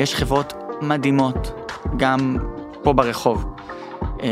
יש 0.00 0.14
חברות 0.14 0.52
מדהימות, 0.82 1.68
גם 1.96 2.36
פה 2.82 2.92
ברחוב, 2.92 3.54
אה, 4.22 4.28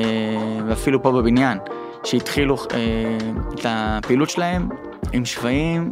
ואפילו 0.68 1.02
פה 1.02 1.12
בבניין, 1.12 1.58
שהתחילו 2.04 2.56
אה, 2.56 3.18
את 3.54 3.66
הפעילות 3.68 4.30
שלהם 4.30 4.68
עם 5.12 5.24
שווים 5.24 5.90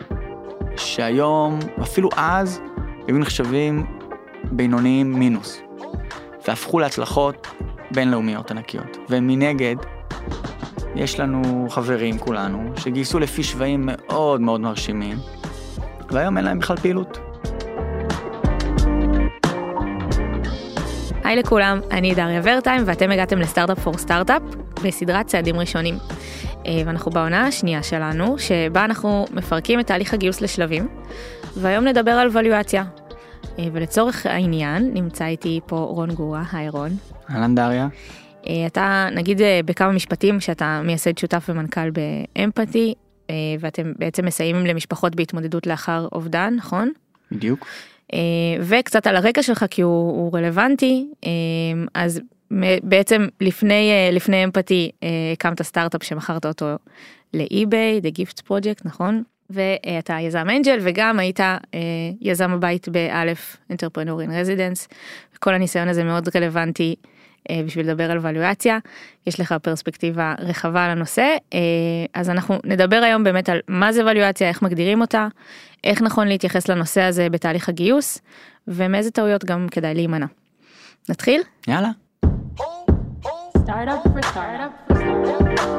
שהיום, 0.76 1.58
אפילו 1.82 2.08
אז, 2.16 2.60
היו 3.06 3.18
נחשבים 3.18 3.86
בינוניים 4.44 5.12
מינוס, 5.12 5.60
והפכו 6.48 6.78
להצלחות 6.78 7.46
בינלאומיות 7.90 8.50
ענקיות. 8.50 8.96
ומנגד, 9.10 9.76
יש 10.94 11.20
לנו 11.20 11.66
חברים 11.70 12.18
כולנו 12.18 12.72
שגייסו 12.76 13.18
לפי 13.18 13.42
שווים 13.42 13.82
מאוד 13.86 14.40
מאוד 14.40 14.60
מרשימים, 14.60 15.16
והיום 16.10 16.36
אין 16.36 16.44
להם 16.44 16.58
בכלל 16.58 16.76
פעילות. 16.76 17.25
היי 21.26 21.36
לכולם, 21.36 21.80
אני 21.90 22.14
דריה 22.14 22.40
ורטיים 22.44 22.82
ואתם 22.86 23.10
הגעתם 23.10 23.38
לסטארט-אפ 23.38 23.78
פור 23.78 23.98
סטארט-אפ 23.98 24.42
בסדרת 24.84 25.26
צעדים 25.26 25.56
ראשונים. 25.56 25.94
אה, 26.66 26.82
ואנחנו 26.86 27.10
בעונה 27.10 27.46
השנייה 27.46 27.82
שלנו, 27.82 28.38
שבה 28.38 28.84
אנחנו 28.84 29.26
מפרקים 29.30 29.80
את 29.80 29.86
תהליך 29.86 30.14
הגיוס 30.14 30.40
לשלבים, 30.40 30.88
והיום 31.56 31.84
נדבר 31.84 32.10
על 32.10 32.28
ווליואציה. 32.28 32.84
אה, 33.58 33.64
ולצורך 33.72 34.26
העניין 34.26 34.90
נמצא 34.94 35.26
איתי 35.26 35.60
פה 35.66 35.76
רון 35.76 36.10
גורה, 36.10 36.42
היי 36.52 36.68
רון. 36.68 36.90
אהלן 37.30 37.54
דריה. 37.54 37.88
אה, 38.46 38.66
אתה 38.66 39.08
נגיד 39.14 39.40
בכמה 39.64 39.92
משפטים 39.92 40.40
שאתה 40.40 40.80
מייסד 40.84 41.18
שותף 41.18 41.46
ומנכ"ל 41.48 41.90
באמפתי, 41.90 42.94
ואתם 43.60 43.92
בעצם 43.98 44.24
מסייעים 44.26 44.66
למשפחות 44.66 45.14
בהתמודדות 45.16 45.66
לאחר 45.66 46.08
אובדן, 46.12 46.54
נכון? 46.56 46.92
בדיוק. 47.32 47.66
וקצת 48.60 49.06
על 49.06 49.16
הרקע 49.16 49.42
שלך 49.42 49.64
כי 49.70 49.82
הוא, 49.82 50.10
הוא 50.10 50.38
רלוונטי, 50.38 51.08
אז 51.94 52.20
בעצם 52.82 53.28
לפני 53.40 53.90
לפני 54.12 54.44
אמפתי 54.44 54.90
הקמת 55.32 55.62
סטארט-אפ 55.62 56.02
שמכרת 56.02 56.46
אותו 56.46 56.66
לאי-ביי, 57.34 58.00
The 58.02 58.18
Gift 58.18 58.42
Project, 58.48 58.82
נכון? 58.84 59.22
ואתה 59.50 60.16
יזם 60.20 60.46
אנג'ל 60.50 60.78
וגם 60.82 61.18
היית 61.18 61.40
יזם 62.20 62.50
הבית 62.50 62.88
באלף 62.88 63.56
Entrepreneur 63.72 64.26
in 64.26 64.30
Residence. 64.30 64.94
כל 65.38 65.54
הניסיון 65.54 65.88
הזה 65.88 66.04
מאוד 66.04 66.28
רלוונטי 66.36 66.94
בשביל 67.52 67.90
לדבר 67.90 68.10
על 68.10 68.18
ולואציה. 68.22 68.78
יש 69.26 69.40
לך 69.40 69.54
פרספקטיבה 69.62 70.34
רחבה 70.38 70.84
על 70.84 70.90
הנושא. 70.90 71.36
אז 72.14 72.30
אנחנו 72.30 72.58
נדבר 72.64 72.96
היום 72.96 73.24
באמת 73.24 73.48
על 73.48 73.60
מה 73.68 73.92
זה 73.92 74.06
ולואציה, 74.06 74.48
איך 74.48 74.62
מגדירים 74.62 75.00
אותה, 75.00 75.28
איך 75.86 76.02
נכון 76.02 76.28
להתייחס 76.28 76.68
לנושא 76.68 77.02
הזה 77.02 77.28
בתהליך 77.30 77.68
הגיוס, 77.68 78.18
ומאיזה 78.68 79.10
טעויות 79.10 79.44
גם 79.44 79.66
כדאי 79.70 79.94
להימנע. 79.94 80.26
נתחיל? 81.08 81.42
יאללה. 81.68 81.90
startup 83.66 84.02
for 84.12 84.22
startup 84.32 84.72
for 84.88 84.96
startup. 84.96 85.76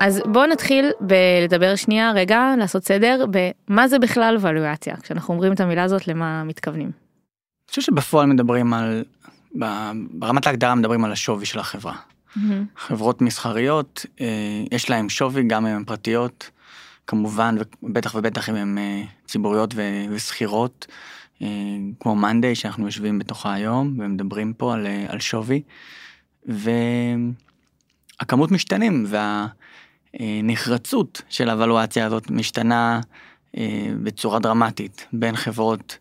אז 0.00 0.22
בואו 0.26 0.46
נתחיל 0.46 0.90
בלדבר 1.00 1.76
שנייה 1.76 2.12
רגע 2.14 2.54
לעשות 2.58 2.84
סדר 2.84 3.24
במה 3.30 3.88
זה 3.88 3.98
בכלל 3.98 4.36
ולואציה 4.40 4.96
כשאנחנו 4.96 5.34
אומרים 5.34 5.52
את 5.52 5.60
המילה 5.60 5.82
הזאת 5.82 6.08
למה 6.08 6.44
מתכוונים. 6.44 6.86
אני 6.86 7.68
חושב 7.68 7.82
שבפועל 7.82 8.26
מדברים 8.26 8.74
על 8.74 9.04
ברמת 10.10 10.46
ההגדרה 10.46 10.74
מדברים 10.74 11.04
על 11.04 11.12
השווי 11.12 11.46
של 11.46 11.58
החברה. 11.58 11.94
Mm-hmm. 11.94 12.38
חברות 12.76 13.22
מסחריות 13.22 14.06
יש 14.72 14.90
להם 14.90 15.08
שווי 15.08 15.42
גם 15.42 15.66
אם 15.66 15.76
הן 15.76 15.84
פרטיות 15.84 16.50
כמובן 17.06 17.56
ובטח 17.82 18.14
ובטח 18.14 18.48
אם 18.48 18.54
הן 18.54 18.78
ציבוריות 19.26 19.74
ושכירות 20.10 20.86
כמו 22.00 22.16
מאנדיי 22.16 22.54
שאנחנו 22.54 22.86
יושבים 22.86 23.18
בתוכה 23.18 23.52
היום 23.52 23.96
ומדברים 23.98 24.52
פה 24.52 24.74
על, 24.74 24.86
על 25.08 25.20
שווי. 25.20 25.62
והכמות 26.46 27.30
משתנים 28.50 29.06
והנחרצות 30.20 31.22
של 31.28 31.50
הוולואציה 31.50 32.06
הזאת 32.06 32.30
משתנה 32.30 33.00
בצורה 34.02 34.38
דרמטית 34.38 35.06
בין 35.12 35.36
חברות 35.36 35.98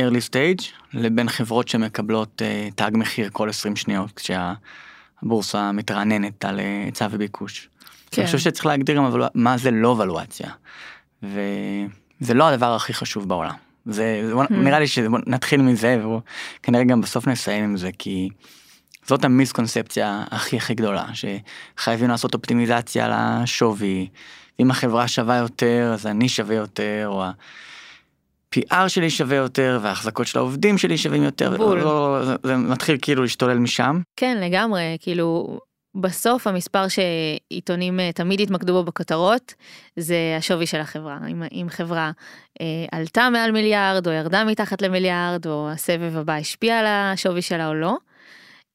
early 0.00 0.30
stage 0.30 0.64
לבין 0.92 1.28
חברות 1.28 1.68
שמקבלות 1.68 2.42
תג 2.74 2.90
מחיר 2.94 3.30
כל 3.32 3.48
20 3.48 3.76
שניות 3.76 4.12
כשהבורסה 5.22 5.72
מתרעננת 5.72 6.44
על 6.44 6.58
היצע 6.58 7.08
וביקוש. 7.10 7.68
כן. 8.10 8.22
אני 8.22 8.26
חושב 8.26 8.38
שצריך 8.38 8.66
להגדיר 8.66 8.96
גם 8.96 9.10
מה 9.34 9.58
זה 9.58 9.70
לא 9.70 9.88
ולואציה. 9.88 10.50
וזה 11.22 12.34
לא 12.34 12.48
הדבר 12.48 12.74
הכי 12.74 12.94
חשוב 12.94 13.28
בעולם. 13.28 13.54
זה 13.86 14.32
hmm. 14.34 14.54
נראה 14.54 14.78
לי 14.78 14.86
שנתחיל 14.86 15.62
מזה 15.62 16.02
וכנראה 16.60 16.84
גם 16.84 17.00
בסוף 17.00 17.28
נסיים 17.28 17.64
עם 17.64 17.76
זה 17.76 17.90
כי 17.98 18.28
זאת 19.06 19.24
המיסקונספציה 19.24 20.24
הכי 20.30 20.56
הכי 20.56 20.74
גדולה 20.74 21.04
שחייבים 21.14 22.08
לעשות 22.08 22.34
אופטימיזציה 22.34 23.08
לשווי. 23.42 24.08
אם 24.60 24.70
החברה 24.70 25.08
שווה 25.08 25.36
יותר 25.36 25.90
אז 25.94 26.06
אני 26.06 26.28
שווה 26.28 26.54
יותר 26.54 27.04
או 27.06 27.24
ה-PR 28.70 28.88
שלי 28.88 29.10
שווה 29.10 29.36
יותר 29.36 29.78
וההחזקות 29.82 30.26
של 30.26 30.38
העובדים 30.38 30.78
שלי 30.78 30.98
שווים 30.98 31.22
יותר. 31.22 31.56
בול. 31.56 31.80
לא, 31.80 32.20
זה, 32.24 32.34
זה 32.42 32.56
מתחיל 32.56 32.96
כאילו 33.02 33.22
להשתולל 33.22 33.58
משם. 33.58 34.00
כן 34.16 34.38
לגמרי 34.40 34.96
כאילו 35.00 35.58
בסוף 35.94 36.46
המספר 36.46 36.86
שעיתונים 36.88 38.00
תמיד 38.14 38.40
התמקדו 38.40 38.72
בו 38.72 38.84
בכותרות 38.84 39.54
זה 39.96 40.16
השווי 40.38 40.66
של 40.66 40.80
החברה 40.80 41.18
אם, 41.28 41.42
אם 41.52 41.66
חברה 41.70 42.10
אה, 42.60 42.66
עלתה 42.92 43.28
מעל 43.32 43.52
מיליארד 43.52 44.06
או 44.06 44.12
ירדה 44.12 44.44
מתחת 44.44 44.82
למיליארד 44.82 45.46
או 45.46 45.70
הסבב 45.70 46.16
הבא 46.16 46.32
השפיע 46.32 46.78
על 46.78 46.86
השווי 46.86 47.42
שלה 47.42 47.68
או 47.68 47.74
לא. 47.74 47.96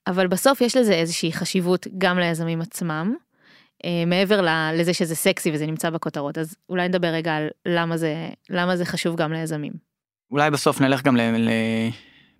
אבל 0.08 0.28
בסוף 0.28 0.62
יש 0.62 0.78
לזה 0.78 0.94
איזושהי 0.94 1.34
חשיבות 1.34 1.88
גם 1.98 2.20
ליזמים 2.20 2.62
עצמם 2.62 3.14
אה, 3.14 3.29
מעבר 4.08 4.42
לזה 4.74 4.94
שזה 4.94 5.16
סקסי 5.16 5.52
וזה 5.54 5.66
נמצא 5.66 5.90
בכותרות 5.90 6.38
אז 6.38 6.56
אולי 6.70 6.88
נדבר 6.88 7.08
רגע 7.08 7.36
על 7.36 7.48
למה 7.66 7.98
זה 7.98 8.30
למה 8.50 8.78
זה 8.78 8.86
חשוב 8.86 9.16
גם 9.16 9.34
ליזמים. 9.34 9.74
אולי 10.32 10.52
בסוף 10.52 10.82
נלך 10.82 11.04
גם 11.04 11.16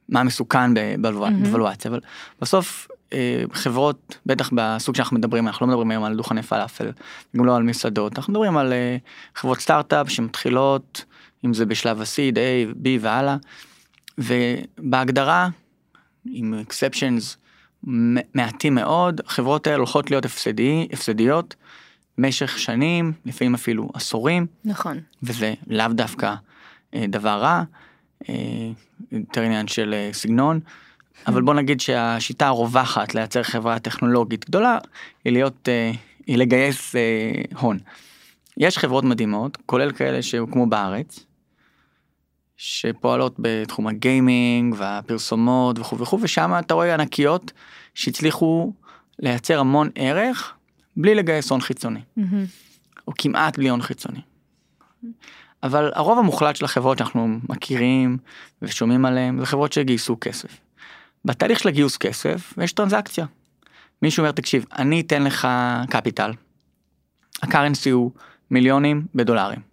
למה 0.10 0.24
מסוכן 0.24 0.74
בוולואציה 1.02 1.92
אבל 1.92 2.00
בסוף 2.42 2.88
אה, 3.14 3.44
חברות 3.54 4.18
בטח 4.26 4.50
בסוג 4.54 4.96
שאנחנו 4.96 5.18
מדברים 5.18 5.48
אנחנו 5.48 5.66
לא 5.66 5.70
מדברים 5.70 5.92
היום 5.92 6.04
על 6.04 6.16
דוכני 6.16 6.42
פלאפל 6.42 6.92
גם 7.38 7.46
לא 7.46 7.56
על 7.56 7.64
מסעדות 7.64 8.18
אנחנו 8.18 8.34
מדברים 8.34 8.58
על 8.58 8.74
אה, 8.74 8.98
חברות 9.36 9.60
סטארט-אפ 9.60 10.10
שמתחילות 10.10 11.06
אם 11.46 11.54
זה 11.54 11.66
בשלב 11.66 12.02
ה-seed 12.02 12.36
A, 12.36 12.76
B 12.84 12.88
והלאה 13.00 13.38
ובהגדרה 14.18 15.50
עם 16.26 16.54
exceptions 16.68 17.36
מעטים 17.84 18.76
מאוד 18.76 19.22
חברות 19.28 19.68
האלה 19.68 19.78
הולכות 19.78 20.12
להיות 20.12 20.26
הפסדי, 20.26 20.88
הפסדיות 20.94 21.56
במשך 22.18 22.60
שנים 22.60 23.14
לפעמים 23.26 23.54
אפילו 23.56 23.90
עשורים 23.94 24.48
נכון 24.66 25.00
וזה 25.24 25.54
לאו 25.68 25.88
דווקא 25.88 26.34
אה, 26.96 27.06
דבר 27.08 27.30
רע 27.42 27.64
יותר 29.12 29.42
עניין 29.42 29.68
של 29.68 30.10
סגנון. 30.12 30.60
אבל 31.28 31.42
בוא 31.42 31.54
נגיד 31.54 31.82
שהשיטה 31.82 32.48
הרווחת 32.48 33.16
לייצר 33.16 33.44
חברה 33.44 33.80
טכנולוגית 33.80 34.46
גדולה 34.46 34.78
היא 35.26 35.34
להיות 35.34 35.70
היא 36.28 36.38
לגייס 36.38 36.96
הון. 37.60 37.80
יש 38.58 38.78
חברות 38.78 39.04
מדהימות 39.04 39.58
כולל 39.66 39.92
כאלה 39.92 40.22
שהוקמו 40.22 40.66
בארץ. 40.66 41.29
שפועלות 42.62 43.36
בתחום 43.40 43.88
הגיימינג 43.88 44.76
והפרסומות 44.78 45.80
וכו' 45.80 45.98
וכו' 45.98 46.20
ושם 46.22 46.52
אתה 46.60 46.74
רואה 46.74 46.94
ענקיות 46.94 47.52
שהצליחו 47.94 48.74
לייצר 49.20 49.60
המון 49.60 49.90
ערך 49.96 50.54
בלי 50.98 51.16
לגייס 51.16 51.50
הון 51.50 51.62
חיצוני. 51.62 52.00
Mm-hmm. 52.00 52.22
או 53.08 53.14
כמעט 53.18 53.58
בלי 53.58 53.70
הון 53.70 53.82
חיצוני. 53.82 54.20
אבל 55.64 55.92
הרוב 55.96 56.20
המוחלט 56.20 56.56
של 56.56 56.66
החברות 56.66 56.98
שאנחנו 56.98 57.40
מכירים 57.50 58.18
ושומעים 58.62 59.06
עליהם 59.06 59.40
זה 59.40 59.46
חברות 59.46 59.74
שגייסו 59.74 60.18
כסף. 60.22 60.58
בתהליך 61.26 61.60
של 61.60 61.70
הגיוס 61.70 61.98
כסף 61.98 62.54
יש 62.64 62.74
טרנזקציה. 62.74 63.26
מישהו 64.02 64.22
אומר 64.22 64.32
תקשיב 64.32 64.66
אני 64.78 65.02
אתן 65.02 65.24
לך 65.24 65.48
קפיטל. 65.90 66.32
הקרנסי 67.42 67.90
הוא 67.90 68.12
מיליונים 68.52 69.06
בדולרים. 69.16 69.69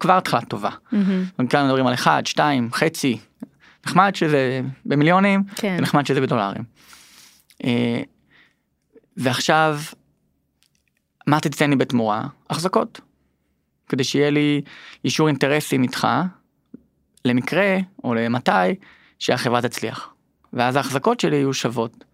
כבר 0.00 0.16
התחלה 0.18 0.40
טובה. 0.40 0.70
Mm-hmm. 0.70 1.46
כאן 1.50 1.64
מדברים 1.66 1.86
על 1.86 1.94
אחד 1.94 2.22
שתיים 2.26 2.68
חצי 2.72 3.18
נחמד 3.86 4.14
שזה 4.14 4.60
במיליונים 4.86 5.42
כן. 5.56 5.76
נחמד 5.80 6.06
שזה 6.06 6.20
בדולרים. 6.20 6.64
אה, 7.64 8.02
ועכשיו 9.16 9.78
מה 11.26 11.40
תתן 11.40 11.70
לי 11.70 11.76
בתמורה 11.76 12.26
החזקות. 12.50 13.00
כדי 13.88 14.04
שיהיה 14.04 14.30
לי 14.30 14.60
אישור 15.04 15.28
אינטרסים 15.28 15.82
איתך 15.82 16.08
למקרה 17.24 17.76
או 18.04 18.14
למתי 18.14 18.50
שהחברה 19.18 19.62
תצליח. 19.62 20.14
ואז 20.52 20.76
ההחזקות 20.76 21.20
שלי 21.20 21.36
יהיו 21.36 21.54
שוות 21.54 22.04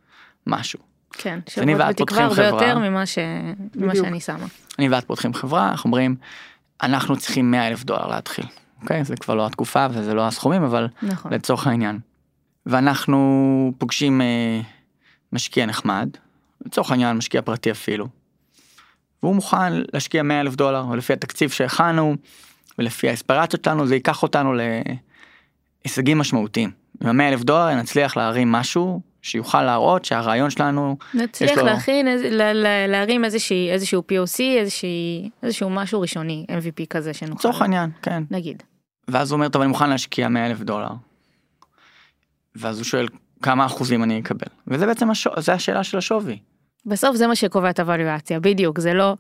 משהו. 0.46 0.78
כן, 1.12 1.38
שוות 1.48 1.66
בתקווה 1.88 2.22
הרבה 2.24 2.34
חברה. 2.34 2.46
יותר 2.46 2.78
ממה 2.78 3.06
ש- 3.06 3.18
ממה. 3.74 3.94
שאני 3.94 4.20
שמה. 4.20 4.46
אני 4.78 4.88
ואת 4.88 5.04
פותחים 5.04 5.34
חברה, 5.34 5.70
אנחנו 5.70 5.88
אומרים, 5.88 6.16
אנחנו 6.82 7.16
צריכים 7.16 7.50
100 7.50 7.68
אלף 7.68 7.84
דולר 7.84 8.06
להתחיל. 8.06 8.44
אוקיי? 8.82 9.04
זה 9.04 9.16
כבר 9.16 9.34
לא 9.34 9.46
התקופה 9.46 9.86
וזה 9.90 10.14
לא 10.14 10.26
הסכומים, 10.26 10.62
אבל 10.62 10.88
נכון. 11.02 11.32
לצורך 11.32 11.66
העניין. 11.66 11.98
ואנחנו 12.66 13.72
פוגשים 13.78 14.20
אה, 14.20 14.60
משקיע 15.32 15.66
נחמד, 15.66 16.08
לצורך 16.66 16.90
העניין 16.90 17.16
משקיע 17.16 17.42
פרטי 17.42 17.70
אפילו. 17.70 18.08
והוא 19.22 19.34
מוכן 19.34 19.72
להשקיע 19.92 20.22
100 20.22 20.40
אלף 20.40 20.54
דולר, 20.54 20.86
ולפי 20.90 21.12
התקציב 21.12 21.50
שהכנו, 21.50 22.16
ולפי 22.78 23.08
האספירציות 23.08 23.64
שלנו, 23.64 23.86
זה 23.86 23.94
ייקח 23.94 24.22
אותנו 24.22 24.54
להישגים 25.84 26.18
משמעותיים. 26.18 26.70
עם 27.00 27.20
ה-100 27.20 27.32
אלף 27.32 27.42
דולר 27.42 27.74
נצליח 27.74 28.16
להרים 28.16 28.52
משהו 28.52 29.00
שיוכל 29.22 29.62
להראות 29.62 30.04
שהרעיון 30.04 30.50
שלנו, 30.50 30.96
נצליח 31.14 31.58
לו- 31.58 31.64
להכין, 31.64 32.08
איזה- 32.08 32.30
ל- 32.30 32.42
ל- 32.52 32.86
להרים 32.90 33.24
איזושהי, 33.24 33.70
איזשהו 33.70 34.02
POC, 34.12 34.40
איזושהי, 34.58 35.30
איזשהו 35.42 35.70
משהו 35.70 36.00
ראשוני, 36.00 36.46
MVP 36.48 36.86
כזה 36.90 37.14
שנוכל. 37.14 37.34
לצורך 37.38 37.62
העניין, 37.62 37.90
כן. 38.02 38.22
נגיד. 38.30 38.62
ואז 39.08 39.30
הוא 39.30 39.36
אומר, 39.36 39.48
טוב, 39.48 39.62
אני 39.62 39.68
מוכן 39.68 39.90
להשקיע 39.90 40.28
100 40.28 40.46
אלף 40.46 40.60
דולר. 40.60 40.88
ואז 42.56 42.76
הוא 42.78 42.84
שואל, 42.84 43.06
כמה 43.42 43.66
אחוזים 43.66 44.02
אני 44.02 44.20
אקבל? 44.20 44.46
וזה 44.66 44.86
בעצם, 44.86 45.10
השו... 45.10 45.30
זה 45.38 45.52
השאלה 45.52 45.84
של 45.84 45.98
השווי. 45.98 46.38
בסוף 46.86 47.16
זה 47.16 47.26
מה 47.26 47.36
שקובע 47.36 47.70
את 47.70 47.80
הוואלואציה, 47.80 48.40
בדיוק, 48.40 48.80
זה 48.80 48.94
לא, 48.94 49.14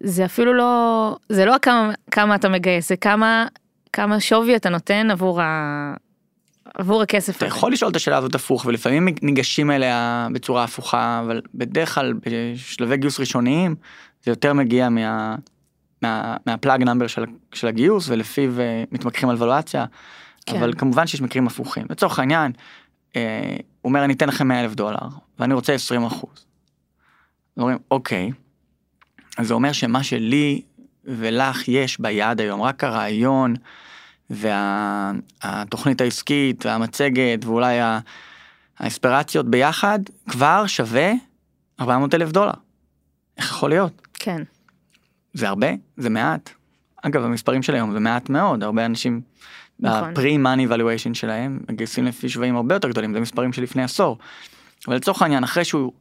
זה 0.00 0.24
אפילו 0.24 0.54
לא, 0.54 1.16
זה 1.28 1.44
לא 1.44 1.54
כמה, 1.62 1.92
כמה 2.10 2.34
אתה 2.34 2.48
מגייס, 2.48 2.88
זה 2.88 2.96
כמה, 2.96 3.46
כמה 3.92 4.20
שווי 4.20 4.56
אתה 4.56 4.68
נותן 4.68 5.10
עבור, 5.10 5.40
ה, 5.42 5.94
עבור 6.74 7.02
הכסף 7.02 7.36
אתה 7.36 7.46
הזה. 7.46 7.56
יכול 7.56 7.72
לשאול 7.72 7.90
את 7.90 7.96
השאלה 7.96 8.16
הזאת 8.16 8.34
הפוך, 8.34 8.66
ולפעמים 8.66 9.08
ניגשים 9.22 9.70
אליה 9.70 10.28
בצורה 10.32 10.64
הפוכה, 10.64 11.20
אבל 11.24 11.40
בדרך 11.54 11.94
כלל 11.94 12.12
בשלבי 12.12 12.96
גיוס 12.96 13.20
ראשוניים, 13.20 13.74
זה 14.24 14.30
יותר 14.30 14.52
מגיע 14.52 14.88
מה... 14.88 15.36
מה, 16.02 16.36
מהפלאג 16.46 16.82
נאמבר 16.82 17.06
של, 17.06 17.24
של 17.54 17.66
הגיוס 17.66 18.08
ולפיו 18.08 18.60
אה, 18.60 18.84
מתמקחים 18.92 19.28
על 19.28 19.42
ולואציה, 19.42 19.84
כן. 20.46 20.56
אבל 20.56 20.72
כמובן 20.78 21.06
שיש 21.06 21.20
מקרים 21.20 21.46
הפוכים. 21.46 21.86
לצורך 21.90 22.18
העניין, 22.18 22.52
אה, 23.16 23.56
הוא 23.80 23.88
אומר 23.88 24.04
אני 24.04 24.12
אתן 24.12 24.28
לכם 24.28 24.48
100 24.48 24.60
אלף 24.60 24.74
דולר 24.74 25.08
ואני 25.38 25.54
רוצה 25.54 25.72
20 25.72 26.04
אחוז. 26.04 26.46
אומרים 27.56 27.78
אוקיי, 27.90 28.30
אז 29.38 29.48
זה 29.48 29.54
אומר 29.54 29.72
שמה 29.72 30.02
שלי 30.02 30.62
ולך 31.04 31.68
יש 31.68 32.00
ביד 32.00 32.40
היום, 32.40 32.62
רק 32.62 32.84
הרעיון 32.84 33.54
והתוכנית 34.30 36.00
העסקית 36.00 36.66
והמצגת 36.66 37.44
ואולי 37.44 37.78
האספירציות 38.78 39.50
ביחד 39.50 39.98
כבר 40.30 40.66
שווה 40.66 41.12
400 41.80 42.14
אלף 42.14 42.32
דולר. 42.32 42.52
איך 43.38 43.50
יכול 43.50 43.70
להיות? 43.70 44.02
כן, 44.14 44.42
זה 45.32 45.48
הרבה? 45.48 45.68
זה 45.96 46.10
מעט? 46.10 46.50
אגב, 47.02 47.24
המספרים 47.24 47.62
של 47.62 47.74
היום 47.74 47.92
זה 47.92 48.00
מעט 48.00 48.28
מאוד, 48.28 48.62
הרבה 48.62 48.86
אנשים, 48.86 49.20
נכון. 49.80 50.08
ה-pre-money 50.08 50.70
valuation 50.70 51.14
שלהם, 51.14 51.60
מגייסים 51.70 52.04
לפי 52.04 52.28
שווים 52.28 52.56
הרבה 52.56 52.74
יותר 52.74 52.88
גדולים, 52.88 53.12
זה 53.14 53.20
מספרים 53.20 53.52
של 53.52 53.62
לפני 53.62 53.82
עשור. 53.82 54.18
אבל 54.88 54.96
לצורך 54.96 55.22
העניין, 55.22 55.44
אחרי 55.44 55.64
שהוא 55.64 55.92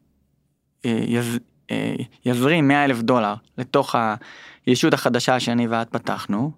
אה, 0.85 1.03
יז, 1.07 1.39
אה, 1.71 1.95
יזרים 2.25 2.67
100 2.67 2.85
אלף 2.85 3.01
דולר 3.01 3.33
לתוך 3.57 3.95
הישות 4.65 4.93
החדשה 4.93 5.39
שאני 5.39 5.67
ואת 5.67 5.89
פתחנו, 5.89 6.51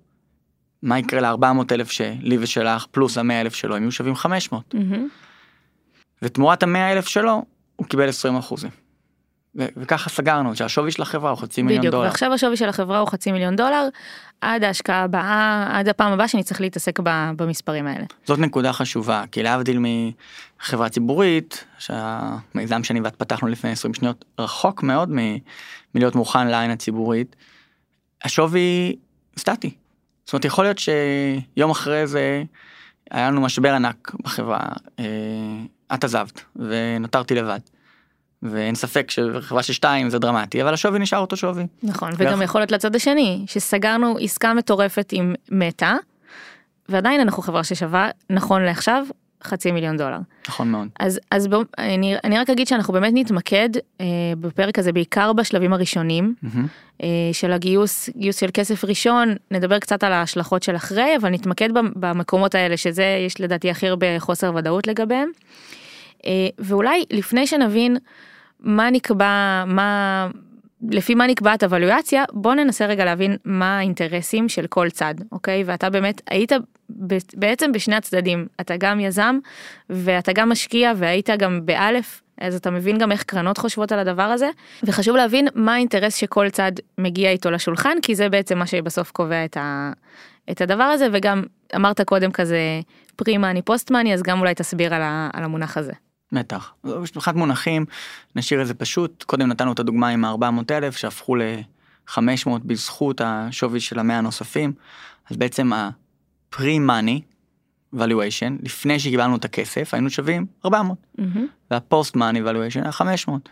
מה 0.85 0.99
יקרה 0.99 1.21
ל-400 1.21 1.45
אלף 1.71 1.91
שלי 1.91 2.37
ושלך, 2.39 2.85
פלוס 2.91 3.17
ה-100 3.17 3.31
אלף 3.33 3.55
שלו, 3.55 3.75
הם 3.75 3.81
יהיו 3.81 3.91
שווים 3.91 4.15
500. 4.15 4.73
מהמם. 4.73 5.07
ותמורת 6.21 6.63
ה-100 6.63 6.91
אלף 6.91 7.07
שלו, 7.07 7.45
הוא 7.75 7.87
קיבל 7.87 8.09
20 8.09 8.35
אחוזים. 8.37 8.69
ו- 9.55 9.65
וככה 9.77 10.09
סגרנו, 10.09 10.55
שהשווי 10.55 10.91
של 10.91 11.01
החברה 11.01 11.29
הוא 11.29 11.37
חצי 11.37 11.61
מיליון 11.61 11.79
בדיוק, 11.79 11.91
דולר. 11.91 12.07
ועכשיו 12.07 12.33
השווי 12.33 12.57
של 12.57 12.69
החברה 12.69 12.99
הוא 12.99 13.07
חצי 13.09 13.31
מיליון 13.31 13.55
דולר, 13.55 13.87
עד 14.41 14.63
ההשקעה 14.63 15.03
הבאה, 15.03 15.67
עד 15.71 15.87
הפעם 15.87 16.11
הבאה 16.13 16.27
שאני 16.27 16.43
צריך 16.43 16.61
להתעסק 16.61 16.99
ב- 17.03 17.31
במספרים 17.35 17.87
האלה. 17.87 18.05
זאת 18.25 18.39
נקודה 18.39 18.73
חשובה, 18.73 19.23
כי 19.31 19.43
להבדיל 19.43 19.79
מחברה 20.59 20.89
ציבורית, 20.89 21.65
שהמיזם 21.77 22.83
שאני 22.83 23.01
ואת 23.01 23.15
פתחנו 23.15 23.47
לפני 23.47 23.71
20 23.71 23.93
שניות, 23.93 24.25
רחוק 24.39 24.83
מאוד 24.83 25.11
מ- 25.11 25.37
מלהיות 25.95 26.15
מוכן 26.15 26.47
לעין 26.47 26.71
הציבורית, 26.71 27.35
השווי 28.23 28.95
סטטי. 29.37 29.75
זאת 30.25 30.33
אומרת, 30.33 30.45
יכול 30.45 30.65
להיות 30.65 30.77
שיום 30.79 31.71
אחרי 31.71 32.07
זה 32.07 32.43
היה 33.11 33.31
לנו 33.31 33.41
משבר 33.41 33.73
ענק 33.73 34.11
בחברה, 34.23 34.59
אה, 34.99 35.05
את 35.93 36.03
עזבת 36.03 36.41
ונותרתי 36.55 37.35
לבד. 37.35 37.59
ואין 38.43 38.75
ספק 38.75 39.11
שחברה 39.11 39.63
של 39.63 39.73
שתיים 39.73 40.09
זה 40.09 40.19
דרמטי, 40.19 40.61
אבל 40.61 40.73
השווי 40.73 40.99
נשאר 40.99 41.19
אותו 41.19 41.37
שווי. 41.37 41.67
נכון, 41.83 42.11
וגם 42.17 42.41
יכול 42.41 42.61
להיות 42.61 42.71
לצד 42.71 42.95
השני, 42.95 43.45
שסגרנו 43.47 44.17
עסקה 44.21 44.53
מטורפת 44.53 45.09
עם 45.11 45.35
מטא, 45.51 45.93
ועדיין 46.89 47.21
אנחנו 47.21 47.43
חברה 47.43 47.63
ששווה, 47.63 48.09
נכון 48.29 48.61
לעכשיו, 48.61 49.05
חצי 49.45 49.71
מיליון 49.71 49.97
דולר. 49.97 50.17
נכון 50.47 50.71
מאוד. 50.71 50.87
אז, 50.99 51.19
אז 51.31 51.47
בוא, 51.47 51.63
אני, 51.77 52.15
אני 52.23 52.37
רק 52.37 52.49
אגיד 52.49 52.67
שאנחנו 52.67 52.93
באמת 52.93 53.13
נתמקד 53.15 53.69
אה, 54.01 54.05
בפרק 54.39 54.79
הזה 54.79 54.91
בעיקר 54.91 55.33
בשלבים 55.33 55.73
הראשונים 55.73 56.33
מהמם. 56.41 56.67
אה, 57.03 57.07
של 57.33 57.51
הגיוס, 57.51 58.09
גיוס 58.17 58.39
של 58.39 58.49
כסף 58.53 58.85
ראשון, 58.85 59.35
נדבר 59.51 59.79
קצת 59.79 60.03
על 60.03 60.13
ההשלכות 60.13 60.63
של 60.63 60.75
אחרי, 60.75 61.15
אבל 61.21 61.29
נתמקד 61.29 61.71
במ- 61.71 61.91
במקומות 61.95 62.55
האלה, 62.55 62.77
שזה 62.77 63.05
יש 63.25 63.41
לדעתי 63.41 63.69
הכי 63.69 63.87
הרבה 63.87 64.19
חוסר 64.19 64.51
ודאות 64.55 64.87
לגביהם. 64.87 65.29
אה, 66.25 66.31
ואולי 66.59 67.03
לפני 67.11 67.47
שנבין 67.47 67.97
מה 68.59 68.89
נקבע, 68.89 69.63
מה, 69.67 70.27
לפי 70.91 71.15
מה 71.15 71.27
נקבעת 71.27 71.63
הוולואציה, 71.63 72.23
בוא 72.33 72.53
ננסה 72.53 72.85
רגע 72.85 73.05
להבין 73.05 73.37
מה 73.45 73.77
האינטרסים 73.77 74.49
של 74.49 74.67
כל 74.67 74.89
צד, 74.89 75.15
אוקיי? 75.31 75.63
ואתה 75.65 75.89
באמת 75.89 76.21
היית 76.29 76.51
בעצם 77.35 77.71
בשני 77.71 77.95
הצדדים, 77.95 78.47
אתה 78.61 78.77
גם 78.77 78.99
יזם 78.99 79.39
ואתה 79.89 80.33
גם 80.33 80.49
משקיע 80.49 80.91
והיית 80.95 81.29
גם 81.29 81.65
באלף, 81.65 82.21
אז 82.41 82.55
אתה 82.55 82.71
מבין 82.71 82.97
גם 82.97 83.11
איך 83.11 83.23
קרנות 83.23 83.57
חושבות 83.57 83.91
על 83.91 83.99
הדבר 83.99 84.23
הזה, 84.23 84.49
וחשוב 84.83 85.15
להבין 85.15 85.47
מה 85.55 85.73
האינטרס 85.73 86.15
שכל 86.15 86.49
צד 86.49 86.71
מגיע 86.97 87.29
איתו 87.31 87.51
לשולחן, 87.51 87.97
כי 88.01 88.15
זה 88.15 88.29
בעצם 88.29 88.57
מה 88.57 88.67
שבסוף 88.67 89.11
קובע 89.11 89.45
את, 89.45 89.57
ה, 89.57 89.91
את 90.51 90.61
הדבר 90.61 90.83
הזה, 90.83 91.07
וגם 91.11 91.43
אמרת 91.75 92.01
קודם 92.01 92.31
כזה 92.31 92.59
פרי-מאני 93.15 93.61
פוסט-מאני, 93.61 94.13
אז 94.13 94.23
גם 94.23 94.39
אולי 94.39 94.55
תסביר 94.55 94.93
על, 94.93 95.01
ה, 95.01 95.29
על 95.33 95.43
המונח 95.43 95.77
הזה. 95.77 95.93
בטח. 96.39 96.73
מבחינת 96.83 97.35
מונחים, 97.35 97.85
נשאיר 98.35 98.61
את 98.61 98.67
זה 98.67 98.73
פשוט. 98.73 99.23
קודם 99.23 99.47
נתנו 99.47 99.71
את 99.71 99.79
הדוגמה 99.79 100.07
עם 100.07 100.25
ה-400 100.25 100.71
אלף 100.71 100.97
שהפכו 100.97 101.35
ל-500 101.35 102.49
בזכות 102.65 103.21
השווי 103.23 103.79
של 103.79 103.99
המאה 103.99 104.17
הנוספים. 104.17 104.73
אז 105.29 105.37
בעצם 105.37 105.73
ה-pre-money 105.73 107.21
valuation, 107.95 108.63
לפני 108.63 108.99
שקיבלנו 108.99 109.35
את 109.35 109.45
הכסף, 109.45 109.93
היינו 109.93 110.09
שווים 110.09 110.45
400. 110.65 110.97
מהמם. 111.17 111.47
וה-post-money 111.71 112.47
valuation 112.47 112.81
היה 112.83 112.91
500. 112.91 113.49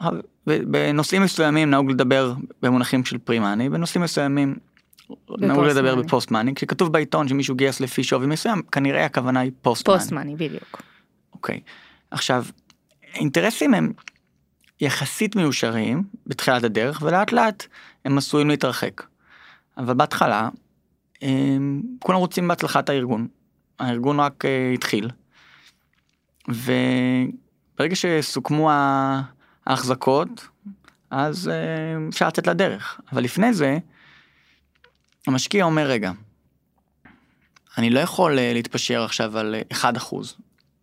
אבל 0.00 0.22
בנושאים 0.46 1.22
מסוימים 1.22 1.70
נהוג 1.70 1.90
לדבר 1.90 2.34
במונחים 2.62 3.04
של 3.04 3.16
pre-money, 3.16 3.70
בנושאים 3.70 4.04
מסוימים 4.04 4.56
נהוג 5.38 5.64
לדבר 5.64 5.94
ב-post-money. 5.96 6.06
בפוסט-money. 6.06 6.54
כשכתוב 6.54 6.92
בעיתון 6.92 7.28
שמישהו 7.28 7.54
גייס 7.54 7.80
לפי 7.80 8.04
שווי 8.04 8.26
מסוים, 8.26 8.62
כנראה 8.72 9.04
הכוונה 9.04 9.40
היא 9.40 9.50
post-money. 9.66 9.84
פוסט-מאני, 9.84 10.36
בדיוק. 10.36 10.82
אוקיי. 11.42 11.60
עכשיו, 12.10 12.44
אינטרסים 13.14 13.74
הם 13.74 13.92
יחסית 14.80 15.36
מיושרים 15.36 16.02
בתחילת 16.26 16.64
הדרך, 16.64 17.02
ולאט 17.02 17.32
לאט 17.32 17.66
הם 18.04 18.18
עשויים 18.18 18.48
להתרחק. 18.48 19.02
אבל 19.78 19.94
בהתחלה, 19.94 20.48
הם, 21.22 21.82
כולם 21.98 22.18
רוצים 22.18 22.48
בהצלחת 22.48 22.88
הארגון. 22.88 23.28
הארגון 23.78 24.20
רק 24.20 24.44
uh, 24.44 24.74
התחיל. 24.74 25.10
וברגע 26.48 27.94
שסוכמו 27.96 28.70
ההחזקות, 29.66 30.48
אז 31.10 31.50
uh, 31.50 32.08
אפשר 32.10 32.28
לצאת 32.28 32.46
לדרך. 32.46 33.00
אבל 33.12 33.22
לפני 33.22 33.54
זה, 33.54 33.78
המשקיע 35.26 35.64
אומר, 35.64 35.86
רגע, 35.86 36.12
אני 37.78 37.90
לא 37.90 38.00
יכול 38.00 38.38
uh, 38.38 38.40
להתפשר 38.54 39.02
עכשיו 39.02 39.38
על 39.38 39.54
uh, 39.70 39.74
1% 39.74 40.16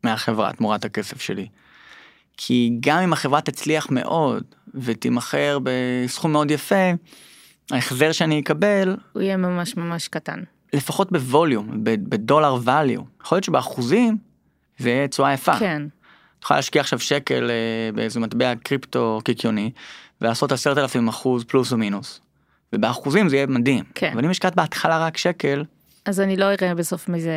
מהחברה 0.03 0.53
תמורת 0.53 0.85
הכסף 0.85 1.21
שלי. 1.21 1.47
כי 2.37 2.77
גם 2.79 2.99
אם 2.99 3.13
החברה 3.13 3.41
תצליח 3.41 3.87
מאוד 3.89 4.43
ותימכר 4.73 5.57
בסכום 5.63 6.31
מאוד 6.31 6.51
יפה, 6.51 6.91
ההחזר 7.71 8.11
שאני 8.11 8.39
אקבל, 8.39 8.95
הוא 9.13 9.21
יהיה 9.21 9.37
ממש 9.37 9.77
ממש 9.77 10.07
קטן. 10.07 10.43
לפחות 10.73 11.11
בווליום, 11.11 11.69
בדולר 11.83 12.57
value, 12.65 13.01
יכול 13.21 13.35
להיות 13.35 13.43
שבאחוזים 13.43 14.17
זה 14.77 14.89
יהיה 14.89 15.07
תשואה 15.07 15.33
יפה. 15.33 15.59
כן, 15.59 15.81
תוכל 16.39 16.55
להשקיע 16.55 16.81
עכשיו 16.81 16.99
שקל 16.99 17.49
אה, 17.49 17.91
באיזה 17.93 18.19
מטבע 18.19 18.55
קריפטו 18.55 19.19
קיקיוני, 19.23 19.71
ולעשות 20.21 20.51
עשרת 20.51 20.77
אלפים 20.77 21.07
אחוז 21.07 21.43
פלוס 21.43 21.71
או 21.71 21.77
מינוס. 21.77 22.21
ובאחוזים 22.73 23.29
זה 23.29 23.35
יהיה 23.35 23.47
מדהים. 23.47 23.83
כן. 23.95 24.11
אבל 24.13 24.25
אם 24.25 24.29
השקעת 24.29 24.55
בהתחלה 24.55 25.05
רק 25.05 25.17
שקל, 25.17 25.63
אז 26.09 26.19
אני 26.19 26.37
לא 26.37 26.45
אראה 26.45 26.75
בסוף 26.75 27.09
מזה 27.09 27.33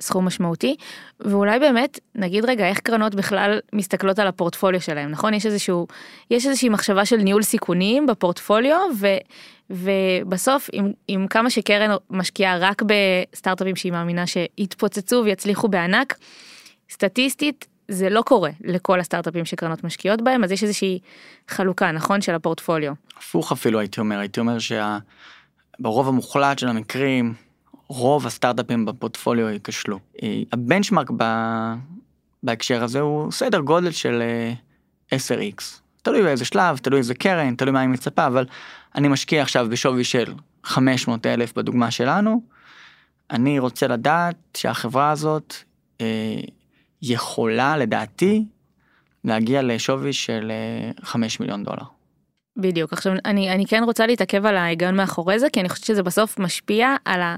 סכום 0.00 0.24
משמעותי. 0.24 0.76
ואולי 1.20 1.58
באמת, 1.58 2.00
נגיד 2.14 2.44
רגע, 2.44 2.68
איך 2.68 2.80
קרנות 2.80 3.14
בכלל 3.14 3.60
מסתכלות 3.72 4.18
על 4.18 4.26
הפורטפוליו 4.26 4.80
שלהם, 4.80 5.10
נכון? 5.10 5.34
יש 5.34 5.46
איזשהו, 5.46 5.86
יש 6.30 6.46
איזושהי 6.46 6.68
מחשבה 6.68 7.04
של 7.04 7.16
ניהול 7.16 7.42
סיכונים 7.42 8.06
בפורטפוליו, 8.06 8.80
ו, 8.96 9.06
ובסוף, 9.70 10.70
עם, 10.72 10.92
עם 11.08 11.26
כמה 11.26 11.50
שקרן 11.50 11.96
משקיעה 12.10 12.58
רק 12.58 12.82
בסטארט-אפים 12.82 13.76
שהיא 13.76 13.92
מאמינה 13.92 14.24
שיתפוצצו 14.26 15.22
ויצליחו 15.24 15.68
בענק, 15.68 16.18
סטטיסטית 16.90 17.66
זה 17.88 18.10
לא 18.10 18.22
קורה 18.22 18.50
לכל 18.64 19.00
הסטארט-אפים 19.00 19.44
שקרנות 19.44 19.84
משקיעות 19.84 20.22
בהם, 20.22 20.44
אז 20.44 20.52
יש 20.52 20.62
איזושהי 20.62 20.98
חלוקה, 21.48 21.92
נכון, 21.92 22.20
של 22.20 22.34
הפורטפוליו. 22.34 22.92
הפוך 23.18 23.52
אפילו 23.52 23.80
הייתי 23.80 24.00
אומר, 24.00 24.18
הייתי 24.18 24.40
אומר 24.40 24.56
שברוב 24.58 26.08
המוחלט 26.08 26.58
של 26.58 26.68
המקרים, 26.68 27.34
רוב 27.88 28.26
הסטארט-אפים 28.26 28.84
בפורטפוליו 28.84 29.48
ייכשלו. 29.48 29.98
אה, 30.22 30.42
הבנצ'מארק 30.52 31.10
ב... 31.16 31.24
בהקשר 32.44 32.84
הזה 32.84 33.00
הוא 33.00 33.32
סדר 33.32 33.60
גודל 33.60 33.90
של 33.90 34.22
10x. 35.14 35.14
אה, 35.32 35.48
תלוי 36.02 36.22
באיזה 36.22 36.44
שלב, 36.44 36.76
תלוי 36.78 36.98
איזה 36.98 37.14
קרן, 37.14 37.54
תלוי 37.54 37.72
מה 37.72 37.80
היא 37.80 37.88
מצפה, 37.88 38.26
אבל 38.26 38.46
אני 38.94 39.08
משקיע 39.08 39.42
עכשיו 39.42 39.66
בשווי 39.70 40.04
של 40.04 40.34
500 40.64 41.26
אלף 41.26 41.52
בדוגמה 41.56 41.90
שלנו, 41.90 42.42
אני 43.30 43.58
רוצה 43.58 43.86
לדעת 43.86 44.36
שהחברה 44.56 45.10
הזאת 45.10 45.54
אה, 46.00 46.40
יכולה 47.02 47.76
לדעתי 47.76 48.44
להגיע 49.24 49.62
לשווי 49.62 50.12
של 50.12 50.52
5 51.02 51.36
אה, 51.36 51.44
מיליון 51.44 51.64
דולר. 51.64 51.93
בדיוק 52.56 52.92
עכשיו 52.92 53.12
אני 53.24 53.50
אני 53.50 53.66
כן 53.66 53.82
רוצה 53.84 54.06
להתעכב 54.06 54.46
על 54.46 54.56
ההיגיון 54.56 54.96
מאחורי 54.96 55.38
זה 55.38 55.50
כי 55.50 55.60
אני 55.60 55.68
חושבת 55.68 55.86
שזה 55.86 56.02
בסוף 56.02 56.38
משפיע 56.38 56.96
על 57.04 57.22
ה... 57.22 57.36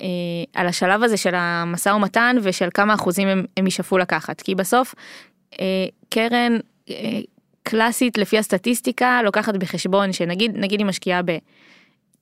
אה, 0.00 0.06
על 0.54 0.66
השלב 0.66 1.02
הזה 1.02 1.16
של 1.16 1.34
המשא 1.34 1.88
ומתן 1.88 2.36
ושל 2.42 2.68
כמה 2.74 2.94
אחוזים 2.94 3.28
הם, 3.28 3.44
הם 3.56 3.66
ישאפו 3.66 3.98
לקחת 3.98 4.40
כי 4.40 4.54
בסוף 4.54 4.94
אה, 5.60 5.86
קרן 6.08 6.58
קלאסית 7.62 8.18
לפי 8.18 8.38
הסטטיסטיקה 8.38 9.22
לוקחת 9.24 9.56
בחשבון 9.56 10.12
שנגיד 10.12 10.52
נגיד 10.56 10.80
היא 10.80 10.86
משקיעה 10.86 11.20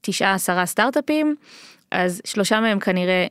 בתשעה 0.01 0.35
עשרה 0.35 0.67
סטארט-אפים 0.67 1.37
אז 1.91 2.21
שלושה 2.25 2.61
מהם 2.61 2.81
כנראה 2.81 3.27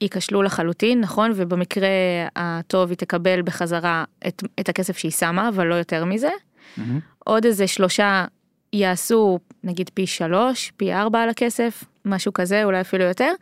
ייכשלו 0.00 0.42
לחלוטין 0.42 1.00
נכון 1.00 1.32
ובמקרה 1.34 1.88
הטוב 2.36 2.90
היא 2.90 2.98
תקבל 2.98 3.42
בחזרה 3.42 4.04
את, 4.26 4.42
את 4.60 4.68
הכסף 4.68 4.98
שהיא 4.98 5.12
שמה 5.12 5.48
אבל 5.48 5.66
לא 5.66 5.74
יותר 5.74 6.04
מזה. 6.04 6.28
Mm-hmm. 6.28 6.80
עוד 7.18 7.44
איזה 7.44 7.66
שלושה 7.66 8.24
יעשו 8.72 9.38
נגיד 9.64 9.90
פי 9.94 10.06
שלוש 10.06 10.72
פי 10.76 10.92
ארבע 10.92 11.22
על 11.22 11.28
הכסף 11.28 11.84
משהו 12.04 12.32
כזה 12.32 12.64
אולי 12.64 12.80
אפילו 12.80 13.04
יותר 13.04 13.32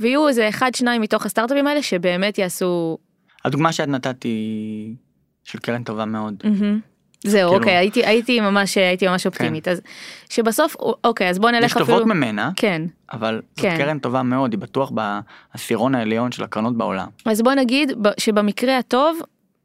ויהיו 0.00 0.28
איזה 0.28 0.48
אחד 0.48 0.74
שניים 0.74 1.02
מתוך 1.02 1.26
הסטארט-אפים 1.26 1.66
האלה 1.66 1.82
שבאמת 1.82 2.38
יעשו. 2.38 2.98
הדוגמה 3.44 3.72
שאת 3.72 3.88
נתת 3.88 4.22
היא 4.22 4.94
של 5.44 5.58
קרן 5.58 5.82
טובה 5.82 6.04
מאוד. 6.04 6.42
Mm-hmm. 6.44 6.92
זהו 7.24 7.50
כאילו... 7.50 7.60
אוקיי 7.60 7.76
הייתי 7.76 8.06
הייתי 8.06 8.40
ממש 8.40 8.76
הייתי 8.76 9.08
ממש 9.08 9.26
אופטימית 9.26 9.64
כן. 9.64 9.70
אז 9.70 9.80
שבסוף 10.30 10.76
אוקיי 11.04 11.28
אז 11.28 11.38
בוא 11.38 11.50
נלך 11.50 11.64
יש 11.64 11.72
אפילו. 11.72 11.84
יש 11.84 11.90
טובות 11.90 12.06
ממנה 12.06 12.50
כן 12.56 12.82
אבל 13.12 13.42
כן. 13.56 13.70
זאת 13.70 13.78
קרן 13.78 13.98
טובה 13.98 14.22
מאוד 14.22 14.52
היא 14.52 14.60
בטוח 14.60 14.92
בעשירון 15.54 15.94
העליון 15.94 16.32
של 16.32 16.44
הקרנות 16.44 16.76
בעולם. 16.76 17.06
אז 17.26 17.42
בוא 17.42 17.54
נגיד 17.54 17.92
שבמקרה 18.20 18.78
הטוב 18.78 19.20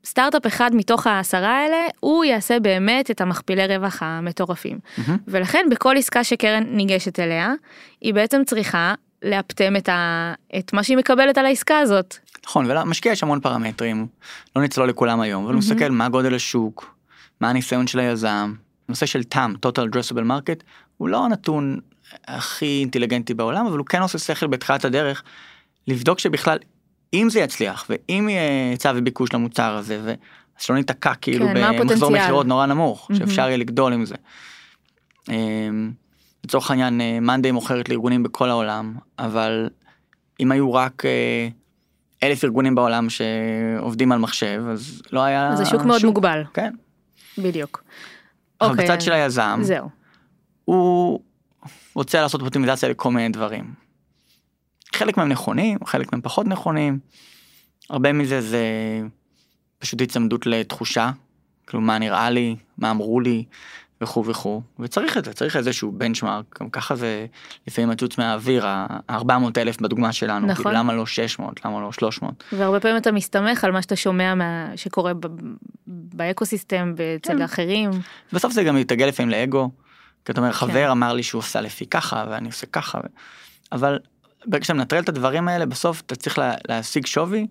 סטארט-אפ 0.08 0.46
אחד 0.48 0.72
מתוך 0.74 1.08
העשרה 1.08 1.58
האלה 1.58 1.88
הוא 2.00 2.26
יעשה 2.26 2.60
באמת 2.60 3.12
את 3.12 3.22
המכפילי 3.22 3.78
רווח 3.78 4.04
המטורפים 4.04 4.80
mm-hmm. 4.80 5.12
ולכן 5.28 5.66
בכל 5.72 5.96
עסקה 5.98 6.24
שקרן 6.24 6.64
ניגשת 6.64 7.20
אליה 7.20 7.54
היא 8.02 8.14
בעצם 8.14 8.42
צריכה 8.46 8.94
לאפטם 9.24 9.76
את, 9.76 9.90
ה... 9.90 10.34
את 10.58 10.74
מה 10.74 10.84
שהיא 10.84 10.98
מקבלת 10.98 11.38
על 11.38 11.46
העסקה 11.46 11.80
הזאת. 11.80 12.16
נכון 12.46 12.72
ולמשקיע 12.72 13.12
יש 13.12 13.24
המון 13.24 13.40
פרמטרים 13.40 14.08
לא 14.56 14.62
נצלול 14.62 14.90
לכולם 14.90 15.22
היום 15.22 15.44
אבל 15.44 15.54
הוא 15.54 15.62
mm-hmm. 15.62 15.66
מסתכל 15.66 15.92
מה 15.92 16.10
גודל 16.10 16.36
השוק 16.36 16.96
מה 17.42 17.50
הניסיון 17.50 17.88
של 17.88 18.00
היזם, 18.00 18.54
נושא 18.90 19.06
של 19.06 19.22
TAM, 19.34 19.68
total 19.68 19.94
addressable 19.94 20.28
market, 20.28 20.64
הוא 20.98 21.10
לא 21.10 21.26
הנתון 21.26 21.80
הכי 22.28 22.80
אינטליגנטי 22.80 23.34
בעולם, 23.34 23.66
אבל 23.66 23.78
הוא 23.78 23.86
כן 23.86 24.02
עושה 24.02 24.18
שכל 24.18 24.48
בתחילת 24.48 24.86
הדרך, 24.86 25.24
לבדוק 25.88 26.20
שבכלל, 26.20 26.58
אם 27.14 27.28
זה 27.30 27.40
יצליח, 27.40 27.86
ואם 27.90 28.30
יהיה 28.30 28.70
היצע 28.70 28.92
וביקוש 28.96 29.34
למוצר 29.34 29.76
הזה, 29.76 30.00
ו... 30.04 30.14
אז 30.60 30.64
שלא 30.64 30.76
ניתקע 30.76 31.14
כאילו 31.14 31.46
כן, 31.54 31.80
במחזור 31.80 32.12
מכירות 32.12 32.46
נורא 32.46 32.66
נמוך, 32.66 33.12
mm-hmm. 33.12 33.18
שאפשר 33.18 33.42
יהיה 33.42 33.58
לגדול 33.58 33.94
עם 33.94 34.06
זה. 34.06 34.16
אמ, 35.30 35.92
לצורך 36.44 36.72
העניין, 36.72 37.02
מאנדיי 37.22 37.52
מוכרת 37.52 37.90
לארגונים 37.90 38.24
בכל 38.24 38.50
העולם, 38.50 38.96
אבל 39.20 39.70
אם 40.40 40.52
היו 40.52 40.74
רק 40.74 41.06
אה, 41.06 41.48
אלף 42.24 42.44
ארגונים 42.44 42.76
בעולם 42.76 43.08
שעובדים 43.10 44.12
על 44.12 44.20
מחשב, 44.20 44.64
אז 44.72 45.02
לא 45.12 45.24
היה... 45.24 45.56
זה 45.56 45.66
שוק 45.66 45.82
מאוד 45.82 46.06
מוגבל. 46.06 46.44
כן. 46.54 46.74
בדיוק. 47.38 47.84
אבל 48.62 48.70
אוקיי, 48.72 48.86
בצד 48.86 49.02
של 49.02 49.12
היזם, 49.12 49.60
זהו. 49.62 49.90
הוא 50.66 51.20
רוצה 51.94 52.22
לעשות 52.22 52.42
אופטימיזציה 52.42 52.90
לכל 52.90 53.12
מיני 53.12 53.30
דברים. 53.30 53.87
חלק 54.96 55.18
מהם 55.18 55.30
נכונים, 55.30 55.78
חלק 55.86 56.14
מהם 56.14 56.22
פחות 56.22 56.48
נכונים. 56.48 57.00
הרבה 57.90 58.14
מזה 58.14 58.42
זה 58.42 58.64
פשוט 59.80 60.02
הצמדות 60.02 60.46
לתחושה, 60.46 61.12
כאילו 61.68 61.82
מה 61.82 61.98
נראה 61.98 62.30
לי, 62.30 62.56
מה 62.78 62.92
אמרו 62.92 63.20
לי, 63.20 63.44
וכו' 64.02 64.26
וכו', 64.26 64.62
וצריך 64.80 65.18
את 65.18 65.26
זה, 65.26 65.34
צריך 65.34 65.56
איזשהו 65.56 65.92
בנצ'מארק, 65.92 66.62
גם 66.62 66.70
ככה 66.70 66.96
זה 66.96 67.26
לפעמים 67.68 67.90
מצוץ 67.90 68.18
מהאוויר, 68.18 68.68
ה-400 68.68 69.32
אלף 69.58 69.82
בדוגמה 69.82 70.14
שלנו, 70.14 70.40
כאילו, 70.40 70.52
נכון. 70.52 70.64
כאילו 70.64 70.78
למה 70.78 70.94
לא 70.94 71.06
600, 71.06 71.66
למה 71.66 71.82
לא 71.82 71.92
300. 71.92 72.44
והרבה 72.52 72.80
פעמים 72.80 72.98
אתה 72.98 73.12
מסתמך 73.12 73.64
על 73.64 73.72
מה 73.72 73.82
שאתה 73.82 73.96
שומע 73.96 74.36
מה 74.36 74.72
שקורה 74.76 75.12
באקוסיסטם 75.88 76.94
אצל 77.22 77.34
כן. 77.34 77.42
אחרים. 77.42 77.90
בסוף 78.34 78.54
זה 78.54 78.64
גם 78.64 78.78
יתגל 78.78 79.06
לפעמים 79.06 79.30
לאגו, 79.30 79.70
כי 80.26 80.32
אתה 80.32 80.42
אומר 80.42 80.52
חבר 80.52 80.74
כן. 80.74 80.90
אמר 80.90 81.14
לי 81.14 81.24
שהוא 81.24 81.40
עושה 81.40 81.62
לפי 81.62 81.86
ככה 81.86 82.26
ואני 82.30 82.48
עושה 82.48 82.68
ככה, 82.68 83.00
אבל 83.72 84.00
ברגע 84.46 84.64
שאתה 84.64 84.74
מנטרל 84.74 85.00
את 85.00 85.10
הדברים 85.10 85.48
האלה 85.48 85.66
בסוף 85.66 86.02
אתה 86.02 86.16
צריך 86.16 86.38
לה, 86.38 86.54
להשיג 86.68 87.06
שווי 87.06 87.48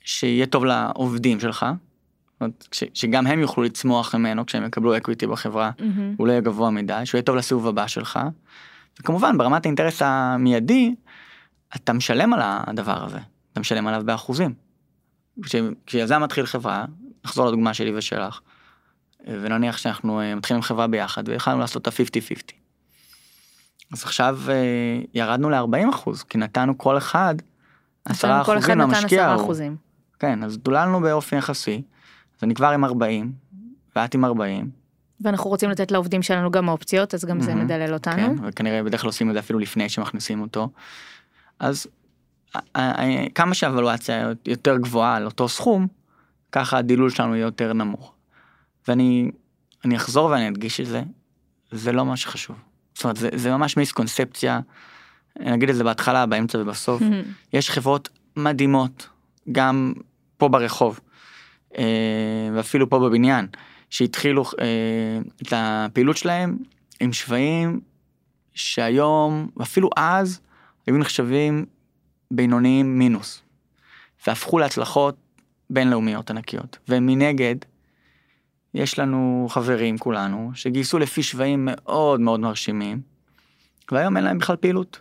שיהיה 0.00 0.46
טוב 0.46 0.64
לעובדים 0.64 1.40
שלך. 1.40 1.66
שגם 2.72 3.26
הם 3.26 3.40
יוכלו 3.40 3.64
לצמוח 3.64 4.14
ממנו 4.14 4.46
כשהם 4.46 4.66
יקבלו 4.66 4.96
אקוויטי 4.96 5.26
בחברה, 5.26 5.70
mm-hmm. 5.78 5.82
הוא 6.16 6.26
לא 6.26 6.32
יהיה 6.32 6.40
גבוה 6.40 6.70
מדי, 6.70 7.00
שהוא 7.04 7.18
יהיה 7.18 7.24
טוב 7.24 7.36
לסיבוב 7.36 7.66
הבא 7.66 7.86
שלך. 7.86 8.18
וכמובן 9.00 9.38
ברמת 9.38 9.66
האינטרס 9.66 10.02
המיידי, 10.02 10.94
אתה 11.76 11.92
משלם 11.92 12.32
על 12.32 12.40
הדבר 12.42 13.04
הזה, 13.04 13.18
אתה 13.52 13.60
משלם 13.60 13.86
עליו 13.86 14.02
באחוזים. 14.04 14.54
כשיזם 15.86 16.22
מתחיל 16.22 16.46
חברה, 16.46 16.84
נחזור 17.24 17.46
לדוגמה 17.46 17.74
שלי 17.74 17.96
ושלך, 17.96 18.40
ונניח 19.26 19.76
שאנחנו 19.76 20.20
אה, 20.20 20.34
מתחילים 20.34 20.62
חברה 20.62 20.86
ביחד 20.86 21.28
והחלנו 21.28 21.58
לעשות 21.58 21.82
את 21.82 21.88
ה-50-50. 21.88 22.52
אז 23.92 24.02
עכשיו 24.02 24.38
אה, 24.48 24.54
ירדנו 25.14 25.50
ל-40 25.50 25.90
אחוז, 25.90 26.22
כי 26.22 26.38
נתנו 26.38 26.78
כל 26.78 26.98
אחד 26.98 27.34
10 28.04 28.40
אחוזים 28.42 28.78
למשקיע. 28.78 29.36
כן, 30.18 30.44
אז 30.44 30.58
דוללנו 30.58 31.00
באופן 31.00 31.36
יחסי. 31.36 31.82
אז 32.38 32.44
אני 32.44 32.54
כבר 32.54 32.68
עם 32.68 32.84
40, 32.84 33.32
ואת 33.96 34.14
עם 34.14 34.24
40. 34.24 34.70
ואנחנו 35.20 35.50
רוצים 35.50 35.70
לתת 35.70 35.90
לעובדים 35.90 36.22
שלנו 36.22 36.50
גם 36.50 36.68
אופציות, 36.68 37.14
אז 37.14 37.24
גם 37.24 37.38
mm-hmm, 37.38 37.42
זה 37.42 37.54
מדלל 37.54 37.94
אותנו. 37.94 38.16
כן, 38.16 38.34
וכנראה 38.42 38.82
בדרך 38.82 39.00
כלל 39.00 39.08
עושים 39.08 39.28
את 39.28 39.34
זה 39.34 39.40
אפילו 39.40 39.58
לפני 39.58 39.88
שמכניסים 39.88 40.40
אותו. 40.40 40.68
אז 41.58 41.86
כמה 43.34 43.54
שהוולואציה 43.54 44.32
יותר 44.46 44.76
גבוהה 44.76 45.16
על 45.16 45.24
אותו 45.24 45.48
סכום, 45.48 45.86
ככה 46.52 46.78
הדילול 46.78 47.10
שלנו 47.10 47.34
יהיה 47.34 47.44
יותר 47.44 47.72
נמוך. 47.72 48.12
ואני 48.88 49.30
אני 49.84 49.96
אחזור 49.96 50.30
ואני 50.30 50.48
אדגיש 50.48 50.80
את 50.80 50.86
זה, 50.86 51.02
זה 51.70 51.92
לא 51.92 52.04
מה 52.04 52.16
שחשוב. 52.16 52.56
זאת 52.98 53.04
אומרת, 53.04 53.16
זה, 53.16 53.28
זה 53.34 53.50
ממש 53.50 53.76
מיסקונספציה, 53.76 54.60
אני 55.40 55.54
אגיד 55.54 55.68
את 55.68 55.76
זה 55.76 55.84
בהתחלה, 55.84 56.26
באמצע 56.26 56.58
ובסוף. 56.58 57.02
יש 57.52 57.70
חברות 57.70 58.08
מדהימות, 58.36 59.08
גם 59.52 59.92
פה 60.36 60.48
ברחוב, 60.48 61.00
אה, 61.78 61.84
ואפילו 62.54 62.90
פה 62.90 62.98
בבניין, 62.98 63.46
שהתחילו 63.90 64.44
אה, 64.60 65.18
את 65.42 65.52
הפעילות 65.56 66.16
שלהם 66.16 66.56
עם 67.00 67.12
שווים 67.12 67.80
שהיום, 68.54 69.48
ואפילו 69.56 69.90
אז, 69.96 70.40
היו 70.86 70.98
נחשבים 70.98 71.64
בינוניים 72.30 72.98
מינוס, 72.98 73.42
והפכו 74.26 74.58
להצלחות 74.58 75.16
בינלאומיות 75.70 76.30
ענקיות. 76.30 76.78
ומנגד, 76.88 77.56
יש 78.78 78.98
לנו 78.98 79.46
חברים 79.50 79.98
כולנו 79.98 80.50
שגייסו 80.54 80.98
לפי 80.98 81.22
שווים 81.22 81.68
מאוד 81.70 82.20
מאוד 82.20 82.40
מרשימים, 82.40 83.00
והיום 83.92 84.16
אין 84.16 84.24
להם 84.24 84.38
בכלל 84.38 84.56
פעילות. 84.56 85.00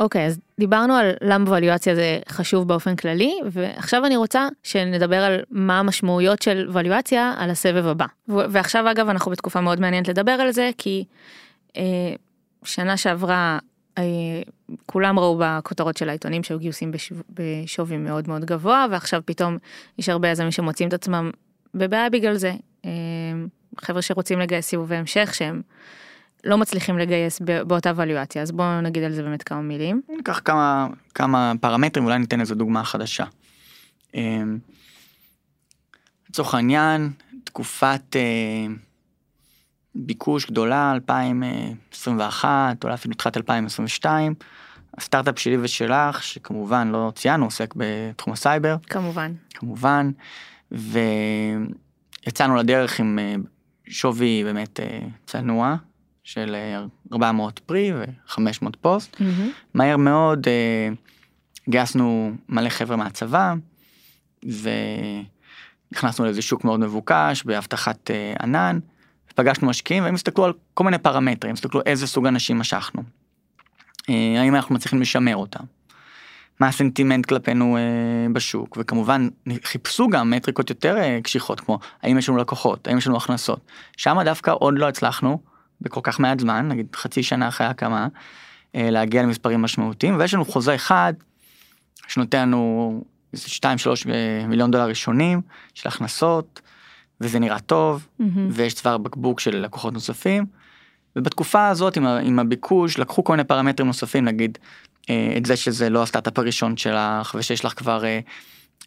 אוקיי, 0.00 0.24
okay, 0.24 0.26
אז 0.26 0.40
דיברנו 0.60 0.94
על 0.94 1.10
למה 1.20 1.44
ווליואציה 1.44 1.94
זה 1.94 2.18
חשוב 2.28 2.68
באופן 2.68 2.96
כללי, 2.96 3.38
ועכשיו 3.44 4.06
אני 4.06 4.16
רוצה 4.16 4.48
שנדבר 4.62 5.16
על 5.16 5.40
מה 5.50 5.78
המשמעויות 5.78 6.42
של 6.42 6.66
ווליואציה 6.70 7.34
על 7.38 7.50
הסבב 7.50 7.86
הבא. 7.86 8.06
ועכשיו 8.28 8.90
אגב 8.90 9.08
אנחנו 9.08 9.30
בתקופה 9.30 9.60
מאוד 9.60 9.80
מעניינת 9.80 10.08
לדבר 10.08 10.32
על 10.32 10.52
זה, 10.52 10.70
כי 10.78 11.04
אה, 11.76 11.82
שנה 12.64 12.96
שעברה 12.96 13.58
כולם 14.86 15.18
ראו 15.18 15.40
בכותרות 15.40 15.96
של 15.96 16.08
העיתונים 16.08 16.42
שהיו 16.42 16.58
גיוסים 16.58 16.92
בשו- 16.92 17.14
בשווי 17.30 17.96
מאוד 17.96 18.28
מאוד 18.28 18.44
גבוה 18.44 18.86
ועכשיו 18.90 19.22
פתאום 19.24 19.58
יש 19.98 20.08
הרבה 20.08 20.28
יזמים 20.28 20.50
שמוצאים 20.50 20.88
את 20.88 20.94
עצמם 20.94 21.30
בבעיה 21.74 22.10
בגלל 22.10 22.34
זה. 22.34 22.52
אה, 22.84 22.90
חבר'ה 23.80 24.02
שרוצים 24.02 24.38
לגייס 24.38 24.66
סיבובי 24.66 24.96
המשך 24.96 25.34
שהם 25.34 25.62
לא 26.44 26.58
מצליחים 26.58 26.98
לגייס 26.98 27.40
באותה 27.40 27.92
ואליואציה 27.96 28.42
אז 28.42 28.52
בואו 28.52 28.80
נגיד 28.80 29.02
על 29.02 29.12
זה 29.12 29.22
באמת 29.22 29.42
כמה 29.42 29.60
מילים. 29.60 30.02
ניקח 30.08 30.40
כמה, 30.44 30.86
כמה 31.14 31.52
פרמטרים, 31.60 32.04
אולי 32.06 32.18
ניתן 32.18 32.40
איזו 32.40 32.54
דוגמה 32.54 32.84
חדשה. 32.84 33.24
אמ, 34.14 34.58
לצורך 36.30 36.54
העניין, 36.54 37.10
תקופת 37.44 38.16
אה, 38.16 38.66
ביקוש 39.96 40.46
גדולה, 40.46 40.92
2021, 40.92 42.84
אולי 42.84 42.94
אפילו 42.94 43.14
תחילת 43.14 43.36
2022, 43.36 44.34
הסטארט-אפ 44.98 45.38
שלי 45.38 45.56
ושלך, 45.60 46.22
שכמובן 46.22 46.88
לא 46.88 47.12
ציינו, 47.14 47.44
עוסק 47.44 47.74
בתחום 47.76 48.32
הסייבר, 48.32 48.76
כמובן. 48.86 49.32
כמובן, 49.54 50.10
ויצאנו 50.72 52.56
לדרך 52.56 53.00
עם 53.00 53.18
אה, 53.18 53.34
שווי 53.88 54.44
באמת 54.44 54.80
אה, 54.80 54.98
צנוע 55.26 55.76
של 56.24 56.54
אה, 56.54 56.84
400 57.12 57.58
פרי 57.58 57.92
ו-500 57.94 58.68
פוסט. 58.80 59.20
מהמם. 59.20 59.50
מהר 59.74 59.96
מאוד 59.96 60.48
אה, 60.48 60.88
גייסנו 61.68 62.32
מלא 62.48 62.68
חבר'ה 62.68 62.96
מהצבא 62.96 63.54
ונכנסנו 64.42 66.24
לאיזה 66.24 66.42
שוק 66.42 66.64
מאוד 66.64 66.80
מבוקש 66.80 67.42
באבטחת 67.44 68.10
אה, 68.10 68.34
ענן. 68.42 68.78
פגשנו 69.36 69.68
משקיעים 69.68 70.04
והם 70.04 70.14
הסתכלו 70.14 70.44
על 70.44 70.52
כל 70.74 70.84
מיני 70.84 70.98
פרמטרים, 70.98 71.52
הסתכלו 71.52 71.80
איזה 71.86 72.06
סוג 72.06 72.26
אנשים 72.26 72.58
משכנו. 72.58 73.02
אה, 74.10 74.40
האם 74.40 74.54
אנחנו 74.54 74.74
מצליחים 74.74 75.00
לשמר 75.00 75.36
אותם. 75.36 75.64
מה 76.60 76.68
הסנטימנט 76.68 77.26
כלפינו 77.26 77.76
אה, 77.76 77.82
בשוק 78.32 78.76
וכמובן 78.80 79.28
חיפשו 79.64 80.08
גם 80.08 80.30
מטריקות 80.30 80.70
יותר 80.70 80.96
אה, 80.96 81.18
קשיחות 81.22 81.60
כמו 81.60 81.78
האם 82.02 82.18
יש 82.18 82.28
לנו 82.28 82.38
לקוחות 82.38 82.88
האם 82.88 82.98
יש 82.98 83.06
לנו 83.06 83.16
הכנסות 83.16 83.60
שם 83.96 84.16
דווקא 84.24 84.52
עוד 84.54 84.78
לא 84.78 84.88
הצלחנו 84.88 85.38
בכל 85.80 86.00
כך 86.02 86.20
מעט 86.20 86.40
זמן 86.40 86.68
נגיד 86.68 86.86
חצי 86.94 87.22
שנה 87.22 87.48
אחרי 87.48 87.66
ההקמה 87.66 88.08
להגיע 88.74 89.22
למספרים 89.22 89.62
משמעותיים 89.62 90.18
ויש 90.18 90.34
לנו 90.34 90.44
חוזה 90.44 90.74
אחד 90.74 91.12
שנותן 92.08 92.42
לנו 92.42 93.04
איזה 93.32 93.46
2-3 93.46 94.08
מיליון 94.48 94.70
דולר 94.70 94.88
ראשונים 94.88 95.40
של 95.74 95.88
הכנסות 95.88 96.60
וזה 97.20 97.38
נראה 97.38 97.58
טוב 97.58 98.06
מהמם. 98.18 98.48
ויש 98.52 98.74
צוואר 98.74 98.98
בקבוק 98.98 99.40
של 99.40 99.56
לקוחות 99.56 99.94
נוספים. 99.94 100.46
ובתקופה 101.16 101.68
הזאת 101.68 101.96
עם, 101.96 102.06
ה- 102.06 102.18
עם 102.18 102.38
הביקוש 102.38 102.98
לקחו 102.98 103.24
כל 103.24 103.32
מיני 103.32 103.44
פרמטרים 103.44 103.86
נוספים 103.86 104.24
נגיד 104.24 104.58
אה, 105.10 105.34
את 105.36 105.46
זה 105.46 105.56
שזה 105.56 105.90
לא 105.90 106.02
הסטארט-אפ 106.02 106.38
הראשון 106.38 106.76
שלך 106.76 107.34
ושיש 107.38 107.64
לך 107.64 107.72
כבר 107.78 108.02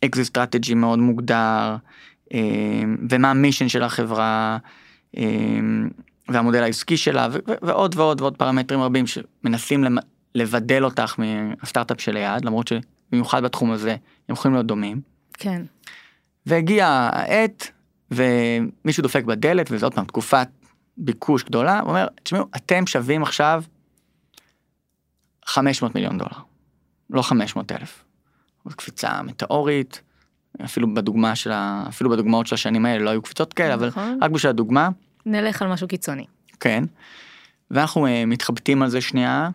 exit 0.06 0.26
strategy 0.26 0.74
מאוד 0.74 1.00
מוגדר 1.00 1.76
אה, 2.34 2.40
ומה 3.10 3.32
ה 3.32 3.37
mission 3.37 3.70
של 3.70 3.84
החברה 3.84 4.58
אה, 5.18 5.24
והמודל 6.30 6.64
העסקי 6.64 6.98
שלה 6.98 7.28
ו- 7.32 7.38
ו- 7.48 7.66
ועוד 7.66 7.96
ועוד 7.98 8.22
ועוד 8.22 8.38
פרמטרים 8.38 8.82
רבים 8.82 9.06
שמנסים 9.08 9.84
למ- 9.84 9.98
לבדל 10.36 10.84
אותך 10.86 11.16
מהסטארט-אפ 11.20 12.02
שליד 12.02 12.46
למרות 12.46 12.68
שבמיוחד 12.68 13.44
בתחום 13.44 13.72
הזה 13.72 13.92
הם 14.30 14.34
יכולים 14.34 14.56
להיות 14.56 14.66
דומים. 14.68 15.02
כן. 15.34 15.62
והגיעה 16.46 17.10
העת 17.14 17.72
ומישהו 18.12 19.04
דופק 19.04 19.24
בדלת 19.24 19.68
וזה 19.72 19.86
עוד 19.86 19.94
פעם 19.94 20.06
תקופת 20.06 20.48
ביקוש 20.98 21.44
גדולה 21.44 21.80
הוא 21.80 21.90
אומר 21.90 22.08
תשמעו 22.24 22.46
אתם 22.56 22.88
שווים 22.88 23.24
עכשיו 23.24 23.64
500 25.46 25.96
מיליון 25.96 26.18
דולר 26.18 26.38
לא 27.10 27.22
500 27.22 27.72
אלף. 27.72 28.04
זו 28.66 28.78
קפיצה 28.78 29.22
מטאורית 29.22 30.02
אפילו 30.66 30.94
בדוגמה 30.94 31.36
של 31.36 31.52
ה... 31.52 31.86
אפילו 31.90 32.10
בדוגמאות 32.10 32.48
של 32.48 32.56
השנים 32.56 32.86
האלה 32.86 33.04
לא 33.04 33.10
היו 33.10 33.22
קפיצות 33.22 33.54
כאלה 33.54 33.74
אבל 33.74 33.88
נכון. 33.88 34.20
רק 34.22 34.32
בשביל 34.32 34.50
הדוגמה 34.50 34.90
נלך 35.26 35.62
על 35.62 35.68
משהו 35.68 35.88
קיצוני. 35.88 36.26
כן. 36.60 36.84
ואנחנו 37.72 38.06
uh, 38.06 38.10
מתחבטים 38.28 38.82
על 38.82 38.90
זה 38.90 39.02
שנייה. 39.02 39.50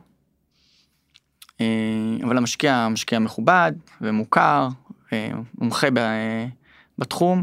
Uh, 1.53 1.62
אבל 2.25 2.37
המשקיע 2.37 2.88
משקיע 2.88 3.19
מכובד 3.19 3.73
ומוכר 4.01 4.69
uh, 5.07 5.12
מומחה 5.59 5.87
בתחום. 6.99 7.43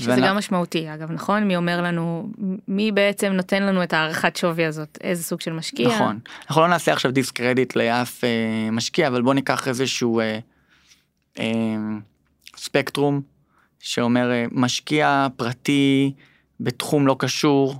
שזה 0.00 0.14
ואנ- 0.14 0.20
גם 0.26 0.36
משמעותי 0.36 0.94
אגב 0.94 1.10
נכון 1.12 1.44
מי 1.44 1.56
אומר 1.56 1.82
לנו 1.82 2.28
מי 2.68 2.92
בעצם 2.92 3.32
נותן 3.32 3.62
לנו 3.62 3.82
את 3.82 3.92
הערכת 3.92 4.36
שווי 4.36 4.64
הזאת 4.64 4.98
איזה 5.04 5.22
סוג 5.22 5.40
של 5.40 5.52
משקיע. 5.52 5.88
נכון. 5.88 6.18
אנחנו 6.48 6.62
לא 6.62 6.68
נעשה 6.68 6.92
עכשיו 6.92 7.12
דיסקרדיט 7.12 7.76
לאף 7.76 8.24
אה, 8.24 8.28
משקיע, 8.72 9.08
אבל 9.08 9.22
בוא 9.22 9.34
ניקח 9.34 9.68
איזשהו 9.68 10.20
אה, 10.20 10.38
אה, 11.38 11.44
ספקטרום 12.56 13.20
שאומר 13.80 14.30
אה, 14.32 14.44
משקיע 14.52 15.26
פרטי 15.36 16.12
בתחום 16.60 17.06
לא 17.06 17.16
קשור, 17.18 17.74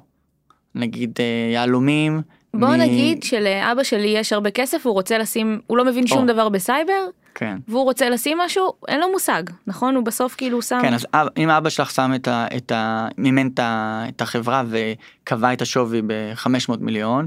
נגיד 0.75 1.13
אה, 1.21 1.25
יהלומים. 1.55 2.23
בוא 2.55 2.69
מ- 2.69 2.73
נגיד 2.81 3.23
שלאבא 3.23 3.83
שלי 3.83 4.07
יש 4.09 4.33
הרבה 4.33 4.51
כסף 4.51 4.87
הוא 4.87 4.93
רוצה 4.95 5.19
לשים 5.19 5.61
הוא 5.67 5.79
לא 5.79 5.85
מבין 5.85 6.07
שום 6.07 6.19
או. 6.29 6.33
דבר 6.35 6.49
בסייבר 6.49 7.07
כן. 7.41 7.59
והוא 7.69 7.85
רוצה 7.85 8.11
לשים 8.11 8.39
משהו 8.39 8.73
אין 8.89 9.01
לו 9.01 9.13
מושג 9.13 9.43
נכון 9.67 9.97
הוא 9.97 10.05
בסוף 10.05 10.35
כאילו 10.35 10.63
שם 10.63 10.79
כן, 10.83 10.95
אז 10.95 11.07
אם 11.37 11.51
אבא 11.51 11.69
שלך 11.69 11.91
שם 11.91 12.13
את 12.15 12.29
ה... 12.29 12.47
את 12.57 12.73
ה 12.73 13.09
מימן 13.19 13.47
את, 13.47 13.59
ה, 13.59 14.03
את 14.09 14.21
החברה 14.21 14.63
וקבע 14.69 15.53
את 15.53 15.63
השווי 15.63 16.03
ב-500 16.07 16.77
מיליון, 16.81 17.27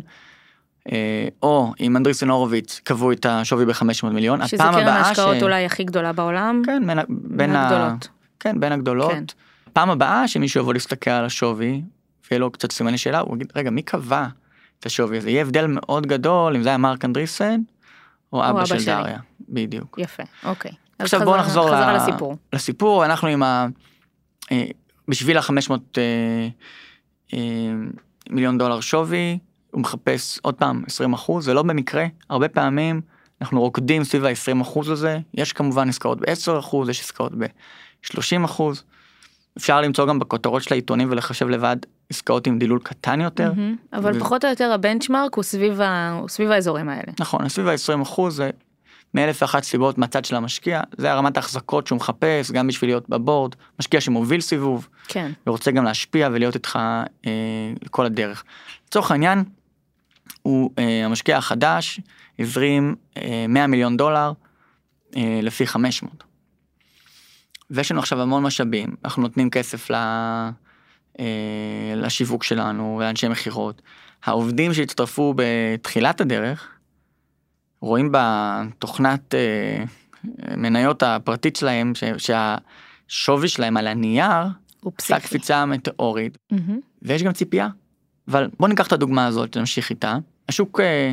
אה, 0.91 1.27
או 1.43 1.73
אם 1.79 1.97
אנדריסן 1.97 2.29
הורוביץ 2.29 2.81
קבעו 2.83 3.11
את 3.11 3.25
השווי 3.25 3.65
ב-500 3.65 4.05
מיליון, 4.05 4.47
שזה 4.47 4.63
הפעם 4.63 4.73
קרן 4.73 4.83
הבאה 4.83 4.97
ההשקעות 4.97 5.37
ש... 5.39 5.43
אולי 5.43 5.65
הכי 5.65 5.83
גדולה 5.83 6.13
בעולם. 6.13 6.61
כן, 6.65 6.87
בין, 6.87 6.99
ה- 6.99 7.03
בין, 7.09 7.55
ה... 7.55 7.63
מהגדולות. 7.63 8.07
כן, 8.39 8.59
בין 8.59 8.71
הגדולות. 8.71 9.11
כן. 9.11 9.23
פעם 9.73 9.89
הבאה 9.89 10.27
שמישהו 10.27 10.59
יבוא 10.59 10.73
להסתכל 10.73 11.11
על 11.11 11.25
השווי, 11.25 11.81
ויהיה 12.31 12.39
לו 12.39 12.51
קצת 12.51 12.71
סימני 12.71 12.97
שאלה, 12.97 13.19
הוא 13.19 13.35
יגיד, 13.35 13.51
רגע, 13.55 13.69
מי 13.69 13.81
קבע 13.81 14.27
את 14.79 14.85
השווי 14.85 15.17
הזה? 15.17 15.29
יהיה 15.29 15.41
הבדל 15.41 15.65
מאוד 15.67 16.07
גדול 16.07 16.55
אם 16.55 16.63
זה 16.63 16.69
היה 16.69 16.77
מרק 16.77 17.05
אנדריסן, 17.05 17.61
או 18.33 18.43
אבא 18.43 18.49
אבא 18.49 18.65
של 18.65 18.79
שלי. 18.79 18.85
דריה. 18.93 19.19
בדיוק. 19.49 19.99
יפה 20.01 20.23
אוקיי. 20.43 20.71
עכשיו 20.99 21.19
חזרה- 21.19 21.31
בוא 21.33 21.41
נחזור 21.41 21.69
ל- 21.69 21.95
לסיפור. 21.95 22.37
לסיפור, 22.53 23.05
אנחנו 23.05 23.27
עם 23.27 23.43
ה... 23.43 23.67
אה, 24.51 24.65
בשביל 25.07 25.37
ה-500 25.37 25.97
מיליון 28.29 28.57
דולר 28.57 28.79
שווי, 28.81 29.37
הוא 29.71 29.81
מחפש 29.81 30.39
עוד 30.41 30.55
פעם 30.55 30.83
20 30.87 31.13
אחוז, 31.13 31.47
ולא 31.47 31.61
במקרה, 31.63 32.05
הרבה 32.29 32.49
פעמים 32.49 33.01
אנחנו 33.41 33.61
רוקדים 33.61 34.03
סביב 34.03 34.25
ה-20 34.25 34.61
אחוז 34.61 34.89
הזה, 34.89 35.19
יש 35.33 35.53
כמובן 35.53 35.89
עסקאות 35.89 36.19
ב-10 36.21 36.59
אחוז, 36.59 36.89
יש 36.89 36.99
עסקאות 37.01 37.31
ב-30 37.37 38.45
אחוז. 38.45 38.83
אפשר 39.57 39.81
למצוא 39.81 40.07
גם 40.07 40.19
בכותרות 40.19 40.63
של 40.63 40.73
העיתונים 40.73 41.07
ולחשב 41.11 41.47
לבד 41.47 41.77
עסקאות 42.13 42.47
עם 42.47 42.59
דילול 42.59 42.79
קטן 42.83 43.21
יותר. 43.21 43.53
מהמם. 43.53 43.75
אבל 43.93 44.17
ו- 44.17 44.19
פחות 44.19 44.45
או 44.45 44.49
יותר 44.49 44.71
הבנצ'מרק 44.71 45.35
הוא 45.35 45.43
סביב 45.43 45.81
ה- 45.81 46.11
הוא 46.21 46.29
סביב 46.29 46.51
האזורים 46.51 46.89
האלה. 46.89 47.13
נכון, 47.19 47.49
סביב 47.49 47.67
ה-20 47.67 48.01
אחוז 48.01 48.35
זה 48.35 48.49
מאלף 49.13 49.41
ואחת 49.41 49.63
סיבות 49.63 49.97
מהצד 49.97 50.25
של 50.25 50.35
המשקיע, 50.35 50.81
זה 50.97 51.11
הרמת 51.11 51.37
ההחזקות 51.37 51.87
שהוא 51.87 51.95
מחפש, 51.97 52.51
גם 52.51 52.67
בשביל 52.67 52.89
להיות 52.89 53.09
בבורד, 53.09 53.55
משקיע 53.79 54.01
שמוביל 54.01 54.41
סיבוב, 54.41 54.87
כן. 55.07 55.31
ורוצה 55.47 55.71
גם 55.71 55.83
להשפיע 55.83 56.29
ולהיות 56.31 56.55
איתך 56.55 56.79
אה, 57.25 57.31
לכל 57.81 58.05
הדרך. 58.05 58.43
לצורך 58.87 59.11
העניין, 59.11 59.43
הוא 60.41 60.71
אה, 60.79 61.05
המשקיע 61.05 61.37
החדש 61.37 61.99
הזרים 62.39 62.95
אה, 63.17 63.45
100 63.49 63.67
מיליון 63.67 63.97
דולר 63.97 64.31
אה, 65.17 65.39
לפי 65.43 65.67
500. 65.67 66.23
ויש 67.71 67.91
לנו 67.91 67.99
עכשיו 67.99 68.21
המון 68.21 68.43
משאבים, 68.43 68.95
אנחנו 69.05 69.21
נותנים 69.21 69.49
כסף 69.49 69.91
ל, 69.91 69.95
לשיווק 71.95 72.43
שלנו 72.43 72.95
ולאנשי 72.99 73.27
מכירות. 73.27 73.81
העובדים 74.25 74.73
שהצטרפו 74.73 75.33
בתחילת 75.37 76.21
הדרך, 76.21 76.67
רואים 77.81 78.09
בתוכנת 78.11 79.35
אה, 79.35 79.83
מניות 80.57 81.03
הפרטית 81.03 81.55
שלהם 81.55 81.93
ש, 81.95 82.03
שהשווי 82.17 83.47
שלהם 83.47 83.77
על 83.77 83.87
הנייר 83.87 84.43
הוא 84.81 84.93
עשה 84.97 85.15
פסיכי. 85.15 85.27
קפיצה 85.27 85.65
מטאורית 85.65 86.37
מהמם. 86.51 86.79
ויש 87.01 87.23
גם 87.23 87.33
ציפייה. 87.33 87.67
אבל 88.27 88.49
בוא 88.59 88.67
ניקח 88.67 88.87
את 88.87 88.91
הדוגמה 88.91 89.25
הזאת 89.25 89.57
נמשיך 89.57 89.89
איתה 89.89 90.17
השוק 90.49 90.79
אה, 90.79 91.11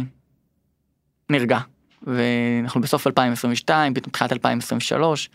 נרגע 1.30 1.58
ואנחנו 2.02 2.80
בסוף 2.80 3.06
2022 3.06 3.94
פתאום 3.94 4.12
תחילת 4.12 4.32
2023 4.32 5.30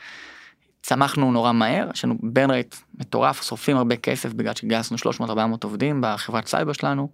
צמחנו 0.85 1.31
נורא 1.31 1.51
מהר 1.51 1.89
יש 1.93 2.05
לנו 2.05 2.17
ברן 2.23 2.51
רייט 2.51 2.75
מטורף 2.99 3.43
שורפים 3.43 3.77
הרבה 3.77 3.95
כסף 3.95 4.33
בגלל 4.33 4.53
שגייסנו 4.55 4.97
300-400 5.19 5.29
עובדים 5.63 6.01
בחברת 6.03 6.47
סייבר 6.47 6.73
שלנו. 6.73 7.09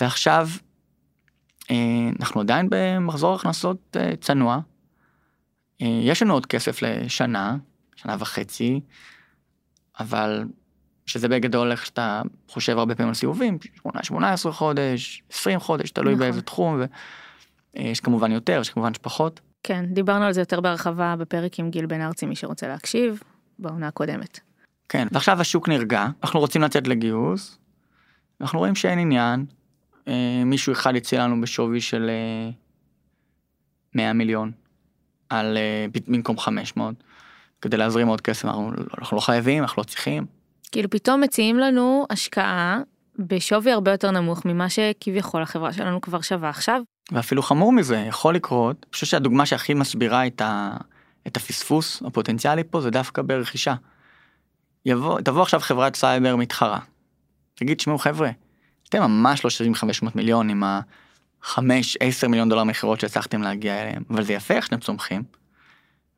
ועכשיו 0.00 0.48
אה, 1.70 1.76
אנחנו 2.20 2.40
עדיין 2.40 2.66
במחזור 2.70 3.34
הכנסות 3.34 3.96
אה, 3.96 4.16
צנוע. 4.20 4.58
אה, 5.82 5.86
יש 6.02 6.22
לנו 6.22 6.34
עוד 6.34 6.46
כסף 6.46 6.82
לשנה 6.82 7.56
שנה 7.96 8.16
וחצי 8.18 8.80
אבל 10.00 10.44
שזה 11.06 11.28
בגדול 11.28 11.70
איך 11.70 11.86
שאתה 11.86 12.22
חושב 12.48 12.78
הרבה 12.78 12.94
פעמים 12.94 13.08
על 13.08 13.14
סיבובים, 13.14 13.58
18 14.02 14.52
חודש, 14.52 15.22
20 15.32 15.60
חודש, 15.60 15.90
תלוי 15.90 16.12
נכון. 16.14 16.20
באיזה 16.20 16.42
תחום, 16.42 16.80
ויש 17.74 18.00
כמובן 18.00 18.32
יותר, 18.32 18.58
יש 18.60 18.70
כמובן 18.70 18.92
פחות. 19.02 19.40
כן, 19.62 19.84
דיברנו 19.88 20.24
על 20.24 20.32
זה 20.32 20.40
יותר 20.40 20.60
בהרחבה 20.60 21.14
בפרק 21.18 21.58
עם 21.58 21.70
גיל 21.70 21.86
בן 21.86 22.00
ארצי, 22.00 22.26
מי 22.26 22.36
שרוצה 22.36 22.68
להקשיב, 22.68 23.22
בעונה 23.58 23.88
הקודמת. 23.88 24.40
כן, 24.88 25.08
ועכשיו 25.10 25.40
השוק 25.40 25.68
נרגע, 25.68 26.06
אנחנו 26.22 26.40
רוצים 26.40 26.62
לצאת 26.62 26.88
לגיוס, 26.88 27.58
אנחנו 28.40 28.58
רואים 28.58 28.74
שאין 28.74 28.98
עניין, 28.98 29.46
אה, 30.08 30.42
מישהו 30.46 30.72
אחד 30.72 30.96
הציע 30.96 31.22
לנו 31.24 31.40
בשווי 31.40 31.80
של 31.80 32.10
אה, 32.10 32.50
100 33.94 34.12
מיליון, 34.12 34.52
על 35.28 35.56
אה, 35.56 35.86
במקום 36.08 36.38
500, 36.38 36.94
כדי 37.60 37.76
להזרים 37.76 38.08
עוד 38.08 38.20
כסף, 38.20 38.44
אנחנו, 38.44 38.72
אנחנו 38.98 39.16
לא 39.16 39.20
חייבים, 39.20 39.62
אנחנו 39.62 39.80
לא 39.82 39.86
צריכים. 39.86 40.26
כאילו 40.72 40.90
פתאום 40.90 41.20
מציעים 41.20 41.58
לנו 41.58 42.06
השקעה 42.10 42.80
בשווי 43.18 43.72
הרבה 43.72 43.90
יותר 43.90 44.10
נמוך 44.10 44.44
ממה 44.44 44.68
שכביכול 44.68 45.42
החברה 45.42 45.72
שלנו 45.72 46.00
כבר 46.00 46.20
שווה 46.20 46.48
עכשיו. 46.48 46.82
ואפילו 47.10 47.42
חמור 47.42 47.72
מזה, 47.72 47.96
יכול 47.96 48.34
לקרות, 48.34 48.76
אני 48.82 48.92
חושב 48.92 49.06
שהדוגמה 49.06 49.46
שהכי 49.46 49.74
מסבירה 49.74 50.26
את, 50.26 50.40
ה, 50.40 50.76
את 51.26 51.36
הפספוס 51.36 52.02
הפוטנציאלי 52.06 52.62
פה 52.70 52.80
זה 52.80 52.90
דווקא 52.90 53.22
ברכישה. 53.22 53.74
יבוא, 54.86 55.20
תבוא 55.20 55.42
עכשיו 55.42 55.60
חברת 55.60 55.96
סייבר 55.96 56.36
מתחרה, 56.36 56.78
תגיד, 57.54 57.76
תשמעו 57.76 57.98
חבר'ה, 57.98 58.30
אתם 58.88 59.02
ממש 59.02 59.44
לא 59.44 59.50
שווים 59.50 59.74
500 59.74 60.16
מיליון 60.16 60.50
עם 60.50 60.64
ה-5-10 60.64 62.28
מיליון 62.28 62.48
דולר 62.48 62.64
מכירות 62.64 63.00
שהצלחתם 63.00 63.42
להגיע 63.42 63.82
אליהם, 63.82 64.02
אבל 64.10 64.24
זה 64.24 64.32
יפה 64.32 64.54
איך 64.54 64.64
שאתם 64.64 64.80
צומחים, 64.80 65.22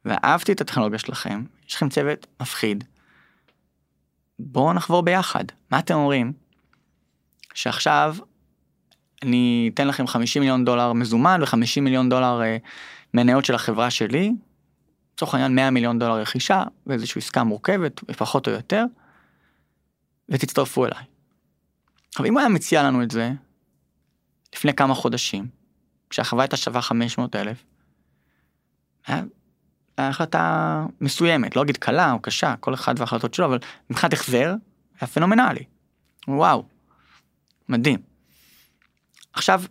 ואהבתי 0.05 0.53
את 0.53 0.61
הטכנולוגיה 0.61 0.99
שלכם, 0.99 1.45
יש 1.69 1.75
לכם 1.75 1.89
צוות 1.89 2.27
מפחיד, 2.41 2.85
בואו 4.39 4.73
נחבור 4.73 5.03
ביחד. 5.03 5.45
מה 5.71 5.79
אתם 5.79 5.95
אומרים? 5.95 6.33
שעכשיו 7.55 8.17
אני 9.23 9.71
אתן 9.75 9.89
לכם 9.89 10.07
50 10.07 10.43
מיליון 10.43 10.65
דולר 10.65 10.93
מזומן 10.93 11.41
ו-50 11.43 11.81
מיליון 11.81 12.09
דולר 12.09 12.43
אה, 12.43 12.57
מניות 13.15 13.45
של 13.45 13.55
החברה 13.55 13.91
שלי, 13.91 14.33
לצורך 15.15 15.35
העניין 15.35 15.55
100 15.55 15.71
מיליון 15.71 15.99
דולר 15.99 16.21
רכישה 16.21 16.63
ואיזושהי 16.87 17.19
עסקה 17.19 17.45
מורכבת, 17.45 18.01
פחות 18.17 18.49
או 18.49 18.53
יותר, 18.53 18.85
ותצטרפו 20.29 20.87
אליי. 20.87 21.05
עכשיו 22.09 22.27
אם 22.27 22.33
הוא 22.33 22.41
היה 22.41 22.49
מציע 22.49 22.83
לנו 22.83 23.03
את 23.03 23.11
זה 23.11 23.33
לפני 24.55 24.75
כמה 24.75 24.95
חודשים, 24.95 25.47
כשהחברה 26.11 26.43
הייתה 26.43 26.57
שווה 26.57 26.83
500 26.83 27.37
אלף, 27.37 27.65
היה 29.07 29.23
היה 29.97 30.09
החלטה 30.09 30.87
מסוימת, 31.01 31.57
לא 31.57 31.63
אגיד 31.63 31.77
קלה 31.77 32.13
או 32.13 32.21
קשה, 32.21 32.55
כל 32.61 32.75
אחד 32.75 32.95
וההחלטות 32.99 33.35
שלו, 33.35 33.47
אבל 33.47 33.59
מבחינת 33.91 34.13
החזר, 34.13 34.55
היה 35.01 35.09
פנומנלי. 35.09 35.65
וואו, 36.29 36.65
מדהים. 37.69 38.14
עכשיו, 39.35 39.63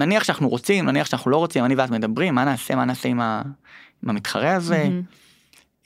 נניח 0.00 0.24
שאנחנו 0.24 0.48
רוצים, 0.48 0.84
נניח 0.84 1.06
שאנחנו 1.06 1.30
לא 1.30 1.36
רוצים, 1.36 1.64
אני 1.64 1.74
ואת 1.74 1.90
מדברים, 1.90 2.34
מה 2.34 2.44
נעשה, 2.44 2.74
מה 2.74 2.84
נעשה 2.84 3.08
עם, 3.08 3.20
ה, 3.20 3.42
עם 4.02 4.10
המתחרה 4.10 4.54
הזה. 4.54 4.88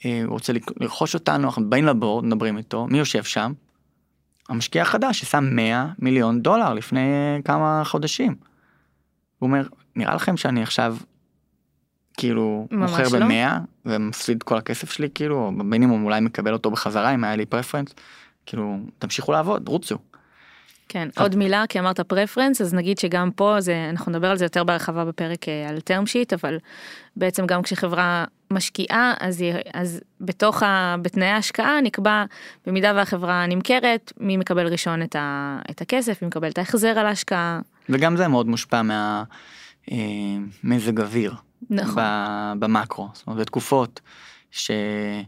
אה, 0.05 0.21
הוא 0.23 0.31
רוצה 0.31 0.53
לרכוש 0.79 1.13
אותנו, 1.13 1.47
אנחנו 1.47 1.69
באים 1.69 1.85
לבורד, 1.85 2.25
מדברים 2.25 2.57
איתו, 2.57 2.87
מי 2.87 2.97
יושב 2.97 3.23
שם? 3.23 3.53
המשקיע 4.49 4.81
החדש 4.81 5.19
ששם 5.19 5.49
100 5.51 5.87
מיליון 5.99 6.41
דולר 6.41 6.73
לפני 6.73 7.01
כמה 7.45 7.81
חודשים. 7.85 8.35
הוא 9.39 9.47
אומר, 9.47 9.67
נראה 9.95 10.15
לכם 10.15 10.37
שאני 10.37 10.63
עכשיו 10.63 10.97
כאילו 12.17 12.67
מוכר 12.71 13.03
לא. 13.19 13.25
ב-100 13.25 13.59
ומפסיד 13.85 14.43
כל 14.43 14.57
הכסף 14.57 14.91
שלי 14.91 15.07
כאילו, 15.15 15.51
במינימום 15.57 16.05
אולי 16.05 16.21
מקבל 16.21 16.53
אותו 16.53 16.71
בחזרה 16.71 17.13
אם 17.13 17.23
היה 17.23 17.35
לי 17.35 17.45
פרפרנס, 17.45 17.89
כאילו 18.45 18.77
תמשיכו 18.99 19.31
לעבוד, 19.31 19.67
רוצו. 19.67 19.97
כן, 20.89 21.09
עוד 21.19 21.35
מילה, 21.35 21.63
כי 21.69 21.79
אמרת 21.79 21.99
פרפרנס, 21.99 22.61
אז 22.61 22.73
נגיד 22.73 22.97
שגם 22.97 23.31
פה, 23.31 23.55
זה, 23.59 23.87
אנחנו 23.89 24.11
נדבר 24.11 24.31
על 24.31 24.37
זה 24.37 24.45
יותר 24.45 24.63
בהרחבה 24.63 25.05
בפרק 25.05 25.49
אה, 25.49 25.69
על 25.69 25.77
term 25.77 26.05
sheet, 26.07 26.35
אבל 26.41 26.57
בעצם 27.15 27.45
גם 27.45 27.61
כשחברה 27.61 28.25
משקיעה, 28.51 29.13
אז, 29.19 29.41
היא- 29.41 29.53
אז 29.73 30.01
בתוך, 30.21 30.63
ה, 30.63 30.95
בתנאי 31.01 31.27
ההשקעה 31.27 31.81
נקבע, 31.81 32.23
במידה 32.65 32.91
והחברה 32.95 33.45
נמכרת, 33.47 34.13
מי 34.19 34.37
מקבל 34.37 34.67
ראשון 34.67 35.01
את, 35.01 35.15
ה, 35.15 35.59
את 35.71 35.81
הכסף, 35.81 36.21
מי 36.21 36.27
מקבל 36.27 36.49
את 36.49 36.57
ההחזר 36.57 36.99
על 36.99 37.05
ההשקעה. 37.05 37.59
וגם 37.89 38.17
זה 38.17 38.27
מאוד 38.27 38.47
מושפע 38.47 38.81
מהמזג 39.91 40.99
אוויר. 41.01 41.33
נכון. 41.69 42.03
במקרו, 42.59 43.09
זאת 43.13 43.27
אומרת 43.27 43.39
בתקופות 43.41 43.99
שיש 44.51 45.25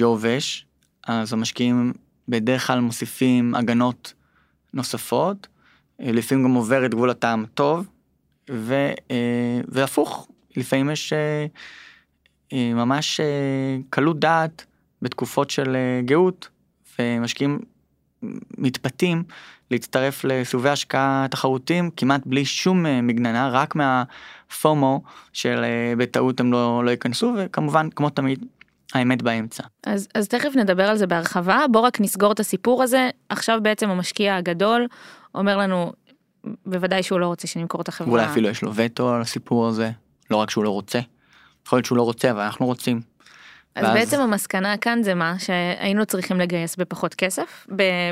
יובש, 0.00 0.66
אז 1.06 1.32
המשקיעים 1.32 1.92
בדרך 2.28 2.66
כלל 2.66 2.80
מוסיפים 2.80 3.54
הגנות 3.54 4.14
נוספות, 4.74 5.46
אה, 6.00 6.12
לפעמים 6.12 6.44
גם 6.44 6.54
עובר 6.54 6.86
את 6.86 6.90
גבול 6.90 7.10
הטעם 7.10 7.44
טוב, 7.54 7.86
ו, 8.50 8.74
אה, 9.10 9.60
והפוך, 9.68 10.28
לפעמים 10.56 10.90
יש 10.90 11.12
אה, 11.12 11.46
ממש 12.74 13.20
קלות 13.90 14.20
דעת 14.20 14.64
בתקופות 15.02 15.50
של 15.50 15.76
גאות, 16.04 16.48
ומשקיעים 16.98 17.58
מתפתים 18.58 19.22
להצטרף 19.70 20.24
לסיבובי 20.24 20.68
השקעה 20.68 21.26
תחרותיים 21.30 21.90
כמעט 21.96 22.20
בלי 22.26 22.44
שום 22.44 22.86
מגננה, 23.02 23.48
רק 23.48 23.74
מהפומו 23.76 25.02
של 25.32 25.64
בטעות 25.98 26.40
הם 26.40 26.52
לא, 26.52 26.84
לא 26.84 26.90
ייכנסו, 26.90 27.34
וכמובן, 27.38 27.88
כמו 27.90 28.10
תמיד, 28.10 28.44
האמת 28.94 29.22
באמצע. 29.22 29.62
אז, 29.86 30.08
אז 30.14 30.28
תכף 30.28 30.56
נדבר 30.56 30.88
על 30.88 30.96
זה 30.96 31.06
בהרחבה, 31.06 31.64
בוא 31.72 31.80
רק 31.80 32.00
נסגור 32.00 32.32
את 32.32 32.40
הסיפור 32.40 32.82
הזה. 32.82 33.10
עכשיו 33.28 33.58
בעצם 33.62 33.90
המשקיע 33.90 34.36
הגדול 34.36 34.86
אומר 35.34 35.56
לנו, 35.56 35.92
בוודאי 36.66 37.02
שהוא 37.02 37.20
לא 37.20 37.26
רוצה 37.26 37.46
שנמכור 37.46 37.80
את 37.80 37.88
החברה. 37.88 38.10
ואולי 38.10 38.24
אפילו 38.26 38.48
יש 38.48 38.62
לו 38.62 38.74
וטו 38.74 39.14
על 39.14 39.20
הסיפור 39.20 39.66
הזה, 39.68 39.90
לא 40.30 40.36
רק 40.36 40.50
שהוא 40.50 40.64
לא 40.64 40.70
רוצה. 40.70 40.98
יכול 41.66 41.76
להיות 41.76 41.86
שהוא 41.86 41.98
לא 41.98 42.02
רוצה, 42.02 42.30
אבל 42.30 42.40
אנחנו 42.40 42.66
רוצים. 42.66 43.00
אז 43.74 43.84
ואז- 43.84 43.94
בעצם 43.94 44.20
המסקנה 44.20 44.76
כאן 44.76 45.02
זה 45.02 45.14
מה? 45.14 45.34
שהיינו 45.38 46.06
צריכים 46.06 46.40
לגייס 46.40 46.76
בפחות 46.76 47.14
כסף? 47.14 47.66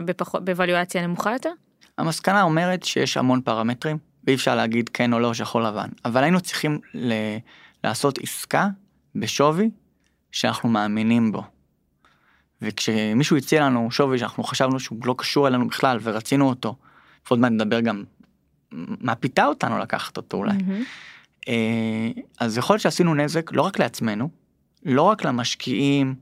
בפחות, 0.05 0.45
בוולואציה 0.45 1.07
נמוכה 1.07 1.33
יותר? 1.33 1.51
המסקנה 1.99 2.43
אומרת 2.43 2.83
שיש 2.83 3.17
המון 3.17 3.41
פרמטרים, 3.41 3.99
ואי 4.27 4.35
אפשר 4.35 4.55
להגיד 4.57 4.89
כן 4.89 5.13
או 5.13 5.19
לא 5.19 5.35
שחור 5.35 5.61
לבן, 5.63 5.89
אבל 6.05 6.23
היינו 6.23 6.41
צריכים 6.41 6.79
ל- 6.95 7.37
לעשות 7.85 8.19
עסקה 8.23 8.69
בשווי 9.15 9.71
שאנחנו 10.33 10.69
מאמינים 10.69 11.33
בו. 11.33 11.45
וכשמישהו 12.63 13.37
הציע 13.37 13.63
לנו 13.65 13.91
שווי 13.91 14.19
שאנחנו 14.19 14.45
חשבנו 14.45 14.81
שהוא 14.81 14.99
לא 15.05 15.15
קשור 15.19 15.49
אלינו 15.49 15.69
בכלל 15.69 15.99
ורצינו 16.03 16.49
אותו, 16.49 16.77
עוד 17.29 17.39
מעט 17.39 17.53
נדבר 17.53 17.81
גם 17.81 18.05
מה 18.73 19.15
פיתה 19.15 19.47
אותנו 19.47 19.79
לקחת 19.79 20.17
אותו 20.17 20.37
אולי. 20.37 20.57
אה, 21.49 22.11
אז 22.41 22.59
יכול 22.59 22.75
להיות 22.75 22.83
שעשינו 22.83 23.15
נזק 23.15 23.53
לא 23.53 23.63
רק 23.63 23.79
לעצמנו, 23.79 24.29
לא 24.85 25.03
רק 25.03 25.25
למשקיעים 25.25 26.15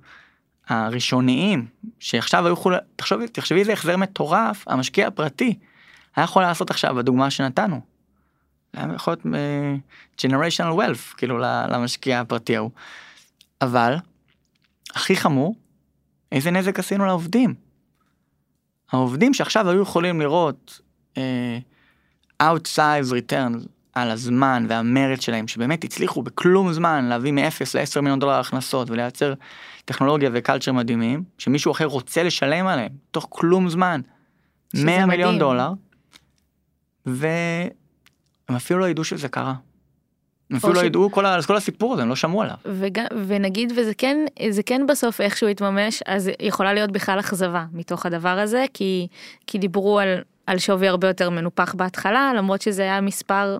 הראשוניים, 0.68 1.66
שעכשיו 1.98 2.46
היו 2.46 2.52
יכולים, 2.52 2.78
תחשבי, 2.96 3.28
תחשבי 3.28 3.60
איזה 3.60 3.72
החזר 3.72 3.96
מטורף, 3.96 4.64
המשקיע 4.68 5.06
הפרטי 5.06 5.58
היה 6.16 6.24
יכול 6.24 6.42
לעשות 6.42 6.70
עכשיו 6.70 6.94
בדוגמה 6.94 7.30
שנתנו. 7.30 7.80
היה 8.74 8.86
יכול 8.94 9.16
להיות 9.24 9.36
uh, 9.36 10.26
generational 10.26 10.78
wealth, 10.78 11.16
כאילו 11.16 11.38
למשקיע 11.68 12.20
הפרטי 12.20 12.56
ההוא. 12.56 12.70
אבל, 13.62 13.94
הכי 14.94 15.16
חמור, 15.16 15.54
איזה 16.32 16.50
נזק 16.50 16.78
עשינו 16.78 17.06
לעובדים. 17.06 17.54
העובדים 18.92 19.34
שעכשיו 19.34 19.70
היו 19.70 19.82
יכולים 19.82 20.20
לראות 20.20 20.80
uh, 21.14 21.18
outsized 22.42 23.10
returns 23.10 23.66
על 23.92 24.10
הזמן 24.10 24.66
והמרץ 24.68 25.20
שלהם, 25.20 25.48
שבאמת 25.48 25.84
הצליחו 25.84 26.22
בכלום 26.22 26.72
זמן 26.72 27.04
להביא 27.04 27.32
מ-0 27.32 27.60
ל-10 27.74 28.00
מיליון 28.00 28.18
דולר 28.18 28.40
הכנסות 28.40 28.90
ולייצר 28.90 29.34
טכנולוגיה 29.84 30.30
וקלצ'ר 30.32 30.72
מדהימים, 30.72 31.24
שמישהו 31.38 31.72
אחר 31.72 31.84
רוצה 31.84 32.22
לשלם 32.22 32.66
עליהם 32.66 32.92
תוך 33.10 33.26
כלום 33.30 33.68
זמן, 33.68 34.00
שזה 34.76 34.86
100 34.86 35.06
מיליון 35.06 35.34
מדהים. 35.34 35.38
דולר, 35.38 35.72
והם 37.06 38.56
אפילו 38.56 38.80
לא 38.80 38.88
ידעו 38.88 39.04
שזה 39.04 39.28
קרה. 39.28 39.54
אפילו 40.56 40.72
לא 40.72 40.80
ש- 40.80 40.84
ידעו 40.84 41.10
כל, 41.10 41.26
ה- 41.26 41.38
כל 41.46 41.56
הסיפור 41.56 41.92
הזה, 41.92 42.02
הם 42.02 42.08
לא 42.08 42.16
שמעו 42.16 42.42
עליו. 42.42 42.56
וג... 42.64 43.00
ונגיד 43.26 43.72
וזה 43.76 43.94
כן 43.94 44.16
זה 44.50 44.62
כן 44.62 44.86
בסוף 44.88 45.20
איכשהו 45.20 45.48
יתממש 45.48 46.02
אז 46.06 46.30
יכולה 46.40 46.74
להיות 46.74 46.92
בכלל 46.92 47.20
אכזבה 47.20 47.64
מתוך 47.72 48.06
הדבר 48.06 48.38
הזה 48.38 48.64
כי 48.74 49.06
כי 49.46 49.58
דיברו 49.58 49.98
על 49.98 50.18
על 50.46 50.58
שווי 50.58 50.88
הרבה 50.88 51.08
יותר 51.08 51.30
מנופח 51.30 51.74
בהתחלה 51.74 52.32
למרות 52.36 52.62
שזה 52.62 52.82
היה 52.82 53.00
מספר 53.00 53.58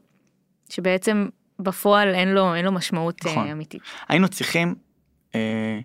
שבעצם 0.69 1.29
בפועל 1.59 2.15
אין 2.15 2.29
לו 2.29 2.55
אין 2.55 2.65
לו 2.65 2.73
משמעות 2.73 3.25
נכון. 3.25 3.47
אה, 3.47 3.53
אמיתית. 3.53 3.81
היינו 4.09 4.29
צריכים 4.29 4.75
אה, 5.35 5.81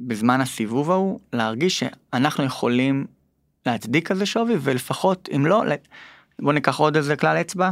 בזמן 0.00 0.40
הסיבוב 0.40 0.90
ההוא 0.90 1.20
להרגיש 1.32 1.78
שאנחנו 1.78 2.44
יכולים 2.44 3.06
להצדיק 3.66 4.08
כזה 4.08 4.26
שווי 4.26 4.56
ולפחות 4.60 5.28
אם 5.36 5.46
לא 5.46 5.62
בוא 6.42 6.52
ניקח 6.52 6.78
עוד 6.78 6.96
איזה 6.96 7.16
כלל 7.16 7.36
אצבע 7.36 7.70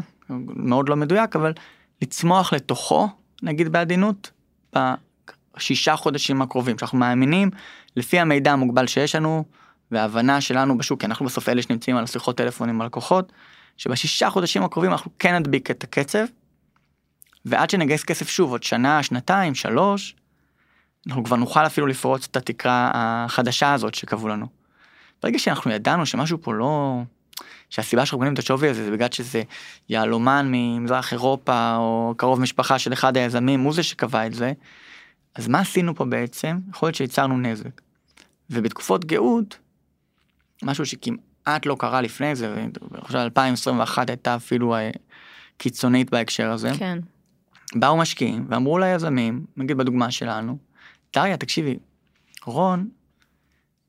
מאוד 0.56 0.88
לא 0.88 0.96
מדויק 0.96 1.36
אבל 1.36 1.52
לצמוח 2.02 2.52
לתוכו 2.52 3.08
נגיד 3.42 3.68
בעדינות 3.68 4.30
שישה 5.58 5.96
חודשים 5.96 6.42
הקרובים, 6.42 6.78
שאנחנו 6.78 6.98
מאמינים, 6.98 7.50
לפי 7.96 8.18
המידע 8.18 8.52
המוגבל 8.52 8.86
שיש 8.86 9.14
לנו, 9.14 9.44
וההבנה 9.90 10.40
שלנו 10.40 10.78
בשוק, 10.78 11.00
כי 11.00 11.06
אנחנו 11.06 11.26
בסוף 11.26 11.48
אלה 11.48 11.62
שנמצאים 11.62 11.96
על 11.96 12.06
שיחות 12.06 12.36
טלפון 12.36 12.68
עם 12.68 12.80
הלקוחות, 12.80 13.32
שבשישה 13.76 14.30
חודשים 14.30 14.62
הקרובים 14.62 14.92
אנחנו 14.92 15.10
כן 15.18 15.34
נדביק 15.34 15.70
את 15.70 15.84
הקצב, 15.84 16.24
ועד 17.44 17.70
שנגייס 17.70 18.04
כסף 18.04 18.28
שוב, 18.28 18.50
עוד 18.50 18.62
שנה, 18.62 19.02
שנתיים, 19.02 19.54
שלוש, 19.54 20.16
אנחנו 21.06 21.24
כבר 21.24 21.36
נוכל 21.36 21.66
אפילו 21.66 21.86
לפרוץ 21.86 22.28
את 22.30 22.36
התקרה 22.36 22.90
החדשה 22.94 23.72
הזאת 23.72 23.94
שקבעו 23.94 24.28
לנו. 24.28 24.46
ברגע 25.22 25.38
שאנחנו 25.38 25.70
ידענו 25.70 26.06
שמשהו 26.06 26.38
פה 26.42 26.54
לא... 26.54 27.02
שהסיבה 27.70 28.06
שאנחנו 28.06 28.18
קונים 28.18 28.34
את 28.34 28.38
השווי 28.38 28.68
הזה 28.68 28.84
זה 28.84 28.90
בגלל 28.90 29.08
שזה 29.10 29.42
יהלומן 29.88 30.48
ממזרח 30.50 31.12
אירופה 31.12 31.76
או 31.76 32.14
קרוב 32.16 32.40
משפחה 32.40 32.78
של 32.78 32.92
אחד 32.92 33.16
היזמים 33.16 33.60
הוא 33.60 33.74
זה 33.74 33.82
שקבע 33.82 34.26
את 34.26 34.34
זה. 34.34 34.52
אז 35.34 35.48
מה 35.48 35.60
עשינו 35.60 35.94
פה 35.94 36.04
בעצם? 36.04 36.58
יכול 36.70 36.86
להיות 36.86 36.96
שייצרנו 36.96 37.38
נזק. 37.38 37.80
ובתקופות 38.50 39.04
גאות, 39.04 39.58
משהו 40.62 40.86
שכמעט 40.86 41.66
לא 41.66 41.76
קרה 41.78 42.00
לפני 42.00 42.36
זה, 42.36 42.54
ואני 42.54 42.70
חושב 43.00 43.18
2021 43.18 44.10
הייתה 44.10 44.36
אפילו 44.36 44.74
אה, 44.74 44.90
קיצונית 45.58 46.10
בהקשר 46.10 46.50
הזה. 46.50 46.70
כן. 46.78 46.98
באו 47.74 47.96
משקיעים 47.96 48.46
ואמרו 48.48 48.78
ליזמים, 48.78 49.46
נגיד 49.56 49.76
בדוגמה 49.76 50.10
שלנו, 50.10 50.58
דריה 51.12 51.36
תקשיבי, 51.36 51.78
רון, 52.46 52.88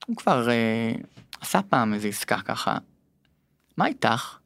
הוא 0.05 0.15
כבר 0.15 0.49
אה, 0.49 0.91
עשה 1.41 1.61
פעם 1.61 1.93
איזה 1.93 2.07
עסקה 2.07 2.41
ככה, 2.41 2.77
מה 3.77 3.87
איתך? 3.87 4.37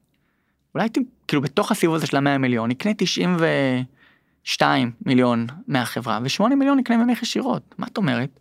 אולי 0.76 0.84
הייתי 0.84 1.00
כאילו 1.28 1.42
בתוך 1.42 1.72
הסיבוב 1.72 1.96
הזה 1.96 2.08
של 2.08 2.18
המאה 2.18 2.38
מיליון 2.38 2.70
נקנה 2.70 2.92
92 2.98 4.92
מיליון 5.06 5.48
מהחברה 5.68 6.20
ו8 6.26 6.56
מיליון 6.56 6.78
נקנה 6.78 6.98
ממך 6.98 7.22
ישירות 7.22 7.76
מה 7.78 7.88
את 7.88 7.98
אומרת? 7.98 8.40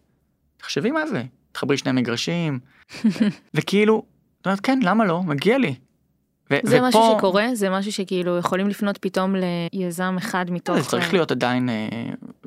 תחשבי 0.57 0.90
מה 0.90 1.07
זה 1.07 1.22
תחברי 1.53 1.76
שני 1.76 1.92
מגרשים 1.92 2.59
וכאילו 3.55 4.03
את 4.40 4.46
אומרת 4.46 4.61
כן 4.61 4.79
למה 4.83 5.05
לא 5.05 5.22
מגיע 5.22 5.59
לי. 5.59 5.74
ו- 6.50 6.59
זה 6.62 6.76
ופה... 6.76 6.88
משהו 6.88 7.14
שקורה 7.18 7.46
זה 7.55 7.70
משהו 7.70 7.92
שכאילו 7.92 8.38
יכולים 8.38 8.68
לפנות 8.68 8.98
פתאום 8.98 9.35
ליזם 9.72 10.16
אחד 10.18 10.50
מתוך 10.50 10.76
זה 10.76 10.88
צריך 10.88 11.07
אה, 11.07 11.12
להיות 11.12 11.31
עדיין 11.31 11.68
אה, 11.68 11.88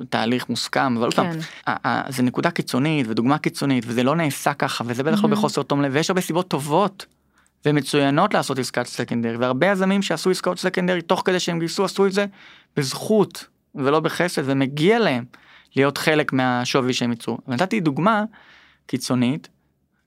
תהליך 0.10 0.50
מוסכם 0.50 0.98
אבל 0.98 1.12
כן. 1.12 1.40
פעם, 1.66 2.02
זה 2.10 2.24
נקודה 2.24 2.52
קיצונית 2.52 3.08
ודוגמה 3.10 3.38
קיצונית 3.38 3.84
וזה 3.88 4.04
לא 4.04 4.16
נעשה 4.16 4.54
ככה 4.54 4.84
וזה 4.88 5.04
בטח 5.04 5.20
mm-hmm. 5.20 5.24
לא 5.24 5.30
בחוסר 5.30 5.64
תום 5.64 5.82
לב 5.82 5.92
ויש 5.96 6.10
הרבה 6.10 6.22
סיבות 6.22 6.48
טובות 6.48 7.06
ומצוינות 7.66 8.34
לעשות 8.34 8.60
עסקת 8.60 8.86
סקנדרי 8.86 9.38
והרבה 9.38 9.68
יזמים 9.68 10.02
שעשו 10.02 10.30
עסקאות 10.30 10.60
סקנדרי 10.60 11.02
תוך 11.02 11.22
כדי 11.26 11.40
שהם 11.40 11.60
גייסו 11.60 11.86
עשו 11.86 12.06
את 12.06 12.12
זה 12.12 12.26
בזכות 12.78 13.46
ולא 13.76 14.00
בחסד 14.00 14.42
ומגיע 14.46 15.00
להם 15.00 15.26
להיות 15.76 15.98
חלק 15.98 16.34
מהשווי 16.34 16.94
שהם 16.94 17.12
ייצרו. 17.12 17.38
נתתי 17.48 17.80
דוגמה 17.80 18.24
קיצונית 18.86 19.50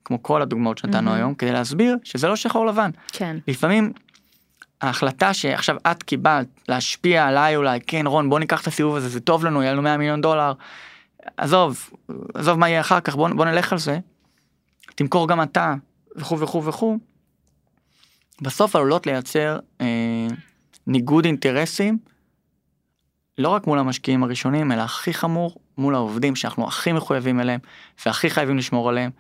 כמו 0.05 0.23
כל 0.23 0.43
הדוגמאות 0.43 0.79
שנתנו 0.79 1.11
mm-hmm. 1.11 1.15
היום 1.15 1.35
כדי 1.35 1.53
להסביר 1.53 1.97
שזה 2.05 2.29
לא 2.29 2.37
שחור 2.37 2.67
לבן. 2.67 2.91
כן. 3.13 3.37
לפעמים 3.49 3.93
ההחלטה 4.81 5.35
שעכשיו 5.35 5.77
את 5.91 6.03
קיבלת 6.03 6.47
להשפיע 6.69 7.27
עליי 7.27 7.57
אולי 7.57 7.79
כן 7.87 8.07
רון 8.07 8.31
בוא 8.31 8.39
ניקח 8.39 8.63
את 8.63 8.67
הסיבוב 8.67 8.97
הזה 8.97 9.09
זה 9.09 9.21
טוב 9.21 9.45
לנו 9.45 9.63
יהיה 9.63 9.73
לנו 9.73 9.83
100 9.83 9.97
מיליון 9.97 10.21
דולר. 10.21 10.53
עזוב 11.37 11.91
עזוב 12.35 12.59
מה 12.59 12.69
יהיה 12.69 12.81
אחר 12.81 13.01
כך 13.01 13.17
בוא, 13.17 13.29
בוא 13.29 13.45
נלך 13.45 13.73
על 13.73 13.79
זה. 13.79 13.99
תמכור 14.95 15.29
גם 15.29 15.43
אתה 15.43 15.75
וכו' 16.17 16.41
וכו' 16.41 16.65
וכו'. 16.65 16.99
בסוף 18.43 18.77
עלולות 18.77 19.07
לייצר 19.07 19.59
אה, 19.81 20.27
ניגוד 20.87 21.25
אינטרסים 21.25 21.99
לא 23.39 23.49
רק 23.49 23.67
מול 23.67 23.79
המשקיעים 23.79 24.23
הראשונים 24.23 24.73
אלא 24.73 24.83
הכי 24.83 25.15
חמור 25.15 25.57
מול 25.79 25.95
העובדים 25.95 26.37
שאנחנו 26.37 26.67
הכי 26.67 26.93
מחויבים 26.93 27.41
אליהם 27.41 27.61
והכי 28.07 28.31
חייבים 28.31 28.59
לשמור 28.59 28.89
עליהם 28.89 29.11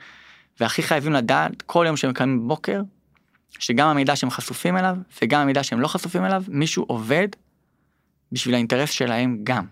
והכי 0.61 0.83
חייבים 0.83 1.13
לדעת 1.13 1.63
כל 1.63 1.85
יום 1.87 1.97
שהם 1.97 2.13
קמים 2.13 2.45
בבוקר 2.45 2.83
שגם 3.59 3.89
המידע 3.89 4.17
שהם 4.17 4.31
חשופים 4.31 4.77
אליו 4.77 4.97
וגם 5.23 5.41
המידע 5.41 5.63
שהם 5.63 5.81
לא 5.81 5.89
חשופים 5.89 6.25
אליו 6.25 6.43
מישהו 6.49 6.85
עובד 6.89 7.29
בשביל 8.33 8.55
האינטרס 8.55 8.91
שלהם 8.91 9.39
גם. 9.45 9.65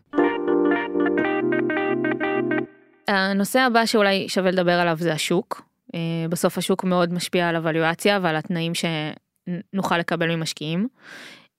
הנושא 3.08 3.60
הבא 3.60 3.86
שאולי 3.86 4.28
שווה 4.28 4.50
לדבר 4.50 4.72
עליו 4.72 4.96
זה 5.00 5.12
השוק. 5.12 5.62
אה, 5.94 6.00
בסוף 6.28 6.58
השוק 6.58 6.84
מאוד 6.84 7.12
משפיע 7.12 7.48
על 7.48 7.56
הוואליואציה 7.56 8.18
ועל 8.22 8.36
התנאים 8.36 8.72
שנוכל 9.46 9.98
לקבל 9.98 10.36
ממשקיעים. 10.36 10.88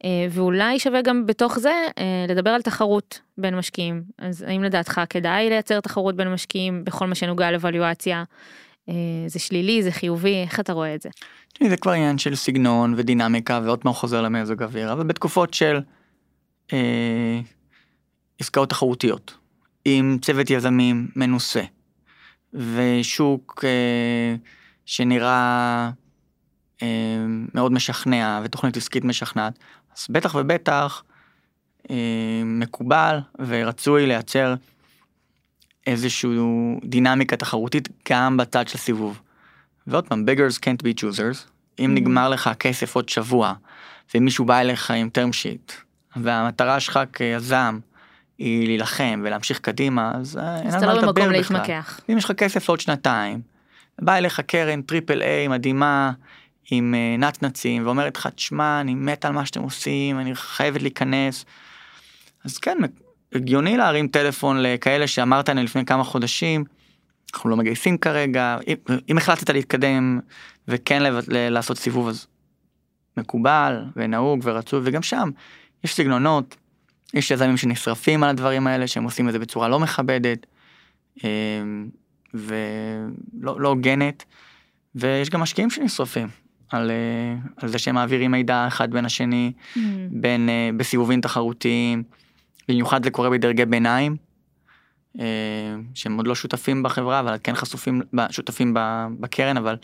אה, 0.03 0.27
ואולי 0.29 0.79
שווה 0.79 1.01
גם 1.01 1.25
בתוך 1.25 1.59
זה 1.59 1.73
אה, 1.97 2.25
לדבר 2.29 2.49
על 2.49 2.61
תחרות 2.61 3.19
בין 3.37 3.55
משקיעים. 3.55 4.03
אז 4.17 4.41
האם 4.41 4.63
לדעתך 4.63 5.01
כדאי 5.09 5.49
לייצר 5.49 5.79
תחרות 5.79 6.15
בין 6.15 6.33
משקיעים 6.33 6.83
בכל 6.83 7.07
מה 7.07 7.15
שנוגע 7.15 7.51
לוואליואציה? 7.51 8.23
אה, 8.89 8.93
זה 9.27 9.39
שלילי, 9.39 9.83
זה 9.83 9.91
חיובי, 9.91 10.41
איך 10.43 10.59
אתה 10.59 10.73
רואה 10.73 10.95
את 10.95 11.01
זה? 11.01 11.09
זה 11.63 11.77
כבר 11.77 11.91
עניין 11.91 12.17
של 12.17 12.35
סגנון 12.35 12.93
ודינמיקה 12.97 13.61
ועוד 13.63 13.79
פעם 13.81 13.93
חוזר 13.93 14.21
למזג 14.21 14.63
אוויר, 14.63 14.93
אבל 14.93 15.03
בתקופות 15.03 15.53
של 15.53 15.79
אה, 16.73 17.39
עסקאות 18.39 18.69
תחרותיות, 18.69 19.37
עם 19.85 20.17
צוות 20.21 20.49
יזמים 20.49 21.07
מנוסה, 21.15 21.63
ושוק 22.53 23.63
אה, 23.67 24.35
שנראה 24.85 25.89
אה, 25.89 26.04
מאוד 27.53 27.71
משכנע 27.71 28.41
ותוכנית 28.43 28.77
עסקית 28.77 29.03
משכנעת, 29.03 29.59
אז 29.97 30.07
בטח 30.09 30.35
ובטח 30.35 31.03
אה, 31.89 31.95
מקובל 32.45 33.19
ורצוי 33.39 34.05
לייצר 34.05 34.55
איזשהו 35.87 36.79
דינמיקה 36.83 37.37
תחרותית 37.37 37.89
גם 38.09 38.37
בצד 38.37 38.67
של 38.67 38.77
הסיבוב. 38.77 39.19
ועוד 39.87 40.07
פעם, 40.07 40.25
beggars 40.27 40.57
can't 40.57 40.83
be 40.83 41.01
choosers, 41.01 41.37
אם 41.79 41.85
אמ. 41.85 41.87
נגמר 41.87 42.29
לך 42.29 42.47
הכסף 42.47 42.95
עוד 42.95 43.09
שבוע, 43.09 43.53
ומישהו 44.15 44.45
בא 44.45 44.59
אליך 44.59 44.91
עם 44.91 45.09
term 45.17 45.31
sheet, 45.31 45.73
והמטרה 46.15 46.79
שלך 46.79 46.99
כיזם 47.13 47.79
היא 48.37 48.67
להילחם 48.67 49.21
ולהמשיך 49.23 49.59
קדימה, 49.59 50.11
אז 50.15 50.37
אה, 50.37 50.61
אין 50.61 50.73
על 50.73 50.85
מה 50.85 50.93
לא 50.93 51.01
לדבר 51.01 51.11
בכלל. 51.11 51.31
להתמקח. 51.31 51.99
אם 52.09 52.17
יש 52.17 52.25
לך 52.25 52.31
כסף 52.31 52.69
לעוד 52.69 52.79
שנתיים, 52.79 53.41
בא 54.01 54.15
אליך 54.15 54.39
קרן 54.39 54.81
triple 54.81 55.21
A 55.21 55.47
מדהימה, 55.47 56.11
עם 56.71 56.93
אה, 56.93 57.21
נצנצים, 57.21 57.85
ואומרת 57.85 58.17
לך, 58.17 58.27
תשמע, 58.27 58.81
אני 58.81 58.95
מת 58.95 59.25
על 59.25 59.31
מה 59.31 59.45
שאתם 59.45 59.61
עושים, 59.61 60.19
אני 60.19 60.35
חייבת 60.35 60.81
להיכנס. 60.81 61.45
אז 62.45 62.57
כן, 62.57 62.77
הגיוני 63.33 63.77
להרים 63.77 64.07
טלפון 64.07 64.63
לכאלה 64.63 65.07
שאמרת 65.07 65.49
להם 65.49 65.63
לפני 65.63 65.85
כמה 65.85 66.03
חודשים, 66.03 66.63
אנחנו 67.33 67.49
לא 67.49 67.57
מגייסים 67.57 67.97
כרגע, 67.97 68.57
אם, 68.67 68.75
אם 69.09 69.17
החלטת 69.17 69.49
להתקדם 69.49 70.19
וכן 70.67 71.03
לעשות 71.27 71.77
סיבוב 71.77 72.07
אז 72.07 72.27
מקובל 73.17 73.83
ונהוג 73.95 74.39
ורצוי. 74.43 74.81
וגם 74.83 75.01
שם 75.01 75.29
יש 75.83 75.95
סגנונות, 75.95 76.55
יש 77.13 77.31
יזמים 77.31 77.57
שנשרפים 77.57 78.23
על 78.23 78.29
הדברים 78.29 78.67
האלה 78.67 78.87
שהם 78.87 79.03
עושים 79.03 79.27
את 79.27 79.33
זה 79.33 79.39
בצורה 79.39 79.67
לא 79.67 79.79
מכבדת 79.79 80.45
אמ, 81.23 81.89
ולא 82.33 83.61
לא 83.61 83.69
הוגנת 83.69 84.25
ויש 84.95 85.29
גם 85.29 85.39
משקיעים 85.39 85.69
שנשרפים 85.69 86.27
על, 86.75 86.91
אה, 86.91 87.35
על 87.57 87.69
זה 87.69 87.79
שהם 87.79 87.95
מעבירים 87.95 88.31
מידע 88.31 88.67
אחד 88.67 88.91
בין 88.91 89.05
השני 89.05 89.51
mm. 89.57 89.79
בין 90.11 90.49
אה, 90.49 90.69
בסיבובים 90.77 91.21
תחרותיים. 91.21 92.03
במיוחד 92.69 93.03
זה 93.03 93.11
קורה 93.11 93.29
בדרגי 93.29 93.65
ביניים, 93.65 94.15
אה, 95.19 95.25
שהם 95.93 96.17
עוד 96.17 96.27
לא 96.27 96.35
שותפים 96.35 96.83
בחברה, 96.83 97.19
אבל 97.19 97.37
כן 97.43 97.55
חשופים, 97.55 98.01
שותפים 98.29 98.73
בקרן, 99.19 99.57
אבל 99.57 99.75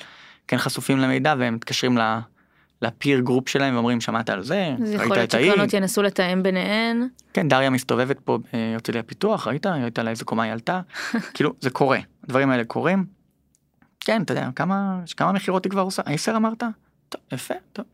כן 0.48 0.58
חשופים 0.58 0.98
למידע, 0.98 1.36
והם 1.38 1.56
מתקשרים 1.56 1.98
ל 2.82 2.89
peer 2.89 3.20
group 3.20 3.50
שלהם 3.50 3.74
ואומרים 3.74 4.02
שמעת 4.02 4.30
על 4.30 4.44
זה, 4.44 4.76
זה 4.84 4.96
יכול 4.96 5.16
להיות 5.16 5.32
שקרנות 5.32 5.74
ינסו 5.74 6.02
לתאם 6.02 6.44
ביניהן. 6.44 7.08
כן, 7.34 7.48
דריה 7.48 7.70
מסתובבת 7.70 8.20
פה 8.20 8.40
בהרצליה 8.54 9.00
הפיתוח, 9.00 9.48
ראית? 9.48 9.66
ראית 9.66 10.00
על 10.00 10.08
איזה 10.08 10.26
קומה 10.26 10.44
היא 10.44 10.52
עלתה? 10.52 10.82
כאילו, 11.34 11.54
זה 11.60 11.70
קורה, 11.70 12.00
הדברים 12.24 12.50
האלה 12.50 12.64
קורים. 12.64 13.21
כן, 14.02 14.22
אתה 14.22 14.32
יודע, 14.32 14.50
כמה, 14.56 15.00
כמה 15.18 15.32
מכירות 15.32 15.64
היא 15.66 15.72
כבר 15.72 15.82
עושה? 15.82 16.02
עשר 16.06 16.34
אמרת? 16.36 16.64
טוב, 17.10 17.22
יפה, 17.32 17.54
טוב. 17.74 17.86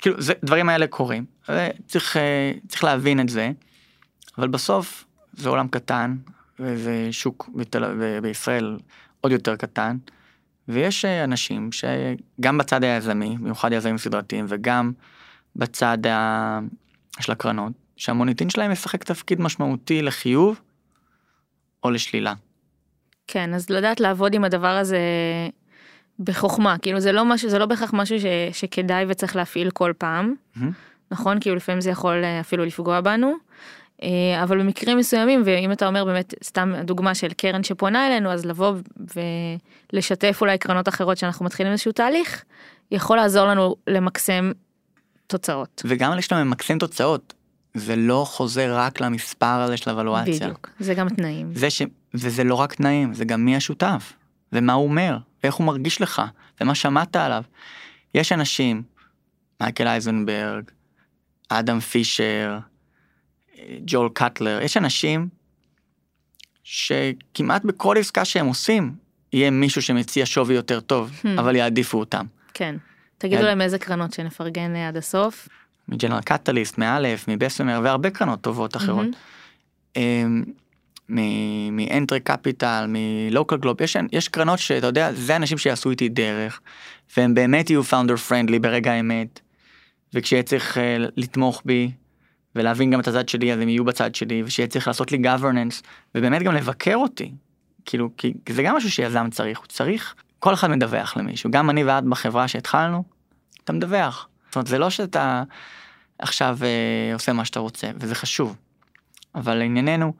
כאילו, 0.00 0.20
זה, 0.20 0.32
דברים 0.44 0.68
האלה 0.68 0.86
קורים. 0.86 1.24
צריך, 1.86 2.16
אה, 2.16 2.52
צריך 2.68 2.84
להבין 2.84 3.20
את 3.20 3.28
זה. 3.28 3.50
אבל 4.38 4.48
בסוף 4.48 5.04
זה 5.32 5.48
עולם 5.48 5.68
קטן 5.68 6.16
וזה 6.60 7.08
שוק 7.10 7.50
בתל... 7.54 8.18
בישראל 8.22 8.78
עוד 9.20 9.32
יותר 9.32 9.56
קטן 9.56 9.96
ויש 10.68 11.04
אה, 11.04 11.24
אנשים 11.24 11.70
שגם 11.72 12.58
בצד 12.58 12.84
היזמי 12.84 13.36
במיוחד 13.40 13.72
יזמים 13.72 13.98
סדרתיים 13.98 14.44
וגם 14.48 14.92
בצד 15.56 16.06
ה... 16.06 16.60
של 17.20 17.32
הקרנות 17.32 17.72
שהמוניטין 17.96 18.50
שלהם 18.50 18.72
משחק 18.72 19.04
תפקיד 19.04 19.40
משמעותי 19.40 20.02
לחיוב 20.02 20.60
או 21.82 21.90
לשלילה. 21.90 22.34
כן 23.26 23.54
אז 23.54 23.70
לדעת 23.70 24.00
לעבוד 24.00 24.34
עם 24.34 24.44
הדבר 24.44 24.76
הזה 24.76 24.98
בחוכמה 26.18 26.78
כאילו 26.78 27.00
זה 27.00 27.12
לא 27.12 27.24
משהו 27.24 27.50
זה 27.50 27.58
לא 27.58 27.66
בהכרח 27.66 27.90
משהו 27.94 28.20
ש, 28.20 28.24
שכדאי 28.52 29.04
וצריך 29.08 29.36
להפעיל 29.36 29.70
כל 29.70 29.92
פעם 29.98 30.34
mm-hmm. 30.34 30.64
נכון 31.10 31.40
כאילו 31.40 31.56
לפעמים 31.56 31.80
זה 31.80 31.90
יכול 31.90 32.24
אה, 32.24 32.40
אפילו 32.40 32.64
לפגוע 32.64 33.00
בנו 33.00 33.36
אה, 34.02 34.42
אבל 34.42 34.58
במקרים 34.58 34.98
מסוימים, 34.98 35.42
ואם 35.44 35.72
אתה 35.72 35.86
אומר 35.86 36.04
באמת, 36.04 36.34
סתם 36.44 36.72
דוגמה 36.84 37.14
של 37.14 37.32
קרן 37.32 37.62
שפונה 37.62 38.06
אלינו, 38.06 38.30
אז 38.30 38.44
לבוא 38.44 38.74
ולשתף 39.92 40.38
אולי 40.40 40.58
קרנות 40.58 40.88
אחרות 40.88 41.18
שאנחנו 41.18 41.44
מתחילים 41.44 41.72
איזשהו 41.72 41.92
תהליך, 41.92 42.44
יכול 42.90 43.16
לעזור 43.16 43.46
לנו 43.46 43.76
למקסם 43.86 44.52
תוצאות. 45.26 45.82
וגם 45.86 46.18
כשאתה 46.18 46.44
ממקסם 46.44 46.78
תוצאות, 46.78 47.34
זה 47.74 47.96
לא 47.96 48.24
חוזר 48.28 48.76
רק 48.78 49.00
למספר 49.00 49.46
הזה 49.46 49.76
של 49.76 49.90
הוולואציה. 49.90 50.34
בדיוק, 50.34 50.70
זה 50.80 50.94
גם 50.94 51.08
תנאים. 51.08 51.50
זה 51.54 51.70
ש... 51.70 51.82
וזה 52.20 52.44
לא 52.44 52.54
רק 52.54 52.74
תנאים, 52.74 53.14
זה 53.14 53.24
גם 53.24 53.44
מי 53.44 53.56
השותף, 53.56 54.12
ומה 54.52 54.72
הוא 54.72 54.84
אומר, 54.88 55.18
ואיך 55.42 55.54
הוא 55.54 55.66
מרגיש 55.66 56.00
לך, 56.00 56.22
ומה 56.60 56.74
שמעת 56.74 57.16
עליו. 57.16 57.42
יש 58.14 58.32
אנשים, 58.32 58.82
מייקל 59.60 59.86
אייזנברג, 59.86 60.64
אדם 61.48 61.80
פישר, 61.80 62.58
ג'ול 63.86 64.08
קטלר, 64.14 64.60
יש 64.62 64.76
אנשים 64.76 65.28
שכמעט 66.64 67.64
בכל 67.64 67.96
עסקה 67.98 68.24
שהם 68.24 68.46
עושים, 68.46 68.94
יהיה 69.32 69.50
מישהו 69.50 69.82
שמציע 69.82 70.26
שווי 70.26 70.54
יותר 70.54 70.80
טוב, 70.80 71.10
hmm. 71.10 71.28
אבל 71.40 71.56
יעדיפו 71.56 71.98
אותם. 71.98 72.26
כן. 72.54 72.76
תגידו 73.18 73.42
להם 73.42 73.60
איזה 73.60 73.78
קרנות 73.78 74.12
שנפרגן 74.12 74.76
עד 74.76 74.96
הסוף. 74.96 75.48
מג'נרל 75.88 76.20
קטליסט, 76.20 76.78
מאלף, 76.78 77.28
מבסמר 77.28 77.80
והרבה 77.84 78.10
קרנות 78.10 78.40
טובות 78.40 78.76
אחרות. 78.76 79.06
אמ, 79.96 80.44
מאנטרי 81.08 82.20
קפיטל, 82.20 82.86
מלוקל 82.88 83.56
גלוב, 83.56 83.82
יש, 83.82 83.96
יש 84.12 84.28
קרנות 84.28 84.58
שאתה 84.58 84.86
יודע, 84.86 85.12
זה 85.12 85.36
אנשים 85.36 85.58
שיעשו 85.58 85.90
איתי 85.90 86.08
דרך, 86.08 86.60
והם 87.16 87.34
באמת 87.34 87.70
יהיו 87.70 87.84
פאונדר 87.84 88.16
פרנדלי 88.16 88.58
ברגע 88.58 88.92
האמת, 88.92 89.40
וכשיהיה 90.14 90.42
צריך 90.42 90.76
uh, 90.76 90.80
לתמוך 91.16 91.62
בי, 91.64 91.90
ולהבין 92.54 92.90
גם 92.90 93.00
את 93.00 93.08
הצד 93.08 93.28
שלי, 93.28 93.52
אז 93.52 93.60
הם 93.60 93.68
יהיו 93.68 93.84
בצד 93.84 94.14
שלי, 94.14 94.42
ושיהיה 94.46 94.66
צריך 94.66 94.86
לעשות 94.86 95.12
לי 95.12 95.18
governance, 95.18 95.82
ובאמת 96.14 96.42
גם 96.42 96.54
לבקר 96.54 96.96
אותי. 96.96 97.32
כאילו, 97.84 98.10
כי 98.16 98.34
זה 98.48 98.62
גם 98.62 98.76
משהו 98.76 98.90
שיזם 98.90 99.30
צריך, 99.30 99.58
הוא 99.58 99.66
צריך, 99.66 100.14
כל 100.38 100.54
אחד 100.54 100.70
מדווח 100.70 101.16
למישהו, 101.16 101.50
גם 101.50 101.70
אני 101.70 101.84
ואת 101.84 102.04
בחברה 102.04 102.48
שהתחלנו, 102.48 103.04
אתה 103.64 103.72
מדווח. 103.72 104.28
זאת 104.46 104.56
אומרת, 104.56 104.66
זה 104.66 104.78
לא 104.78 104.90
שאתה 104.90 105.42
עכשיו 106.18 106.58
אה, 106.62 107.14
עושה 107.14 107.32
מה 107.32 107.44
שאתה 107.44 107.60
רוצה, 107.60 107.90
וזה 107.96 108.14
חשוב. 108.14 108.56
אבל 109.34 109.54
לענייננו, 109.54 110.12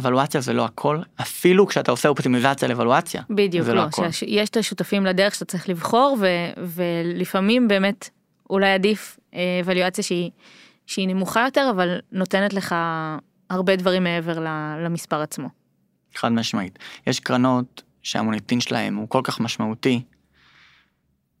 אבלואציה 0.00 0.40
זה 0.40 0.52
לא 0.52 0.64
הכל, 0.64 0.98
אפילו 1.20 1.66
כשאתה 1.66 1.90
עושה 1.90 2.08
אופטימיזציה 2.08 2.68
לאבלואציה. 2.68 3.22
בדיוק, 3.30 3.68
לא, 3.68 3.74
לא 3.98 4.10
שיש 4.10 4.48
את 4.48 4.56
השותפים 4.56 5.06
לדרך 5.06 5.34
שאתה 5.34 5.44
צריך 5.44 5.68
לבחור, 5.68 6.16
ו, 6.20 6.26
ולפעמים 6.66 7.68
באמת 7.68 8.10
אולי 8.50 8.72
עדיף 8.72 9.18
אבלואציה 9.62 10.04
שהיא, 10.04 10.30
שהיא 10.86 11.08
נמוכה 11.08 11.44
יותר, 11.44 11.68
אבל 11.70 11.98
נותנת 12.12 12.52
לך 12.52 12.74
הרבה 13.50 13.76
דברים 13.76 14.04
מעבר 14.04 14.38
למספר 14.84 15.20
עצמו. 15.20 15.48
חד 16.14 16.32
משמעית. 16.32 16.78
יש 17.06 17.20
קרנות 17.20 17.82
שהמוניטין 18.02 18.60
שלהם 18.60 18.96
הוא 18.96 19.08
כל 19.08 19.20
כך 19.24 19.40
משמעותי, 19.40 20.02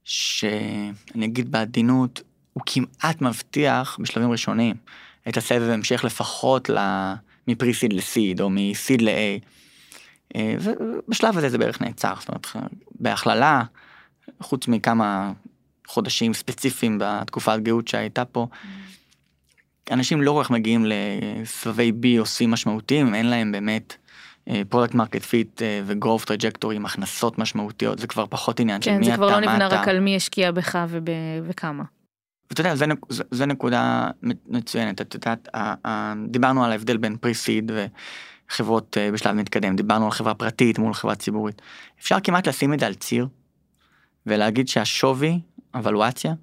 שאני 0.04 1.24
אגיד 1.24 1.52
בעדינות, 1.52 2.22
הוא 2.52 2.62
כמעט 2.66 3.22
מבטיח 3.22 3.98
בשלבים 4.02 4.30
ראשונים 4.30 4.76
את 5.28 5.36
הסבב 5.36 5.70
המשך 5.70 6.04
לפחות 6.04 6.70
מ 7.48 7.53
pre-seed 7.53 7.92
ל 7.92 8.02
seed 8.02 8.40
או 8.40 8.50
מ 8.50 8.60
seed 8.60 9.02
ל-A. 9.02 9.40
אה, 10.36 10.54
ובשלב 10.60 11.38
הזה 11.38 11.48
זה 11.48 11.58
בערך 11.58 11.80
נעצר, 11.80 12.14
זאת 12.20 12.28
אומרת, 12.28 12.46
בהכללה, 13.00 13.62
חוץ 14.40 14.68
מכמה 14.68 15.32
חודשים 15.86 16.34
ספציפיים 16.34 16.98
בתקופת 17.00 17.58
גאות 17.62 17.88
שהייתה 17.88 18.24
פה, 18.24 18.46
אנשים 19.90 20.22
לא 20.22 20.32
רק 20.32 20.50
מגיעים 20.50 20.86
לסבבי 20.86 21.92
B 22.02 22.06
או 22.18 22.24
C 22.24 22.46
משמעותיים, 22.46 23.14
אין 23.14 23.26
להם 23.26 23.52
באמת 23.52 23.96
product 24.68 24.94
market 24.94 25.22
fit 25.22 25.62
ו 25.86 25.91
growth 25.91 26.24
trajectory 26.24 26.76
עם 26.76 26.84
הכנסות 26.84 27.38
משמעותיות 27.38 27.98
זה 27.98 28.06
כבר 28.06 28.26
פחות 28.26 28.60
עניין 28.60 28.80
כן, 28.80 28.84
של 28.84 28.98
מי 28.98 29.14
אתה, 29.14 29.20
מה 29.20 29.26
אתה. 29.26 29.34
כן, 29.34 29.40
זה 29.40 29.40
כבר 29.40 29.40
לא 29.40 29.54
נבנה 29.54 29.68
רק 29.68 29.88
על 29.88 30.00
מי 30.00 30.16
השקיע 30.16 30.52
בך 30.52 30.78
וב, 30.88 31.04
וכמה. 31.44 31.84
ואתה 32.50 32.60
יודע, 32.60 32.74
זה, 33.30 33.46
נקודה 33.46 34.10
מצוינת, 34.46 35.00
את 35.00 35.14
יודעת, 35.14 35.48
דיברנו 36.28 36.64
על 36.64 36.72
ההבדל 36.72 36.96
בין 36.96 37.16
פרי-סיד 37.16 37.72
וחברות 38.50 38.96
אה, 39.00 39.12
בשלב 39.12 39.32
מתקדם, 39.32 39.76
דיברנו 39.76 40.04
על 40.04 40.10
חברה 40.10 40.34
פרטית 40.34 40.78
מול 40.78 40.94
חברה 40.94 41.14
ציבורית. 41.14 41.62
אפשר 42.00 42.20
כמעט 42.24 42.48
לשים 42.48 42.74
את 42.74 42.80
זה 42.80 42.86
על 42.86 42.94
ציר 42.94 43.28
ולהגיד 44.26 44.68
שהשווי, 44.68 45.40
הוולואציה, 45.74 46.34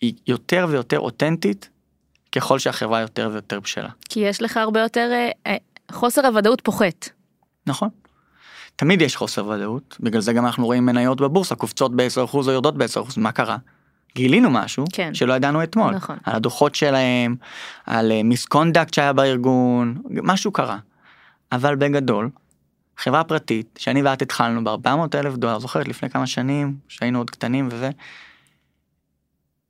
היא 0.00 0.14
יותר 0.26 0.66
ויותר 0.68 0.98
אותנטית 0.98 1.68
ככל 2.32 2.58
שהחברה 2.58 3.00
יותר 3.00 3.30
ויותר 3.32 3.60
בשלה. 3.60 3.88
כי 4.08 4.20
יש 4.20 4.42
לך 4.42 4.56
הרבה 4.56 4.80
יותר, 4.80 5.10
אה, 5.12 5.30
אה, 5.46 5.56
חוסר 5.92 6.26
הוודאות 6.26 6.60
פוחת. 6.60 7.08
נכון. 7.66 7.88
תמיד 8.76 9.02
יש 9.02 9.16
חוסר 9.16 9.46
ודאות, 9.46 9.96
בגלל 10.00 10.20
זה 10.20 10.32
גם 10.32 10.46
אנחנו 10.46 10.66
רואים 10.66 10.86
מניות 10.86 11.20
בבורסה 11.20 11.54
קופצות 11.54 11.96
ב-10% 11.96 12.34
או 12.34 12.50
יורדות 12.50 12.76
ב-10%, 12.76 13.00
מה 13.16 13.32
קרה? 13.32 13.56
גילינו 14.14 14.50
משהו 14.50 14.84
כן. 14.92 15.14
שלא 15.14 15.32
ידענו 15.32 15.62
אתמול, 15.62 15.94
נכון. 15.94 16.16
על 16.24 16.36
הדוחות 16.36 16.74
שלהם, 16.74 17.36
על 17.86 18.12
מיסקונדקט 18.24 18.88
אה, 18.88 18.94
שהיה 18.94 19.12
בארגון, 19.12 20.02
משהו 20.10 20.52
קרה. 20.52 20.78
אבל 21.52 21.76
בגדול, 21.76 22.30
חברה 22.96 23.24
פרטית, 23.24 23.78
שאני 23.78 24.02
ואת 24.02 24.22
התחלנו 24.22 24.64
ב-400 24.64 25.18
אלף 25.18 25.34
דולר, 25.34 25.58
זוכרת 25.58 25.88
לפני 25.88 26.10
כמה 26.10 26.26
שנים, 26.26 26.76
שהיינו 26.88 27.18
עוד 27.18 27.30
קטנים 27.30 27.68
וזה, 27.70 27.90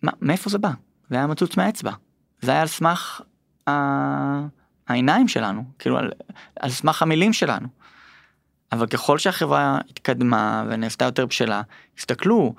מה, 0.03 0.13
מאיפה 0.21 0.51
זה 0.51 0.59
בא? 0.59 0.71
זה 1.11 1.17
היה 1.17 1.27
מצוץ 1.27 1.57
מהאצבע. 1.57 1.93
זה 2.41 2.51
היה 2.51 2.61
על 2.61 2.67
סמך 2.67 3.21
ה... 3.69 3.73
העיניים 4.89 5.29
שלנו, 5.29 5.65
כאילו 5.79 5.99
על, 5.99 6.11
על 6.61 6.71
סמך 6.71 7.03
המילים 7.03 7.33
שלנו. 7.33 7.69
אבל 8.73 8.87
ככל 8.87 9.19
שהחברה 9.19 9.79
התקדמה 9.91 10.65
ונעשתה 10.69 11.05
יותר 11.05 11.27
בשלה, 11.27 11.63
הסתכלו 11.99 12.55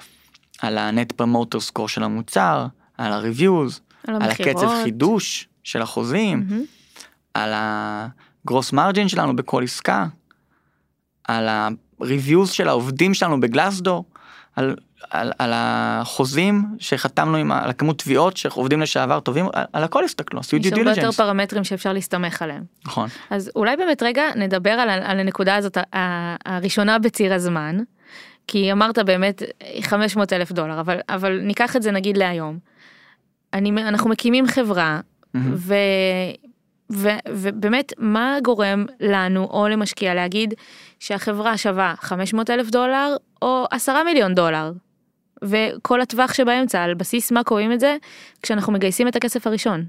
על 0.64 0.78
ה-net 0.78 1.22
promoter 1.22 1.72
score 1.72 1.88
של 1.88 2.04
המוצר, 2.04 2.68
על 2.98 3.14
ה-reviews, 3.14 3.80
על, 4.08 4.16
על 4.16 4.32
הקצב 4.32 4.84
חידוש 4.84 5.48
של 5.64 5.82
החוזים, 5.82 6.46
mm-hmm. 6.50 7.34
על 7.34 7.54
ה-gross 7.54 8.74
margin 8.74 9.08
שלנו 9.08 9.36
בכל 9.36 9.64
עסקה, 9.64 10.06
על 11.28 11.48
ה-reviews 11.48 12.46
של 12.46 12.68
העובדים 12.68 13.14
שלנו 13.14 13.40
בגלסדור, 13.40 14.06
על, 14.56 14.76
על, 15.10 15.32
על 15.40 15.52
החוזים 15.54 16.66
שחתמנו 16.80 17.38
עם, 17.38 17.52
על 17.52 17.70
הכמות 17.70 18.00
תביעות 18.00 18.38
שעובדים 18.38 18.82
לשעבר 18.82 19.20
טובים, 19.20 19.46
על, 19.54 19.66
על 19.74 19.84
הכל 19.84 20.04
הסתכלו, 20.04 20.40
עשו 20.40 20.58
דיו 20.58 20.72
דיליג'נס. 20.72 20.92
יש 20.92 20.98
הרבה 20.98 21.08
יותר 21.08 21.24
פרמטרים 21.24 21.64
שאפשר 21.64 21.94
להסתמך 21.94 22.42
עליהם. 22.42 22.64
נכון. 22.86 23.10
אז 23.30 23.52
אולי 23.56 23.78
באמת 23.78 24.04
רגע 24.04 24.24
נדבר 24.36 24.72
על, 24.72 24.90
על 24.90 25.20
הנקודה 25.20 25.56
הזאת 25.56 25.78
הראשונה 26.46 27.00
בציר 27.00 27.34
הזמן. 27.34 27.78
כי 28.48 28.72
אמרת 28.72 29.00
באמת 29.00 29.44
500 29.82 30.34
אלף 30.34 30.52
דולר, 30.52 30.80
אבל, 30.80 30.98
אבל 31.10 31.40
ניקח 31.42 31.76
את 31.76 31.84
זה 31.84 31.92
נגיד 31.92 32.18
להיום. 32.18 32.60
אני, 33.54 33.72
אנחנו 33.72 34.10
מקימים 34.10 34.48
חברה, 34.48 35.00
mm-hmm. 35.00 35.40
ו, 35.54 35.76
ו, 36.92 37.10
ובאמת, 37.30 37.94
מה 37.98 38.38
גורם 38.44 38.86
לנו 39.00 39.46
או 39.46 39.68
למשקיע 39.68 40.14
להגיד 40.14 40.54
שהחברה 41.00 41.58
שווה 41.58 41.94
500 42.00 42.50
אלף 42.50 42.70
דולר 42.70 43.16
או 43.42 43.66
10 43.72 44.04
מיליון 44.06 44.36
דולר? 44.36 44.72
וכל 45.44 46.02
הטווח 46.02 46.34
שבאמצע, 46.34 46.84
על 46.84 46.94
בסיס 46.94 47.32
מה 47.32 47.44
קוראים 47.44 47.72
את 47.72 47.80
זה, 47.80 47.98
כשאנחנו 48.42 48.74
מגייסים 48.74 49.08
את 49.08 49.16
הכסף 49.16 49.48
הראשון. 49.48 49.86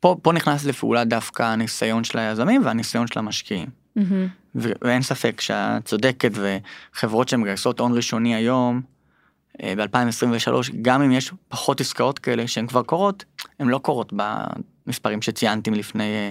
פה, 0.00 0.16
פה 0.22 0.32
נכנס 0.32 0.64
לפעולה 0.64 1.04
דווקא 1.04 1.42
הניסיון 1.42 2.04
של 2.04 2.18
היזמים 2.18 2.64
והניסיון 2.64 3.06
של 3.06 3.18
המשקיעים. 3.18 3.66
Mm-hmm. 3.98 4.41
ואין 4.54 5.02
ספק 5.02 5.40
שאת 5.40 5.84
צודקת 5.84 6.30
וחברות 6.34 7.28
שמגייסות 7.28 7.80
הון 7.80 7.96
ראשוני 7.96 8.34
היום 8.34 8.82
אה, 9.62 9.74
ב-2023 9.76 10.52
גם 10.82 11.02
אם 11.02 11.12
יש 11.12 11.32
פחות 11.48 11.80
עסקאות 11.80 12.18
כאלה 12.18 12.46
שהן 12.46 12.66
כבר 12.66 12.82
קורות 12.82 13.24
הן 13.58 13.68
לא 13.68 13.78
קורות 13.78 14.12
במספרים 14.16 15.22
שציינתי 15.22 15.70
מלפני 15.70 16.04
אה, 16.04 16.30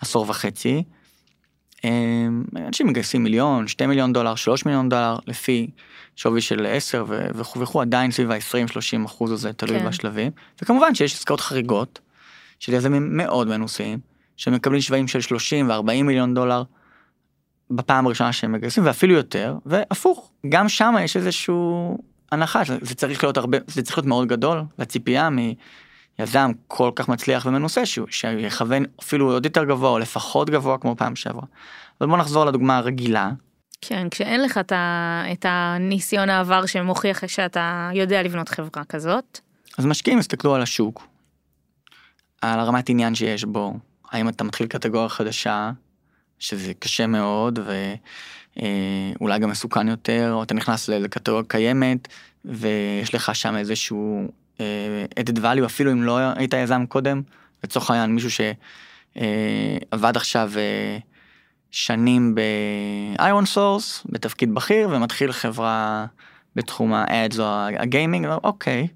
עשור 0.00 0.26
וחצי. 0.28 0.82
אה, 1.84 1.90
אנשים 2.56 2.86
מגייסים 2.86 3.22
מיליון, 3.22 3.68
שתי 3.68 3.86
מיליון 3.86 4.12
דולר, 4.12 4.34
שלוש 4.34 4.66
מיליון 4.66 4.88
דולר 4.88 5.16
לפי 5.26 5.70
שווי 6.16 6.40
של 6.40 6.66
עשר 6.66 7.04
וכו' 7.08 7.60
וכו' 7.60 7.80
עדיין 7.80 8.10
סביב 8.10 8.30
ה-20-30 8.30 9.06
אחוז 9.06 9.32
הזה 9.32 9.52
תלוי 9.52 9.80
כן. 9.80 9.88
בשלבים 9.88 10.32
וכמובן 10.62 10.94
שיש 10.94 11.14
עסקאות 11.14 11.40
חריגות 11.40 12.00
של 12.58 12.72
יזמים 12.72 13.16
מאוד 13.16 13.48
מנוסים 13.48 13.98
שמקבלים 14.36 14.80
שווים 14.80 15.08
של 15.08 15.20
30 15.20 15.68
ו-40 15.68 16.02
מיליון 16.02 16.34
דולר 16.34 16.62
בפעם 17.70 18.06
הראשונה 18.06 18.32
שהם 18.32 18.52
מגייסים 18.52 18.86
ואפילו 18.86 19.14
יותר 19.14 19.56
והפוך 19.66 20.30
גם 20.48 20.68
שם 20.68 20.94
יש 21.00 21.16
איזשהו 21.16 21.98
הנחה 22.32 22.62
זה 22.80 22.94
צריך 22.94 23.24
להיות 23.24 23.36
הרבה 23.36 23.58
זה 23.66 23.82
צריך 23.82 23.98
להיות 23.98 24.06
מאוד 24.06 24.28
גדול 24.28 24.62
והציפייה 24.78 25.28
מיזם 25.30 26.50
כל 26.68 26.90
כך 26.96 27.08
מצליח 27.08 27.46
ומנוסה 27.46 27.86
שהוא 27.86 28.06
שיכוון 28.10 28.84
אפילו 29.02 29.32
עוד 29.32 29.44
יותר 29.44 29.64
גבוה 29.64 29.90
או 29.90 29.98
לפחות 29.98 30.50
גבוה 30.50 30.78
כמו 30.78 30.96
פעם 30.96 31.16
שעברה. 31.16 31.46
אבל 32.00 32.08
בוא 32.08 32.16
נחזור 32.16 32.44
לדוגמה 32.44 32.76
הרגילה. 32.76 33.30
כן 33.80 34.08
כשאין 34.10 34.42
לך 34.42 34.58
את, 34.58 34.72
ה, 34.72 35.22
את 35.32 35.46
הניסיון 35.48 36.30
העבר 36.30 36.66
שמוכיח 36.66 37.26
שאתה 37.26 37.90
יודע 37.94 38.22
לבנות 38.22 38.48
חברה 38.48 38.84
כזאת. 38.88 39.40
אז 39.78 39.86
משקיעים 39.86 40.18
יסתכלו 40.18 40.54
על 40.54 40.62
השוק. 40.62 41.06
על 42.42 42.60
הרמת 42.60 42.88
עניין 42.88 43.14
שיש 43.14 43.44
בו, 43.44 43.74
האם 44.10 44.28
אתה 44.28 44.44
מתחיל 44.44 44.66
קטגוריה 44.66 45.08
חדשה, 45.08 45.70
שזה 46.38 46.72
קשה 46.78 47.06
מאוד 47.06 47.58
ואולי 48.56 49.38
גם 49.38 49.50
מסוכן 49.50 49.88
יותר, 49.88 50.32
או 50.32 50.42
אתה 50.42 50.54
נכנס 50.54 50.88
לקטגוריה 50.88 51.44
קיימת 51.48 52.08
ויש 52.44 53.14
לך 53.14 53.34
שם 53.34 53.56
איזשהו 53.56 54.28
אה, 54.60 55.04
added 55.20 55.38
value 55.38 55.66
אפילו 55.66 55.92
אם 55.92 56.02
לא 56.02 56.18
היית 56.36 56.54
יזם 56.54 56.86
קודם, 56.86 57.22
לצורך 57.64 57.90
העניין 57.90 58.14
מישהו 58.14 58.30
שעבד 58.30 60.16
עכשיו 60.16 60.52
אה, 60.56 60.98
שנים 61.70 62.34
ב-iron 62.34 63.56
source 63.56 64.06
בתפקיד 64.06 64.54
בכיר 64.54 64.88
ומתחיל 64.88 65.32
חברה 65.32 66.06
בתחום 66.56 66.94
ה-ads 66.94 67.38
או 67.38 67.44
הגיימינג, 67.78 68.26
אוקיי. 68.44 68.88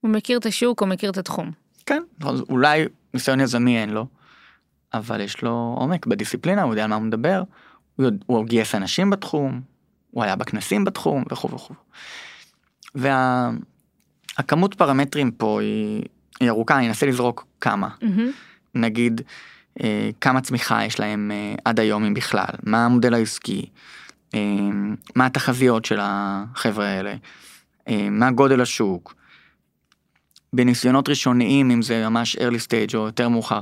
הוא 0.00 0.10
מכיר 0.10 0.38
את 0.38 0.46
השוק, 0.46 0.80
הוא 0.80 0.88
מכיר 0.88 1.10
את 1.10 1.18
התחום. 1.18 1.50
כן, 1.86 2.02
אולי 2.24 2.84
ניסיון 3.14 3.40
יזמי 3.40 3.78
אין 3.78 3.90
לו, 3.90 4.06
אבל 4.94 5.20
יש 5.20 5.42
לו 5.42 5.74
עומק 5.78 6.06
בדיסציפלינה, 6.06 6.62
הוא 6.62 6.72
יודע 6.72 6.84
על 6.84 6.90
מה 6.90 6.96
הוא 6.96 7.04
מדבר, 7.04 7.42
הוא, 7.96 8.06
יודע, 8.06 8.24
הוא 8.26 8.46
גייס 8.46 8.74
אנשים 8.74 9.10
בתחום, 9.10 9.60
הוא 10.10 10.24
היה 10.24 10.36
בכנסים 10.36 10.84
בתחום 10.84 11.24
וכו' 11.32 11.50
וכו'. 11.50 11.74
והכמות 12.94 14.70
וה, 14.80 14.86
פרמטרים 14.86 15.30
פה 15.30 15.60
היא, 15.60 16.02
היא 16.40 16.48
ארוכה, 16.48 16.78
אני 16.78 16.88
אנסה 16.88 17.06
לזרוק 17.06 17.46
כמה. 17.60 17.88
Mm-hmm. 17.88 18.20
נגיד, 18.74 19.20
אה, 19.82 20.10
כמה 20.20 20.40
צמיחה 20.40 20.84
יש 20.84 21.00
להם 21.00 21.30
אה, 21.34 21.54
עד 21.64 21.80
היום 21.80 22.04
אם 22.04 22.14
בכלל, 22.14 22.54
מה 22.62 22.84
המודל 22.84 23.14
העסקי, 23.14 23.66
אה, 24.34 24.40
מה 25.16 25.26
התחזיות 25.26 25.84
של 25.84 25.98
החבר'ה 26.02 26.86
האלה, 26.86 27.14
אה, 27.88 28.08
מה 28.10 28.30
גודל 28.30 28.60
השוק. 28.60 29.14
בניסיונות 30.52 31.08
ראשוניים, 31.08 31.70
אם 31.70 31.82
זה 31.82 32.08
ממש 32.08 32.36
early 32.36 32.66
stage 32.68 32.94
או 32.94 33.06
יותר 33.06 33.28
מאוחר, 33.28 33.60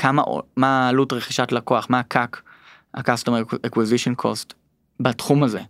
כמה, 0.00 0.22
מה 0.56 0.86
העלות 0.86 1.12
רכישת 1.12 1.52
לקוח, 1.52 1.86
מה 1.90 1.98
ה-CAC, 1.98 2.36
ה-Customer 2.94 3.54
Acquisition 3.66 4.22
Cost, 4.22 4.54
בתחום 5.00 5.42
הזה. 5.42 5.60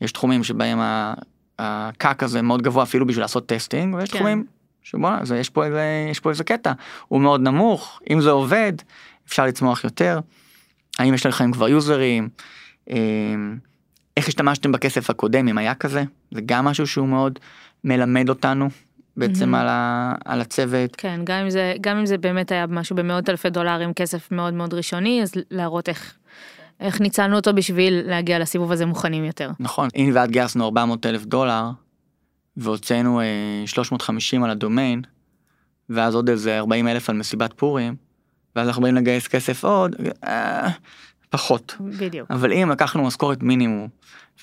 יש 0.00 0.12
תחומים 0.12 0.44
שבהם 0.44 0.78
ה-CAC 0.80 2.24
הזה 2.24 2.42
מאוד 2.42 2.62
גבוה 2.62 2.82
אפילו 2.82 3.06
בשביל 3.06 3.24
לעשות 3.24 3.46
testing, 3.46 3.94
ויש 3.94 4.10
כן. 4.10 4.18
תחומים 4.18 4.44
שבואנה, 4.82 5.20
יש 5.36 5.50
פה 5.50 5.64
איזה, 5.64 6.06
יש 6.10 6.20
פה 6.20 6.30
איזה 6.30 6.44
קטע, 6.44 6.72
הוא 7.08 7.20
מאוד 7.20 7.40
נמוך, 7.40 8.00
אם 8.10 8.20
זה 8.20 8.30
עובד, 8.30 8.72
אפשר 9.28 9.46
לצמוח 9.46 9.84
יותר. 9.84 10.20
האם 10.98 11.14
יש 11.14 11.26
לכם 11.26 11.52
כבר 11.52 11.68
יוזרים, 11.68 12.28
אמ, 12.90 13.58
איך 14.16 14.28
השתמשתם 14.28 14.72
בכסף 14.72 15.10
הקודם, 15.10 15.48
אם 15.48 15.58
היה 15.58 15.74
כזה, 15.74 16.04
זה 16.30 16.40
גם 16.46 16.64
משהו 16.64 16.86
שהוא 16.86 17.08
מאוד 17.08 17.38
מלמד 17.84 18.28
אותנו 18.28 18.68
בעצם 19.16 19.54
mm-hmm. 19.54 19.58
על, 19.58 19.68
ה, 19.68 20.14
על 20.24 20.40
הצוות. 20.40 20.96
כן, 20.96 21.20
גם 21.24 21.38
אם, 21.38 21.50
זה, 21.50 21.74
גם 21.80 21.96
אם 21.96 22.06
זה 22.06 22.18
באמת 22.18 22.52
היה 22.52 22.66
משהו 22.66 22.96
במאות 22.96 23.28
אלפי 23.28 23.50
דולרים, 23.50 23.92
כסף 23.92 24.32
מאוד 24.32 24.54
מאוד 24.54 24.74
ראשוני, 24.74 25.22
אז 25.22 25.32
להראות 25.50 25.88
איך, 25.88 26.14
איך 26.80 27.00
ניצלנו 27.00 27.36
אותו 27.36 27.54
בשביל 27.54 28.02
להגיע 28.06 28.38
לסיבוב 28.38 28.72
הזה 28.72 28.86
מוכנים 28.86 29.24
יותר. 29.24 29.50
נכון, 29.60 29.88
אם 29.96 30.10
ועד 30.14 30.30
גייסנו 30.30 30.64
400 30.64 31.06
אלף 31.06 31.24
דולר, 31.24 31.70
והוצאנו 32.56 33.20
אה, 33.20 33.26
350 33.66 34.44
על 34.44 34.50
הדומיין, 34.50 35.02
ואז 35.90 36.14
עוד 36.14 36.28
איזה 36.30 36.58
40 36.58 36.88
אלף 36.88 37.10
על 37.10 37.16
מסיבת 37.16 37.52
פורים, 37.52 37.96
ואז 38.56 38.68
אנחנו 38.68 38.82
באים 38.82 38.94
לגייס 38.94 39.28
כסף 39.28 39.64
עוד, 39.64 39.96
אה, 40.24 40.70
פחות. 41.30 41.76
בדיוק. 41.80 42.30
אבל 42.30 42.52
אם 42.52 42.70
לקחנו 42.70 43.02
משכורת 43.02 43.42
מינימום, 43.42 43.88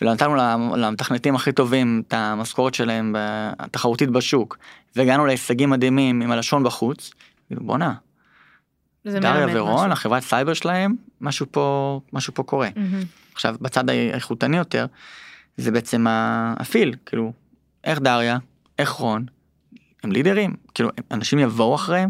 ונתנו 0.02 0.36
למתכנתים 0.76 1.36
הכי 1.36 1.52
טובים 1.52 2.04
את 2.08 2.14
המשכורת 2.14 2.74
שלהם 2.74 3.16
התחרותית 3.60 4.10
בשוק, 4.10 4.58
והגענו 4.96 5.26
להישגים 5.26 5.70
מדהימים 5.70 6.22
עם 6.22 6.32
הלשון 6.32 6.64
בחוץ, 6.64 7.12
בואנה. 7.52 7.94
דריה 9.06 9.48
ורון, 9.54 9.92
החברת 9.92 10.24
סייבר 10.24 10.54
שלהם, 10.54 10.96
משהו 11.22 11.46
פה, 11.52 12.00
משהו 12.14 12.34
פה 12.34 12.44
קורה. 12.44 12.68
Mm-hmm. 12.68 13.34
עכשיו, 13.34 13.56
בצד 13.62 13.90
האיכותני 13.90 14.58
יותר, 14.58 14.86
זה 15.58 15.72
בעצם 15.72 16.06
הפיל, 16.10 16.96
כאילו, 17.06 17.34
איך 17.84 18.00
דריה, 18.00 18.38
איך 18.80 18.90
רון, 18.90 19.26
הם 20.04 20.12
leaderים, 20.12 20.56
כאילו, 20.74 20.90
אנשים 21.12 21.40
יבואו 21.40 21.76
אחריהם, 21.76 22.10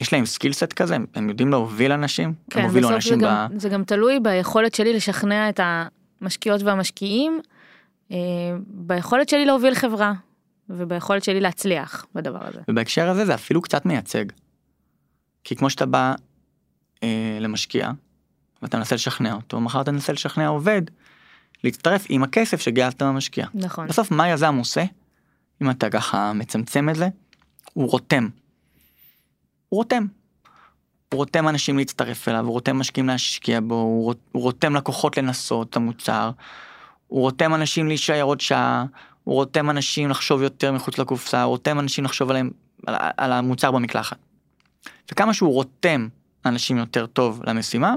יש 0.00 0.12
להם 0.12 0.26
skill 0.26 0.52
set 0.52 0.72
כזה, 0.72 0.96
הם 1.14 1.28
יודעים 1.28 1.50
להוביל 1.50 1.92
אנשים, 1.92 2.34
כן, 2.50 2.60
הם 2.60 2.66
הובילו 2.66 2.90
אנשים 2.90 3.20
זה 3.20 3.26
ב... 3.26 3.28
גם, 3.28 3.58
זה 3.58 3.68
גם 3.68 3.84
תלוי 3.84 4.20
ביכולת 4.20 4.74
שלי 4.74 4.92
לשכנע 4.92 5.48
את 5.48 5.60
המשקיעות 6.20 6.62
והמשקיעים, 6.62 7.40
אה, 8.10 8.16
ביכולת 8.66 9.28
שלי 9.28 9.44
להוביל 9.44 9.74
חברה, 9.74 10.12
וביכולת 10.70 11.24
שלי 11.24 11.40
להצליח 11.40 12.06
בדבר 12.14 12.46
הזה. 12.46 12.60
ובהקשר 12.68 13.08
הזה 13.08 13.26
זה 13.26 13.34
אפילו 13.34 13.62
קצת 13.62 13.86
מייצג. 13.86 14.24
כי 15.44 15.56
כמו 15.56 15.70
שאתה 15.70 15.86
בא 15.86 16.14
אה, 17.02 17.38
למשקיע, 17.40 17.90
ואתה 18.62 18.78
מנסה 18.78 18.94
לשכנע 18.94 19.34
אותו, 19.34 19.60
מחר 19.60 19.80
אתה 19.80 19.92
מנסה 19.92 20.12
לשכנע 20.12 20.48
עובד, 20.48 20.82
להצטרף 21.64 22.06
עם 22.08 22.22
הכסף 22.22 22.60
שגייסת 22.60 23.02
במשקיע. 23.02 23.46
נכון. 23.54 23.86
בסוף 23.88 24.10
מה 24.10 24.28
יזם 24.28 24.54
עושה, 24.54 24.84
אם 25.62 25.70
אתה 25.70 25.90
ככה 25.90 26.32
מצמצם 26.32 26.88
את 26.88 26.94
זה, 26.94 27.08
הוא 27.72 27.90
רותם. 27.90 28.28
הוא 29.68 29.78
רותם. 29.78 30.06
הוא 31.14 31.18
רותם 31.18 31.48
אנשים 31.48 31.78
להצטרף 31.78 32.28
אליו, 32.28 32.44
הוא 32.44 32.52
רותם 32.52 32.76
משקיעים 32.76 33.08
להשקיע 33.08 33.60
בו, 33.62 33.74
הוא 33.74 34.14
רותם 34.42 34.76
לקוחות 34.76 35.18
לנסות 35.18 35.70
את 35.70 35.76
המוצר, 35.76 36.30
הוא 37.06 37.20
רותם 37.20 37.54
אנשים 37.54 37.88
להישאר 37.88 38.22
עוד 38.22 38.40
שעה, 38.40 38.84
הוא 39.24 39.34
רותם 39.34 39.70
אנשים 39.70 40.10
לחשוב 40.10 40.42
יותר 40.42 40.72
מחוץ 40.72 40.98
לקופסה, 40.98 41.42
הוא 41.42 41.50
רותם 41.50 41.78
אנשים 41.78 42.04
לחשוב 42.04 42.30
עליהם, 42.30 42.50
על, 42.86 42.94
על 43.16 43.32
המוצר 43.32 43.70
במקלחת. 43.70 44.16
וכמה 45.12 45.34
שהוא 45.34 45.52
רותם 45.52 46.08
אנשים 46.46 46.78
יותר 46.78 47.06
טוב 47.06 47.42
למשימה, 47.46 47.94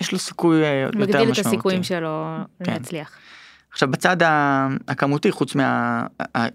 יש 0.00 0.12
לו 0.12 0.18
סיכוי 0.18 0.64
אה, 0.64 0.80
יותר 0.80 0.98
משמעותי. 0.98 1.18
מגדיל 1.18 1.40
את 1.40 1.46
הסיכויים 1.46 1.82
שלו 1.82 2.36
כן. 2.64 2.72
להצליח. 2.72 3.10
עכשיו 3.72 3.90
בצד 3.90 4.16
הכמותי, 4.88 5.30
חוץ 5.32 5.54
מה... 5.54 6.06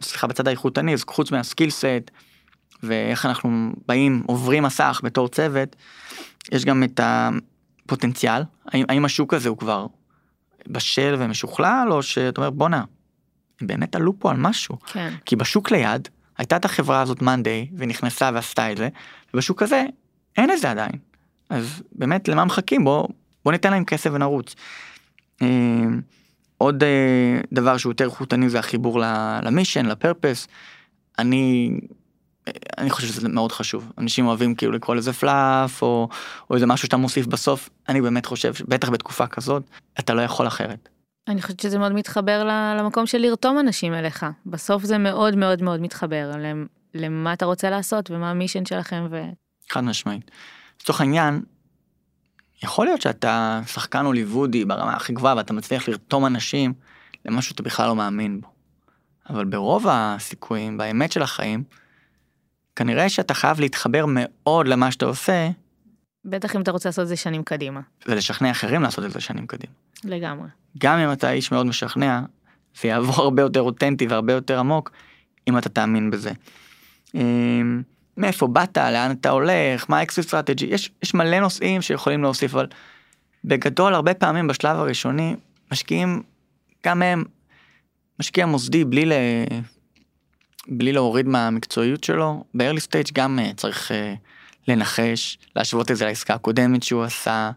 סליחה, 0.02 0.28
בצד 0.28 0.48
האיכותני, 0.48 0.94
אז 0.94 1.04
חוץ 1.08 1.32
מהסקיל 1.32 1.70
סט, 1.70 2.12
ואיך 2.84 3.26
אנחנו 3.26 3.72
באים, 3.88 4.24
עוברים 4.26 4.64
מסך 4.64 5.02
בתור 5.04 5.28
צוות, 5.28 5.76
יש 6.52 6.66
גם 6.66 6.84
את 6.84 7.00
הפוטנציאל, 7.04 8.42
האם, 8.66 8.86
האם 8.90 9.06
השוק 9.06 9.34
הזה 9.34 9.50
הוא 9.50 9.58
כבר 9.58 9.88
בשל 10.68 11.16
ומשוכלל, 11.20 11.88
או 11.92 12.04
שאתה 12.04 12.42
אומר 12.42 12.50
בואנה, 12.50 12.84
הם 13.62 13.68
באמת 13.68 13.96
עלו 13.96 14.20
פה 14.20 14.32
על 14.32 14.38
משהו. 14.38 14.78
כן. 14.86 15.14
כי 15.26 15.36
בשוק 15.36 15.72
ליד, 15.72 16.08
הייתה 16.38 16.56
את 16.56 16.66
החברה 16.66 17.02
הזאת 17.02 17.22
מאנדיי, 17.22 17.68
ונכנסה 17.78 18.30
ועשתה 18.34 18.72
את 18.72 18.78
זה, 18.78 18.90
ובשוק 19.34 19.62
הזה 19.64 19.86
אין 20.38 20.52
את 20.52 20.60
זה 20.60 20.72
עדיין. 20.72 20.96
אז 21.50 21.84
באמת, 21.92 22.28
למה 22.28 22.46
מחכים? 22.46 22.84
בוא, 22.84 23.08
בוא 23.46 23.52
ניתן 23.52 23.72
להם 23.72 23.86
כסף 23.86 24.10
ונרוץ. 24.14 24.56
אה, 25.42 25.48
עוד 26.58 26.84
אה, 26.84 27.40
דבר 27.54 27.78
שהוא 27.78 27.92
יותר 27.92 28.06
איכותני 28.06 28.50
זה 28.50 28.60
החיבור 28.60 29.00
למישן, 29.44 29.86
לפרפס. 29.86 30.48
אני 31.20 31.72
אני 32.78 32.90
חושב 32.90 33.08
שזה 33.08 33.30
מאוד 33.30 33.52
חשוב 33.52 33.92
אנשים 33.98 34.28
אוהבים 34.28 34.56
כאילו 34.56 34.72
לקרוא 34.72 34.96
לזה 34.96 35.14
פלאף 35.14 35.82
או, 35.82 36.10
או 36.50 36.56
איזה 36.56 36.66
משהו 36.66 36.86
שאתה 36.86 36.98
מוסיף 36.98 37.26
בסוף 37.26 37.70
אני 37.90 38.02
באמת 38.02 38.26
חושב 38.26 38.54
בטח 38.68 38.90
בתקופה 38.90 39.28
כזאת 39.28 39.64
אתה 40.00 40.14
לא 40.14 40.22
יכול 40.22 40.48
אחרת. 40.48 40.90
אני 41.28 41.42
חושבת 41.42 41.60
שזה 41.60 41.80
מאוד 41.80 41.92
מתחבר 41.92 42.44
למקום 42.80 43.06
של 43.06 43.18
לרתום 43.18 43.60
אנשים 43.60 43.94
אליך 43.94 44.26
בסוף 44.46 44.84
זה 44.84 44.98
מאוד 44.98 45.36
מאוד 45.36 45.62
מאוד 45.62 45.82
מתחבר 45.82 46.32
למה 46.94 47.34
אתה 47.34 47.46
רוצה 47.46 47.70
לעשות 47.70 48.12
ומה 48.12 48.32
המישן 48.32 48.66
שלכם 48.66 49.08
ו... 49.12 49.24
חד 49.70 49.84
משמעית. 49.84 50.32
לצורך 50.82 51.02
העניין 51.02 51.42
יכול 52.64 52.86
להיות 52.86 53.02
שאתה 53.02 53.62
שחקן 53.68 54.06
הוליוודי 54.06 54.66
ברמה 54.66 54.96
הכי 54.96 55.14
גבוהה 55.14 55.36
ואתה 55.36 55.54
מצליח 55.54 55.88
לרתום 55.88 56.26
אנשים 56.26 56.74
למשהו 57.26 57.50
שאתה 57.50 57.64
בכלל 57.64 57.88
לא 57.88 57.96
מאמין 57.96 58.42
בו. 58.42 58.48
אבל 59.30 59.46
ברוב 59.46 59.86
הסיכויים 59.90 60.78
באמת 60.78 61.12
של 61.12 61.22
החיים 61.22 61.64
כנראה 62.76 63.10
שאתה 63.10 63.34
חייב 63.34 63.60
להתחבר 63.60 64.06
מאוד 64.08 64.68
למה 64.68 64.92
שאתה 64.92 65.06
עושה. 65.06 65.50
בטח 66.26 66.56
אם 66.56 66.62
אתה 66.62 66.72
רוצה 66.72 66.90
לעשות 66.90 67.04
את 67.04 67.08
זה 67.08 67.16
שנים 67.16 67.44
קדימה. 67.44 67.82
ולשכנע 68.08 68.52
אחרים 68.52 68.82
לעשות 68.82 69.06
את 69.06 69.12
זה 69.12 69.20
שנים 69.20 69.48
קדימה. 69.48 69.74
לגמרי. 70.04 70.48
גם 70.78 70.98
אם 70.98 71.12
אתה 71.12 71.32
איש 71.32 71.52
מאוד 71.52 71.66
משכנע, 71.66 72.22
זה 72.82 72.88
יעבור 72.88 73.16
הרבה 73.16 73.42
יותר 73.42 73.62
אותנטי 73.62 74.08
והרבה 74.08 74.34
יותר 74.34 74.60
עמוק, 74.60 74.92
אם 75.50 75.58
אתה 75.58 75.70
תאמין 75.70 76.12
בזה. 76.12 76.32
אמ, 77.16 77.82
מאיפה 78.18 78.48
באת, 78.48 78.78
לאן 78.78 79.12
אתה 79.12 79.30
הולך, 79.30 79.86
מה 79.90 79.98
ה 80.00 80.05
exit 80.05 80.28
strategy, 80.28 80.66
יש, 80.66 80.92
יש 81.04 81.14
מלא 81.14 81.40
נושאים 81.40 81.82
שיכולים 81.82 82.22
להוסיף, 82.22 82.54
אבל 82.54 82.68
בגדול 83.44 83.94
הרבה 83.94 84.14
פעמים 84.14 84.48
בשלב 84.48 84.78
הראשוני 84.78 85.36
משקיעים, 85.72 86.24
גם 86.86 87.02
הם, 87.02 87.24
משקיע 88.20 88.46
מוסדי 88.46 88.86
בלי 88.86 89.06
ל... 89.06 89.14
בלי 90.68 90.94
להוריד 90.94 91.28
מהמקצועיות 91.28 92.04
שלו, 92.04 92.44
ב-early 92.54 92.82
stage 92.88 93.12
גם 93.14 93.40
uh, 93.40 93.56
צריך 93.56 93.92
uh, 93.92 93.94
לנחש, 94.68 95.38
להשוות 95.56 95.92
את 95.92 95.98
זה 95.98 96.06
לעסקה 96.06 96.34
הקודמת 96.34 96.84
שהוא 96.84 97.04
עשה, 97.04 97.52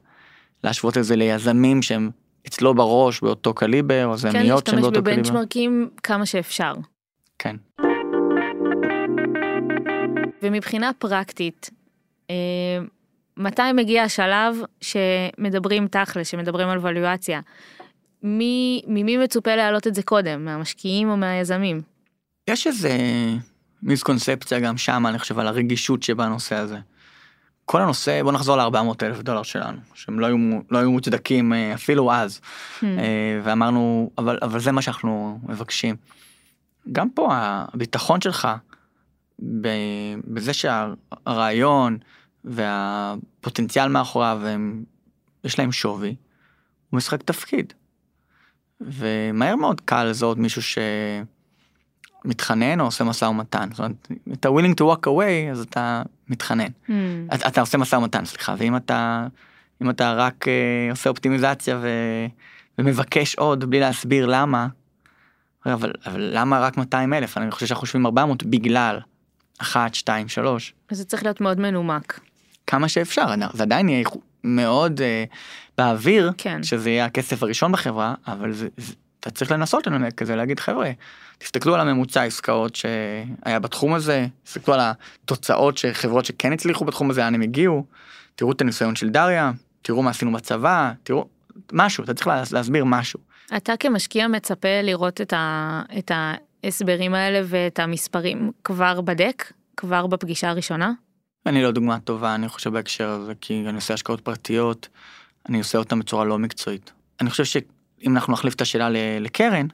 להשוות 0.65 0.99
את 0.99 1.05
זה 1.05 1.17
ליזמים 1.17 1.83
שהם 1.83 2.11
אצלו 2.47 2.75
בראש 2.75 3.21
באותו 3.21 3.55
קליבר, 3.55 4.07
או 4.07 4.17
זמיות 4.17 4.65
כן, 4.65 4.71
שהם 4.71 4.81
באותו 4.81 4.93
קליבר. 4.93 5.11
כן, 5.11 5.17
להשתמש 5.17 5.31
בבנצ'מרקים 5.31 5.89
כמה 6.03 6.27
שאפשר. 6.27 6.75
כן. 7.39 7.57
ומבחינה 10.43 10.91
פרקטית, 10.99 11.71
מתי 13.37 13.73
מגיע 13.75 14.03
השלב 14.03 14.63
שמדברים 14.81 15.89
תכל'ס, 15.89 16.29
שמדברים 16.29 16.69
על 16.69 16.79
ולואציה? 16.83 17.41
מי, 18.23 18.83
ממי 18.87 19.17
מצופה 19.17 19.57
להעלות 19.57 19.87
את 19.87 19.95
זה 19.95 20.03
קודם, 20.03 20.45
מהמשקיעים 20.45 21.11
או 21.11 21.17
מהיזמים? 21.17 21.98
יש 22.49 22.67
איזה 22.67 22.99
מיסקונספציה 23.83 24.61
גם 24.61 24.77
שם, 24.77 25.07
אני 25.07 25.19
חושב, 25.19 25.39
על 25.39 25.47
הרגישות 25.47 26.03
שבנושא 26.03 26.55
הזה. 26.55 26.79
כל 27.65 27.83
הנושא, 27.83 28.23
בוא 28.23 28.33
נחזור 28.33 28.57
ל-400 28.57 28.95
אלף 29.03 29.21
דולר 29.23 29.43
שלנו, 29.43 29.79
שהם 29.95 30.21
לא 30.21 30.27
היו, 30.27 30.37
לא 30.71 30.79
היו 30.79 30.91
מוצדקים 30.91 31.53
אה, 31.53 31.75
אפילו 31.75 32.13
אז, 32.13 32.41
hmm. 32.41 32.85
אה, 32.85 33.41
ואמרנו, 33.45 34.11
אבל, 34.19 34.39
אבל 34.43 34.61
זה 34.61 34.73
מה 34.73 34.83
שאנחנו 34.83 35.41
מבקשים. 35.49 35.97
גם 36.93 37.11
פה 37.11 37.29
הביטחון 37.33 38.21
שלך, 38.21 38.49
בזה 40.25 40.53
שהרעיון 40.53 41.99
והפוטנציאל 42.45 43.89
מאחוריו, 43.89 44.41
יש 45.45 45.59
להם 45.59 45.73
שווי, 45.73 46.17
הוא 46.91 46.97
משחק 46.99 47.23
תפקיד. 47.23 47.73
ומהר 48.81 49.57
מאוד 49.57 49.81
קל 49.81 50.05
לזהות 50.05 50.39
מישהו 50.39 50.63
שמתחנן 52.29 52.81
או 52.81 52.85
עושה 52.85 53.05
משא 53.05 53.25
ומתן. 53.25 53.69
זאת 53.71 53.79
אומרת, 53.79 54.09
אתה 54.33 54.49
willing 54.49 54.75
to 54.81 54.85
walk 54.85 55.07
away 55.07 55.51
אז 55.53 55.61
אתה 55.61 56.03
מתחנן. 56.29 56.67
Mm. 56.67 56.93
אתה, 57.35 57.49
אתה 57.49 57.61
עושה 57.61 57.79
משא 57.79 57.97
ומתן 57.97 58.25
סליחה 58.25 58.55
ואם 58.59 58.77
אתה 58.77 59.27
אם 59.83 59.91
אתה 59.91 60.13
רק 60.13 60.45
uh, 60.45 60.91
עושה 60.91 61.11
אופטימיזציה 61.11 61.79
ו, 61.83 61.89
ומבקש 62.79 63.35
עוד 63.35 63.65
בלי 63.65 63.81
להסביר 63.81 64.27
למה. 64.27 64.69
אבל, 65.67 65.93
אבל 66.07 66.31
למה 66.35 66.61
רק 66.61 66.77
200 66.77 67.15
אלף 67.15 67.39
אני 67.39 67.51
חושב 67.51 67.67
שאנחנו 67.67 67.81
חושבים 67.81 68.07
400 68.07 68.43
בגלל 68.43 69.01
1 69.59 69.95
2 69.95 70.29
3. 70.29 70.75
זה 70.91 71.05
צריך 71.05 71.23
להיות 71.23 71.41
מאוד 71.41 71.61
מנומק. 71.61 72.21
כמה 72.67 72.89
שאפשר 72.89 73.27
זה 73.53 73.63
עדיין 73.63 73.89
יהיה 73.89 74.05
מאוד 74.45 75.01
uh, 75.01 75.35
באוויר 75.79 76.33
כן. 76.39 76.63
שזה 76.63 76.91
יהיה 76.91 77.05
הכסף 77.05 77.43
הראשון 77.43 77.73
בחברה 77.73 78.15
אבל 78.27 78.53
זה, 78.53 78.69
זה 78.77 78.95
אתה 79.21 79.31
צריך 79.31 79.53
לנסות 79.53 79.87
לנמק 79.87 80.15
כזה 80.15 80.37
להגיד 80.37 80.61
חבר'ה 80.61 80.91
תסתכלו 81.39 81.75
על 81.75 81.81
הממוצע 81.81 82.23
עסקאות 82.23 82.77
שהיה 82.77 83.59
בתחום 83.59 83.95
הזה 83.95 84.27
תסתכלו 84.45 84.75
על 84.75 84.81
התוצאות 84.81 85.79
שחברות 85.79 86.25
שכן 86.25 86.53
הצליחו 86.53 86.85
בתחום 86.85 87.11
הזה 87.11 87.21
לאן 87.21 87.35
הם 87.35 87.41
הגיעו 87.41 87.85
תראו 88.35 88.53
את 88.53 88.61
הניסיון 88.61 88.97
של 88.97 89.09
דריה 89.09 89.53
תראו 89.83 90.03
מה 90.03 90.11
עשינו 90.11 90.33
בצבא 90.33 90.93
תראו 91.03 91.29
משהו 91.73 92.05
אתה 92.05 92.15
צריך 92.15 92.27
להסביר 92.53 92.85
משהו. 92.85 93.21
אתה 93.57 93.77
כמשקיע 93.77 94.29
מצפה 94.29 94.83
לראות 94.83 95.21
את, 95.21 95.33
ה, 95.33 95.83
את 95.99 96.11
ההסברים 96.15 97.15
האלה 97.15 97.41
ואת 97.47 97.79
המספרים 97.79 98.53
כבר 98.65 99.01
בדק 99.01 99.53
כבר 99.77 100.07
בפגישה 100.07 100.51
הראשונה. 100.51 100.93
אני 101.47 101.63
לא 101.63 101.71
דוגמה 101.71 102.01
טובה 102.01 102.35
אני 102.35 102.49
חושב 102.49 102.71
בהקשר 102.71 103.09
הזה 103.09 103.33
כי 103.41 103.65
אני 103.67 103.77
עושה 103.77 103.95
השקעות 103.95 104.21
פרטיות 104.21 104.89
אני 105.49 105.59
עושה 105.59 105.79
אותם 105.79 105.99
בצורה 105.99 106.25
לא 106.25 106.39
מקצועית. 106.39 106.93
אני 107.21 107.31
חושב 107.31 107.45
שאם 107.45 108.15
אנחנו 108.15 108.33
נחליף 108.33 108.55
את 108.55 108.61
השאלה 108.61 108.89
לקרן, 109.21 109.67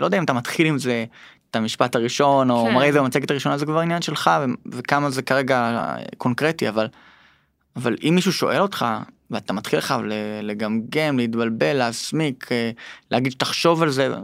לא 0.00 0.04
יודע 0.04 0.18
אם 0.18 0.24
אתה 0.24 0.32
מתחיל 0.32 0.66
עם 0.66 0.78
זה 0.78 1.04
את 1.50 1.56
המשפט 1.56 1.96
הראשון 1.96 2.50
או 2.50 2.64
כן. 2.66 2.74
מראה 2.74 2.88
את 2.88 2.92
זה 2.92 3.00
במצגת 3.00 3.30
הראשונה 3.30 3.58
זה 3.58 3.66
כבר 3.66 3.80
עניין 3.80 4.02
שלך 4.02 4.30
וכמה 4.66 5.10
זה 5.10 5.22
כרגע 5.22 5.76
קונקרטי 6.18 6.68
אבל 6.68 6.88
אבל 7.76 7.96
אם 8.08 8.12
מישהו 8.14 8.32
שואל 8.32 8.60
אותך 8.60 8.86
ואתה 9.30 9.52
מתחיל 9.52 9.78
לך 9.78 9.94
לגמגם 10.42 11.18
להתבלבל 11.18 11.72
להסמיק 11.72 12.52
אה, 12.52 12.70
להגיד 13.10 13.32
שתחשוב 13.32 13.82
על 13.82 13.90
זה 13.90 14.14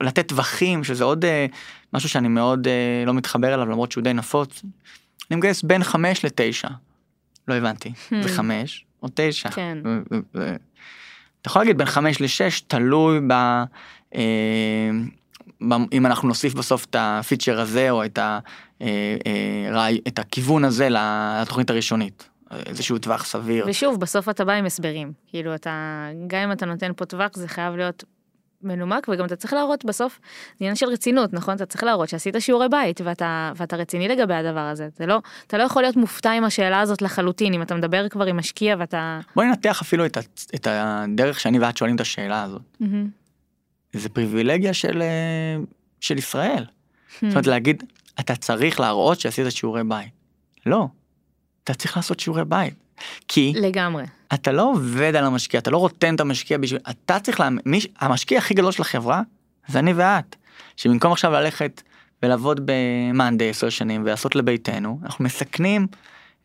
לתת 0.00 0.28
טווחים 0.28 0.84
שזה 0.84 1.04
עוד 1.04 1.24
אה, 1.24 1.46
משהו 1.92 2.08
שאני 2.08 2.28
מאוד 2.28 2.66
אה, 2.66 3.04
לא 3.06 3.14
מתחבר 3.14 3.54
אליו 3.54 3.66
למרות 3.66 3.92
שהוא 3.92 4.04
די 4.04 4.12
נפוץ. 4.12 4.62
אני 5.30 5.36
מגייס 5.36 5.62
בין 5.62 5.84
5 5.84 6.24
ל-9 6.24 6.70
לא 7.48 7.54
הבנתי 7.54 7.92
זה 8.22 8.28
5 8.28 8.84
או 9.02 9.08
9. 9.14 9.50
כן. 9.50 9.78
אתה 11.40 11.48
יכול 11.48 11.62
להגיד 11.62 11.78
בין 11.78 11.86
5 11.86 12.20
ל-6 12.20 12.64
תלוי 12.66 13.20
ב... 13.28 13.62
אה, 14.14 14.90
אם 15.92 16.06
אנחנו 16.06 16.28
נוסיף 16.28 16.54
בסוף 16.54 16.84
את 16.84 16.96
הפיצ'ר 16.98 17.60
הזה 17.60 17.90
או 17.90 18.04
את, 18.04 18.18
ה, 18.18 18.38
אה, 18.82 19.16
אה, 19.26 19.88
את 20.08 20.18
הכיוון 20.18 20.64
הזה 20.64 20.88
לתוכנית 20.90 21.70
הראשונית. 21.70 22.28
איזשהו 22.66 22.98
טווח 22.98 23.24
סביר. 23.24 23.64
ושוב 23.68 24.00
בסוף 24.00 24.28
אתה 24.28 24.44
בא 24.44 24.52
עם 24.52 24.64
הסברים 24.64 25.12
כאילו 25.26 25.54
אתה 25.54 26.06
גם 26.26 26.40
אם 26.40 26.52
אתה 26.52 26.66
נותן 26.66 26.92
פה 26.96 27.04
טווח 27.04 27.30
זה 27.34 27.48
חייב 27.48 27.76
להיות 27.76 28.04
מנומק 28.62 29.08
וגם 29.08 29.24
אתה 29.24 29.36
צריך 29.36 29.52
להראות 29.52 29.84
בסוף 29.84 30.20
זה 30.22 30.56
עניין 30.60 30.76
של 30.76 30.86
רצינות 30.86 31.32
נכון 31.32 31.54
אתה 31.54 31.66
צריך 31.66 31.84
להראות 31.84 32.08
שעשית 32.08 32.34
שיעורי 32.38 32.68
בית 32.68 33.00
ואתה 33.04 33.52
ואתה 33.56 33.76
רציני 33.76 34.08
לגבי 34.08 34.34
הדבר 34.34 34.60
הזה 34.60 34.88
זה 34.96 35.06
לא 35.06 35.20
אתה 35.46 35.58
לא 35.58 35.62
יכול 35.62 35.82
להיות 35.82 35.96
מופתע 35.96 36.30
עם 36.30 36.44
השאלה 36.44 36.80
הזאת 36.80 37.02
לחלוטין 37.02 37.54
אם 37.54 37.62
אתה 37.62 37.74
מדבר 37.74 38.08
כבר 38.08 38.26
עם 38.26 38.36
משקיע 38.36 38.76
ואתה 38.78 39.20
בוא 39.36 39.44
ננתח 39.44 39.80
אפילו 39.82 40.06
את, 40.06 40.18
את 40.54 40.66
הדרך 40.70 41.40
שאני 41.40 41.58
ואת 41.58 41.76
שואלים 41.76 41.96
את 41.96 42.00
השאלה 42.00 42.42
הזאת. 42.42 42.62
Mm-hmm. 42.82 43.21
זה 43.92 44.08
פריבילגיה 44.08 44.74
של 44.74 45.02
אה, 45.02 45.56
של 46.00 46.18
ישראל. 46.18 46.64
Mm-hmm. 46.64 47.12
זאת 47.20 47.32
אומרת 47.32 47.46
להגיד 47.46 47.84
אתה 48.20 48.36
צריך 48.36 48.80
להראות 48.80 49.20
שעשית 49.20 49.52
שיעורי 49.52 49.84
בית. 49.84 50.10
לא. 50.66 50.88
אתה 51.64 51.74
צריך 51.74 51.96
לעשות 51.96 52.20
שיעורי 52.20 52.44
בית. 52.44 52.74
כי 53.28 53.52
לגמרי 53.56 54.04
אתה 54.34 54.52
לא 54.52 54.70
עובד 54.70 55.16
על 55.16 55.24
המשקיע 55.24 55.60
אתה 55.60 55.70
לא 55.70 55.76
רוטן 55.76 56.14
את 56.14 56.20
המשקיע 56.20 56.58
בשביל 56.58 56.80
אתה 56.90 57.20
צריך 57.20 57.40
לה... 57.40 57.48
מי... 57.66 57.80
המשקיע 58.00 58.38
הכי 58.38 58.54
גדול 58.54 58.72
של 58.72 58.82
החברה 58.82 59.22
זה 59.68 59.78
אני 59.78 59.92
ואת 59.92 60.36
שבמקום 60.76 61.12
עכשיו 61.12 61.32
ללכת 61.32 61.82
ולעבוד 62.22 62.60
במאנדי 62.64 63.50
עשר 63.50 63.68
שנים 63.68 64.02
ולעשות 64.04 64.36
לביתנו 64.36 65.00
אנחנו 65.02 65.24
מסכנים 65.24 65.86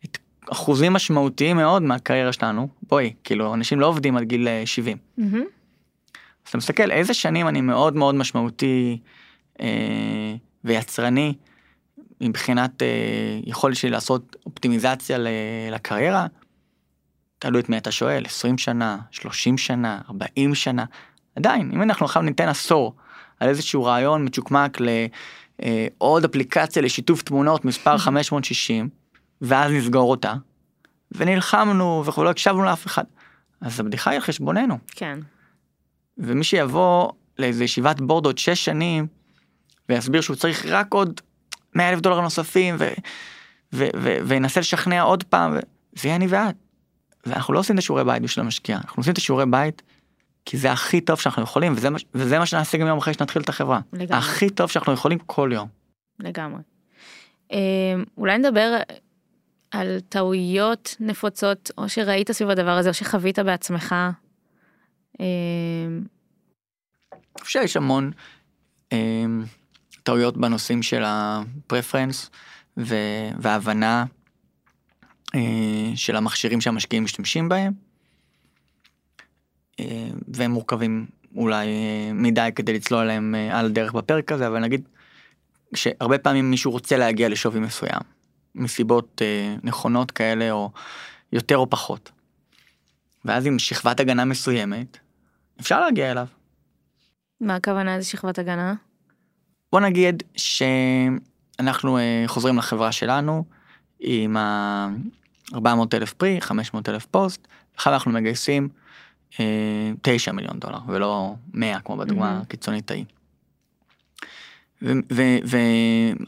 את 0.04 0.18
אחוזים 0.50 0.92
משמעותיים 0.92 1.56
מאוד 1.56 1.82
מהקריירה 1.82 2.32
שלנו 2.32 2.68
בואי 2.82 3.12
כאילו 3.24 3.54
אנשים 3.54 3.80
לא 3.80 3.86
עובדים 3.86 4.16
עד 4.16 4.22
גיל 4.24 4.48
70. 4.64 4.96
Mm-hmm. 4.96 5.22
אז 6.48 6.50
אתה 6.50 6.58
מסתכל 6.58 6.90
איזה 6.90 7.14
שנים 7.14 7.48
אני 7.48 7.60
מאוד 7.60 7.96
מאוד 7.96 8.14
משמעותי 8.14 8.98
אה, 9.60 10.34
ויצרני 10.64 11.34
מבחינת 12.20 12.82
אה, 12.82 13.40
יכולת 13.44 13.76
שלי 13.76 13.90
לעשות 13.90 14.36
אופטימיזציה 14.46 15.18
לקריירה. 15.70 16.26
תלוי 17.38 17.60
את 17.60 17.68
מי 17.68 17.78
אתה 17.78 17.90
שואל 17.90 18.24
20 18.26 18.58
שנה 18.58 18.98
30 19.10 19.58
שנה 19.58 20.00
40 20.08 20.54
שנה 20.54 20.84
עדיין 21.36 21.70
אם 21.74 21.82
אנחנו 21.82 22.06
עכשיו 22.06 22.22
ניתן 22.22 22.48
עשור 22.48 22.94
על 23.40 23.48
איזשהו 23.48 23.84
רעיון 23.84 24.24
מצ'וקמק 24.24 24.78
לעוד 24.80 26.24
אה, 26.24 26.30
אפליקציה 26.30 26.82
לשיתוף 26.82 27.22
תמונות 27.22 27.64
מספר 27.64 27.98
560 28.06 28.88
ואז 29.40 29.72
נסגור 29.72 30.10
אותה 30.10 30.34
ונלחמנו 31.12 32.02
וכו' 32.06 32.24
לא 32.24 32.30
הקשבנו 32.30 32.64
לאף 32.64 32.86
אחד 32.86 33.04
אז 33.60 33.80
הבדיחה 33.80 34.10
היא 34.10 34.16
על 34.16 34.22
חשבוננו. 34.22 34.78
כן. 34.90 35.18
ומי 36.18 36.44
שיבוא 36.44 37.12
לאיזה 37.38 37.64
ישיבת 37.64 38.00
בורד 38.00 38.26
עוד 38.26 38.38
6 38.38 38.64
שנים 38.64 39.06
ויסביר 39.88 40.20
שהוא 40.20 40.36
צריך 40.36 40.66
רק 40.66 40.94
עוד 40.94 41.20
100 41.74 41.90
אלף 41.90 42.00
דולר 42.00 42.20
נוספים 42.20 42.76
ו, 42.78 42.88
ו, 43.72 43.86
ו, 43.96 44.16
וינסה 44.26 44.60
לשכנע 44.60 45.02
עוד 45.02 45.24
פעם 45.24 45.56
זה 45.92 46.08
יהיה 46.08 46.16
אני 46.16 46.26
ואת. 46.26 46.54
ואנחנו 47.26 47.54
לא 47.54 47.58
עושים 47.58 47.74
את 47.74 47.78
השיעורי 47.78 48.04
בית 48.04 48.22
בשביל 48.22 48.44
המשקיע 48.44 48.76
אנחנו 48.76 49.00
עושים 49.00 49.12
את 49.12 49.18
השיעורי 49.18 49.46
בית 49.46 49.82
כי 50.44 50.56
זה 50.56 50.72
הכי 50.72 51.00
טוב 51.00 51.20
שאנחנו 51.20 51.42
יכולים 51.42 51.72
וזה, 51.76 51.88
וזה 52.14 52.38
מה 52.38 52.46
שנעשה 52.46 52.78
גם 52.78 52.86
יום 52.86 52.98
אחרי 52.98 53.14
שנתחיל 53.14 53.42
את 53.42 53.48
החברה. 53.48 53.80
לגמרי. 53.92 54.18
הכי 54.18 54.50
טוב 54.50 54.70
שאנחנו 54.70 54.92
יכולים 54.92 55.18
כל 55.18 55.50
יום. 55.52 55.68
לגמרי. 56.18 56.60
אה, 57.52 57.58
אולי 58.16 58.38
נדבר 58.38 58.76
על 59.70 60.00
טעויות 60.08 60.96
נפוצות 61.00 61.70
או 61.78 61.88
שראית 61.88 62.32
סביב 62.32 62.50
הדבר 62.50 62.70
הזה 62.70 62.88
או 62.88 62.94
שחווית 62.94 63.38
בעצמך. 63.38 63.94
אה, 65.20 65.26
שיש 67.44 67.76
המון 67.76 68.10
אה, 68.92 69.24
טעויות 70.02 70.36
בנושאים 70.36 70.82
של 70.82 71.02
הפרפרנס 71.06 72.30
וההבנה 73.38 74.04
אה, 75.34 75.92
של 75.94 76.16
המכשירים 76.16 76.60
שהמשקיעים 76.60 77.04
משתמשים 77.04 77.48
בהם. 77.48 77.72
אה, 79.80 80.08
והם 80.28 80.50
מורכבים 80.50 81.06
אולי 81.36 81.66
אה, 81.66 82.12
מדי 82.14 82.50
כדי 82.54 82.72
לצלול 82.72 83.00
עליהם 83.00 83.34
על 83.50 83.66
הדרך 83.66 83.92
בפרק 83.92 84.32
הזה 84.32 84.46
אבל 84.46 84.58
נגיד 84.58 84.88
שהרבה 85.74 86.18
פעמים 86.18 86.50
מישהו 86.50 86.72
רוצה 86.72 86.96
להגיע 86.96 87.28
לשווי 87.28 87.60
מסוים 87.60 88.00
מסיבות 88.54 89.22
נכונות 89.62 90.10
כאלה 90.10 90.50
או 90.50 90.70
יותר 91.32 91.56
או 91.56 91.70
פחות. 91.70 92.10
ואז 93.24 93.46
עם 93.46 93.58
שכבת 93.58 94.00
הגנה 94.00 94.24
מסוימת 94.24 94.98
אפשר 95.60 95.80
להגיע 95.80 96.10
אליו. 96.10 96.26
מה 97.40 97.54
הכוונה 97.54 97.94
איזה 97.94 98.08
שכבת 98.08 98.38
הגנה? 98.38 98.74
בוא 99.72 99.80
נגיד 99.80 100.22
שאנחנו 100.36 101.98
חוזרים 102.26 102.58
לחברה 102.58 102.92
שלנו 102.92 103.44
עם 104.00 104.36
ה... 104.36 104.88
400 105.54 105.94
אלף 105.94 106.12
פרי, 106.12 106.40
500 106.40 106.88
אלף 106.88 107.06
פוסט, 107.06 107.48
עכשיו 107.74 107.92
אנחנו 107.92 108.10
מגייסים 108.10 108.68
אה, 109.40 109.44
9 110.02 110.32
מיליון 110.32 110.58
דולר 110.58 110.78
ולא 110.86 111.34
100 111.54 111.80
כמו 111.80 111.96
בדוגמה 111.96 112.38
mm-hmm. 112.38 112.42
הקיצונית 112.42 112.90
ההיא. 112.90 113.04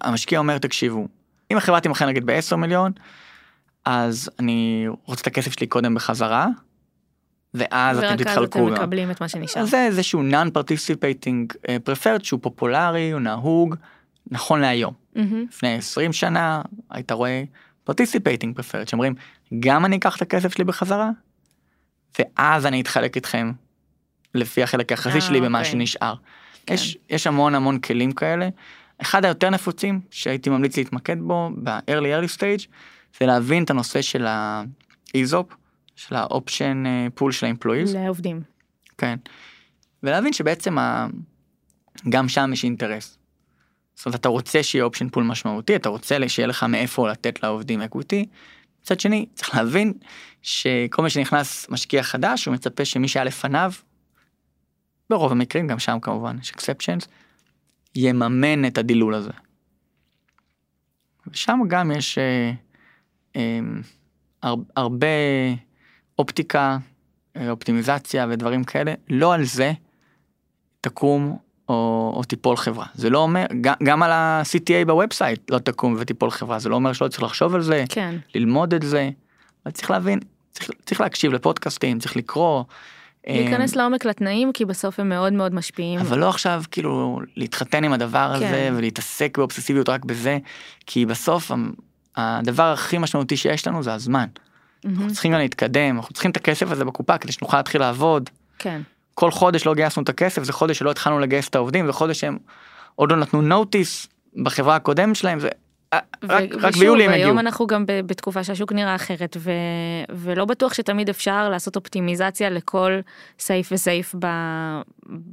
והמשקיע 0.04 0.38
אומר 0.38 0.58
תקשיבו 0.58 1.08
אם 1.50 1.56
החברה 1.56 1.80
תימכר 1.80 2.06
נגיד 2.06 2.26
ב-10 2.26 2.56
מיליון 2.56 2.92
אז 3.84 4.30
אני 4.38 4.86
רוצה 5.04 5.22
את 5.22 5.26
הכסף 5.26 5.52
שלי 5.52 5.66
קודם 5.66 5.94
בחזרה, 5.94 6.46
ואז 7.54 7.98
אתם 7.98 8.06
ורק 8.06 8.20
אז 8.20 8.26
תתחלקו. 8.26 8.68
אתם. 8.68 8.74
מקבלים 8.74 9.10
את 9.10 9.20
מה 9.20 9.28
שנשאר. 9.28 9.64
זה 9.64 9.86
איזשהו 9.86 10.22
non-participating 10.30 11.56
אה, 11.68 11.76
preferred 11.88 12.24
שהוא 12.24 12.40
פופולרי, 12.42 13.10
הוא 13.10 13.20
נהוג, 13.20 13.74
נכון 14.30 14.60
להיום. 14.60 14.94
מהמם. 15.16 15.46
לפני 15.48 15.74
20 15.74 16.12
שנה 16.12 16.62
היית 16.90 17.12
רואה 17.12 17.42
participating 17.90 18.58
preferred 18.58 18.90
שאומרים 18.90 19.14
גם 19.60 19.84
אני 19.84 19.96
אקח 19.96 20.16
את 20.16 20.22
הכסף 20.22 20.54
שלי 20.54 20.64
בחזרה 20.64 21.10
ואז 22.18 22.66
אני 22.66 22.80
אתחלק 22.80 23.16
איתכם 23.16 23.52
לפי 24.34 24.62
החלק 24.62 24.90
היחסי 24.90 25.14
אה, 25.14 25.20
שלי 25.20 25.40
במה 25.40 25.58
אוקיי. 25.58 25.72
שנשאר. 25.72 26.14
כן. 26.66 26.74
יש, 26.74 26.98
יש 27.10 27.26
המון 27.26 27.54
המון 27.54 27.78
כלים 27.78 28.12
כאלה. 28.12 28.48
אחד 28.98 29.24
היותר 29.24 29.50
נפוצים 29.50 30.00
שהייתי 30.10 30.50
ממליץ 30.50 30.76
להתמקד 30.76 31.20
בו 31.20 31.50
ב-early 31.62 32.22
early 32.22 32.36
stage 32.36 32.66
זה 33.20 33.26
להבין 33.26 33.64
את 33.64 33.70
הנושא 33.70 34.02
של 34.02 34.26
ה-ESOP, 34.26 35.54
של 36.00 36.14
ה-option 36.14 36.86
אה, 36.86 37.06
pool 37.18 37.32
של 37.32 37.46
ה-employees. 37.46 37.94
לעובדים. 37.94 38.42
כן. 38.98 39.16
ולהבין 40.02 40.32
שבעצם 40.32 40.78
ה... 40.78 41.06
גם 42.08 42.28
שם 42.28 42.50
יש 42.52 42.64
אינטרס. 42.64 43.18
זאת 43.94 44.06
אומרת 44.06 44.20
אתה 44.20 44.28
רוצה 44.28 44.62
שיהיה 44.62 44.84
option 44.84 45.08
pool 45.08 45.24
משמעותי 45.24 45.76
אתה 45.76 45.88
רוצה 45.88 46.16
שיהיה 46.28 46.46
לך 46.46 46.62
מאיפה 46.62 47.10
לתת 47.10 47.42
לעובדים 47.42 47.80
equity. 47.80 48.26
מצד 48.82 49.00
שני 49.00 49.26
צריך 49.34 49.54
להבין 49.54 49.92
שכל 50.42 51.02
מי 51.02 51.10
שנכנס 51.10 51.70
משקיע 51.70 52.02
חדש 52.02 52.44
הוא 52.44 52.54
מצפה 52.54 52.84
שמי 52.84 53.08
שהיה 53.08 53.24
לפניו. 53.24 53.72
ברוב 55.10 55.32
המקרים 55.32 55.66
גם 55.66 55.78
שם 55.78 55.98
כמובן 56.02 56.36
יש 56.42 56.50
exceptions. 56.50 57.08
יממן 57.94 58.64
את 58.64 58.78
הדילול 58.78 59.14
הזה. 59.14 59.32
ושם 61.26 61.60
גם 61.68 61.90
יש 61.90 62.18
אה, 62.18 62.52
אה, 63.36 63.60
הר, 64.42 64.54
הרבה 64.76 65.06
אופטיקה 66.20 66.78
אה, 67.36 67.50
אופטימיזציה 67.50 68.26
ודברים 68.30 68.64
כאלה 68.64 68.94
לא 69.10 69.34
על 69.34 69.44
זה 69.44 69.72
תקום 70.80 71.36
או, 71.68 72.12
או 72.16 72.22
תיפול 72.24 72.56
חברה 72.56 72.86
זה 72.94 73.10
לא 73.10 73.18
אומר 73.18 73.46
גם, 73.60 73.74
גם 73.82 74.02
על 74.02 74.12
ה-CTA 74.12 74.86
בוובסייט 74.86 75.50
לא 75.50 75.58
תקום 75.58 75.96
ותיפול 75.98 76.30
חברה 76.30 76.58
זה 76.58 76.68
לא 76.68 76.74
אומר 76.74 76.92
שלא 76.92 77.08
צריך 77.08 77.22
לחשוב 77.22 77.54
על 77.54 77.62
זה 77.62 77.84
כן. 77.88 78.16
ללמוד 78.34 78.74
את 78.74 78.82
זה. 78.82 79.10
אבל 79.64 79.72
צריך 79.72 79.90
להבין 79.90 80.18
צריך, 80.50 80.70
צריך 80.86 81.00
להקשיב 81.00 81.32
לפודקאסטים 81.32 81.98
צריך 81.98 82.16
לקרוא. 82.16 82.64
להיכנס 83.26 83.76
אה, 83.76 83.82
לעומק 83.82 84.04
לתנאים 84.04 84.52
כי 84.52 84.64
בסוף 84.64 85.00
הם 85.00 85.08
מאוד 85.08 85.32
מאוד 85.32 85.54
משפיעים. 85.54 86.00
אבל 86.00 86.18
לא 86.18 86.28
עכשיו 86.28 86.62
כאילו 86.70 87.20
להתחתן 87.36 87.84
עם 87.84 87.92
הדבר 87.92 88.32
הזה 88.34 88.44
כן. 88.44 88.74
ולהתעסק 88.76 89.38
באובססיביות 89.38 89.88
רק 89.88 90.04
בזה 90.04 90.38
כי 90.86 91.06
בסוף 91.06 91.52
הדבר 92.16 92.72
הכי 92.72 92.98
משמעותי 92.98 93.36
שיש 93.36 93.66
לנו 93.66 93.82
זה 93.82 93.94
הזמן. 93.94 94.26
מהמם. 94.84 94.96
אנחנו 94.96 95.12
צריכים 95.12 95.32
גם 95.32 95.38
להתקדם 95.38 95.96
אנחנו 95.96 96.12
צריכים 96.14 96.30
את 96.30 96.36
הכסף 96.36 96.70
הזה 96.70 96.84
בקופה 96.84 97.18
כדי 97.18 97.32
שנוכל 97.32 97.56
להתחיל 97.56 97.80
לעבוד. 97.80 98.30
כן. 98.58 98.80
כל 99.14 99.30
חודש 99.30 99.66
לא 99.66 99.74
גייסנו 99.74 100.02
את 100.02 100.08
הכסף 100.08 100.42
זה 100.42 100.52
חודש 100.52 100.78
שלא 100.78 100.90
התחלנו 100.90 101.18
לגייס 101.18 101.48
את 101.48 101.54
העובדים 101.54 101.86
זה 101.86 101.92
חודש 101.92 102.20
שהם 102.20 102.38
עוד 102.94 103.10
לא 103.10 103.16
נתנו 103.16 103.42
נוטיס 103.42 104.06
בחברה 104.42 104.76
הקודמת 104.76 105.16
שלהם 105.16 105.40
זה 105.40 105.48
אה, 105.92 105.98
רק, 106.24 106.44
רק 106.60 106.76
ביולי 106.76 107.04
הם 107.04 107.10
היום 107.10 107.22
הגיעו. 107.30 107.40
אנחנו 107.40 107.66
גם 107.66 107.84
בתקופה 107.86 108.44
שהשוק 108.44 108.72
נראה 108.72 108.94
אחרת 108.94 109.36
ו- 109.40 109.50
ולא 110.10 110.44
בטוח 110.44 110.74
שתמיד 110.74 111.08
אפשר 111.08 111.48
לעשות 111.48 111.76
אופטימיזציה 111.76 112.50
לכל 112.50 112.92
סעיף 113.38 113.68
וסעיף 113.72 114.14
ב- 114.18 114.80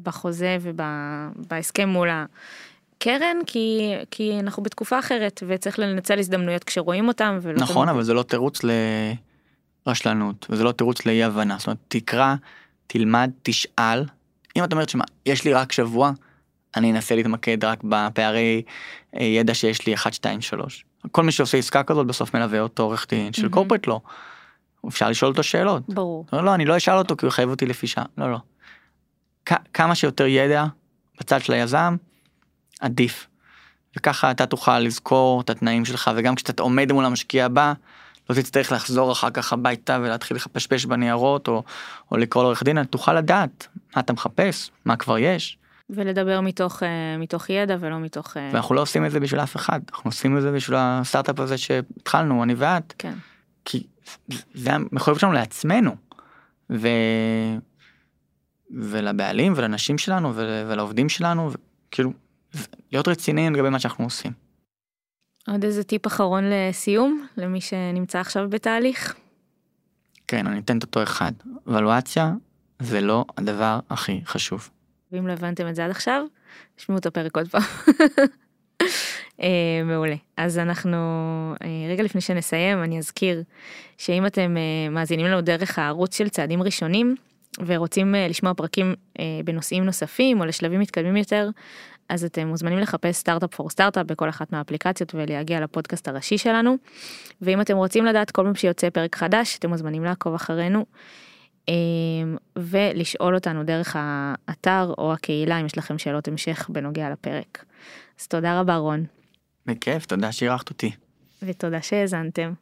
בחוזה 0.04 0.58
ובהסכם 0.62 1.90
מול 1.90 2.10
הקרן 2.12 3.38
כי 3.46 3.94
כי 4.12 4.40
אנחנו 4.40 4.64
בתקופה 4.64 5.00
אחרת 5.00 5.44
וצריך 5.48 5.80
לנצל 5.80 6.20
הזדמנויות 6.20 6.64
כשרואים 6.64 7.08
אותם 7.08 7.40
נכון 7.56 7.86
תמיד- 7.86 7.90
אבל 7.96 8.04
זה 8.04 8.14
לא 8.14 8.24
תירוץ 8.24 8.60
לרשלנות 9.88 10.48
וזה 10.50 10.64
לא 10.64 10.72
תירוץ 10.72 11.06
לאי 11.06 11.24
הבנה 11.24 11.58
זאת 11.58 11.68
אומרת 11.68 11.78
תקרא 11.88 12.36
תלמד 12.88 13.32
תשאל 13.44 14.04
אם 14.56 14.64
את 14.64 14.72
אומרת 14.74 14.90
שמה 14.90 15.04
יש 15.26 15.44
לי 15.46 15.54
רק 15.54 15.72
שבוע 15.72 16.12
אני 16.76 16.92
אנסה 16.92 17.16
להתמקד 17.16 17.66
רק 17.66 17.80
בפערי 17.84 18.62
אה, 19.20 19.24
ידע 19.24 19.54
שיש 19.54 19.88
לי 19.88 19.94
1 19.94 20.14
2 20.14 20.42
3 20.42 20.86
כל 21.12 21.24
מי 21.24 21.32
שעושה 21.32 21.58
עסקה 21.58 21.84
כזאת 21.84 22.08
בסוף 22.08 22.36
מלווה 22.36 22.60
אותו 22.60 22.84
עורך 22.84 23.06
דין 23.10 23.34
של 23.34 23.42
מהמם. 23.42 23.54
קורפרט 23.54 23.88
לא. 23.88 24.02
אפשר 24.88 25.10
לשאול 25.10 25.32
אותו 25.32 25.44
שאלות. 25.44 25.84
ברור 25.90 26.26
לא, 26.34 26.44
לא, 26.44 26.56
אני 26.56 26.66
לא 26.66 26.78
אשאל 26.78 26.98
אותו 26.98 27.18
כי 27.18 27.26
הוא 27.26 27.28
יחייב 27.30 27.50
אותי 27.50 27.66
לפי 27.66 27.88
שעה. 27.88 28.06
לא, 28.18 28.32
לא. 28.32 28.38
כ- 29.46 29.54
כמה 29.74 29.96
שיותר 29.96 30.26
ידע 30.26 30.66
בצד 31.20 31.42
של 31.42 31.54
היזם, 31.54 31.96
עדיף. 32.80 33.28
וככה 33.98 34.32
אתה 34.32 34.46
תוכל 34.46 34.80
לזכור 34.80 35.42
את 35.42 35.50
התנאים 35.50 35.86
שלך, 35.86 36.12
וגם 36.16 36.36
כשאתה 36.36 36.64
עומד 36.64 36.92
מול 36.92 37.06
המשקיע 37.06 37.46
הבא, 37.46 37.74
לא 38.30 38.36
תצטרך 38.36 38.72
לחזור 38.72 39.12
אחר 39.12 39.30
כך 39.30 39.54
הביתה 39.54 39.98
ולהתחיל 40.02 40.38
לחפשפש 40.38 40.86
בניירות, 40.86 41.48
או, 41.48 41.64
או 42.12 42.18
לקרוא 42.18 42.44
לעורך 42.44 42.64
דין, 42.64 42.84
תוכל 42.84 43.14
לדעת 43.14 43.68
מה 43.96 44.02
אתה 44.02 44.14
מחפש, 44.14 44.72
מה 44.86 44.96
כבר 44.96 45.18
יש, 45.18 45.58
ולדבר 45.90 46.42
מתוך 46.42 46.84
אה, 46.84 47.18
מתוך 47.18 47.50
ידע 47.50 47.78
ולא 47.80 48.00
מתוך 48.00 48.38
אה, 48.38 48.50
ואנחנו 48.54 48.76
לא 48.76 48.82
עושים 48.82 49.06
את 49.06 49.12
זה 49.12 49.20
בשביל 49.20 49.40
אף 49.40 49.56
אחד, 49.56 49.80
אנחנו 49.92 50.08
עושים 50.08 50.38
את 50.38 50.42
זה 50.42 50.52
בשביל 50.52 50.78
הסטארט-אפ 50.80 51.40
הזה 51.40 51.58
שהתחלנו, 51.58 52.44
אני 52.44 52.54
ואת, 52.58 52.94
כן 52.98 53.14
כי 53.66 53.84
זה 54.54 54.74
המחויבות 54.74 55.20
שלנו 55.20 55.34
לעצמנו. 55.34 55.96
ו... 56.70 56.88
ולבעלים 58.72 59.54
ולנשים 59.56 59.98
שלנו 59.98 60.36
ול... 60.36 60.46
ולעובדים 60.68 61.10
שלנו 61.10 61.52
וכאילו 61.52 62.14
להיות 62.92 63.08
רציניים 63.08 63.56
לגבי 63.56 63.70
מה 63.70 63.80
שאנחנו 63.80 64.04
עושים. 64.04 64.32
עוד 65.48 65.64
איזה 65.64 65.84
טיפ 65.84 66.08
אחרון 66.08 66.44
לסיום 66.50 67.28
למי 67.38 67.62
שנמצא 67.62 68.20
עכשיו 68.20 68.50
בתהליך. 68.50 69.16
כן 70.28 70.48
אני 70.48 70.60
אתן 70.60 70.78
את 70.78 70.84
אותו 70.84 71.04
אחד. 71.04 71.32
ולואציה 71.68 72.34
זה 72.80 73.02
לא 73.02 73.26
הדבר 73.38 73.80
הכי 73.90 74.22
חשוב. 74.26 74.70
ואם 75.12 75.28
לא 75.28 75.34
הבנתם 75.34 75.68
את 75.68 75.76
זה 75.76 75.86
עד 75.86 75.92
עכשיו, 75.92 76.26
תשמעו 76.76 76.98
את 76.98 77.06
הפרק 77.06 77.38
עוד 77.38 77.48
פעם. 77.48 77.62
אה, 79.42 79.82
מעולה. 79.86 80.16
אז 80.38 80.58
אנחנו, 80.58 80.98
אה, 81.62 81.68
רגע 81.90 82.04
לפני 82.04 82.22
שנסיים, 82.22 82.84
אני 82.84 82.98
אזכיר 82.98 83.44
שאם 83.98 84.26
אתם 84.26 84.58
אה, 84.58 84.90
מאזינים 84.90 85.26
לנו 85.26 85.42
דרך 85.42 85.80
הערוץ 85.80 86.18
של 86.18 86.30
צעדים 86.30 86.64
ראשונים, 86.64 87.16
ורוצים 87.66 88.16
לשמוע 88.30 88.54
פרקים 88.54 88.96
בנושאים 89.46 89.84
נוספים 89.84 90.40
או 90.40 90.46
לשלבים 90.46 90.80
מתקדמים 90.80 91.18
יותר, 91.18 91.50
אז 92.10 92.24
אתם 92.24 92.48
מוזמנים 92.48 92.80
לחפש 92.80 93.16
סטארט-אפ 93.16 93.56
פור 93.56 93.70
סטארט-אפ 93.70 94.06
בכל 94.06 94.30
אחת 94.30 94.52
מהאפליקציות 94.52 95.16
ולהגיע 95.16 95.60
לפודקאסט 95.60 96.08
הראשי 96.08 96.38
שלנו. 96.38 96.76
ואם 97.42 97.62
אתם 97.62 97.78
רוצים 97.78 98.06
לדעת 98.06 98.32
כל 98.32 98.44
פעם 98.44 98.56
שיוצא 98.56 98.90
פרק 98.90 99.16
חדש, 99.16 99.58
אתם 99.58 99.70
מוזמנים 99.70 100.04
לעקוב 100.04 100.34
אחרינו. 100.34 100.86
אמ, 101.68 102.38
ולשאול 102.56 103.36
אותנו 103.36 103.64
דרך 103.64 103.96
האתר 104.00 104.94
או 104.98 105.14
הקהילה 105.14 105.60
אם 105.60 105.66
יש 105.66 105.78
לכם 105.78 105.98
שאלות 105.98 106.28
המשך 106.28 106.70
בנוגע 106.70 107.10
לפרק. 107.10 107.66
אז 108.20 108.28
תודה 108.28 108.60
רבה 108.60 108.76
רון, 108.76 109.06
בכיף 109.66 110.06
תודה 110.06 110.32
שאירחת 110.32 110.70
אותי. 110.70 110.92
ותודה 111.44 111.82
שהאזנתם. 111.82 112.54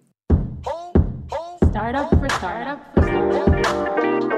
Startup 1.75 2.09
for 2.09 2.29
startup 2.29 2.79
for 2.95 3.03
startup. 3.03 4.34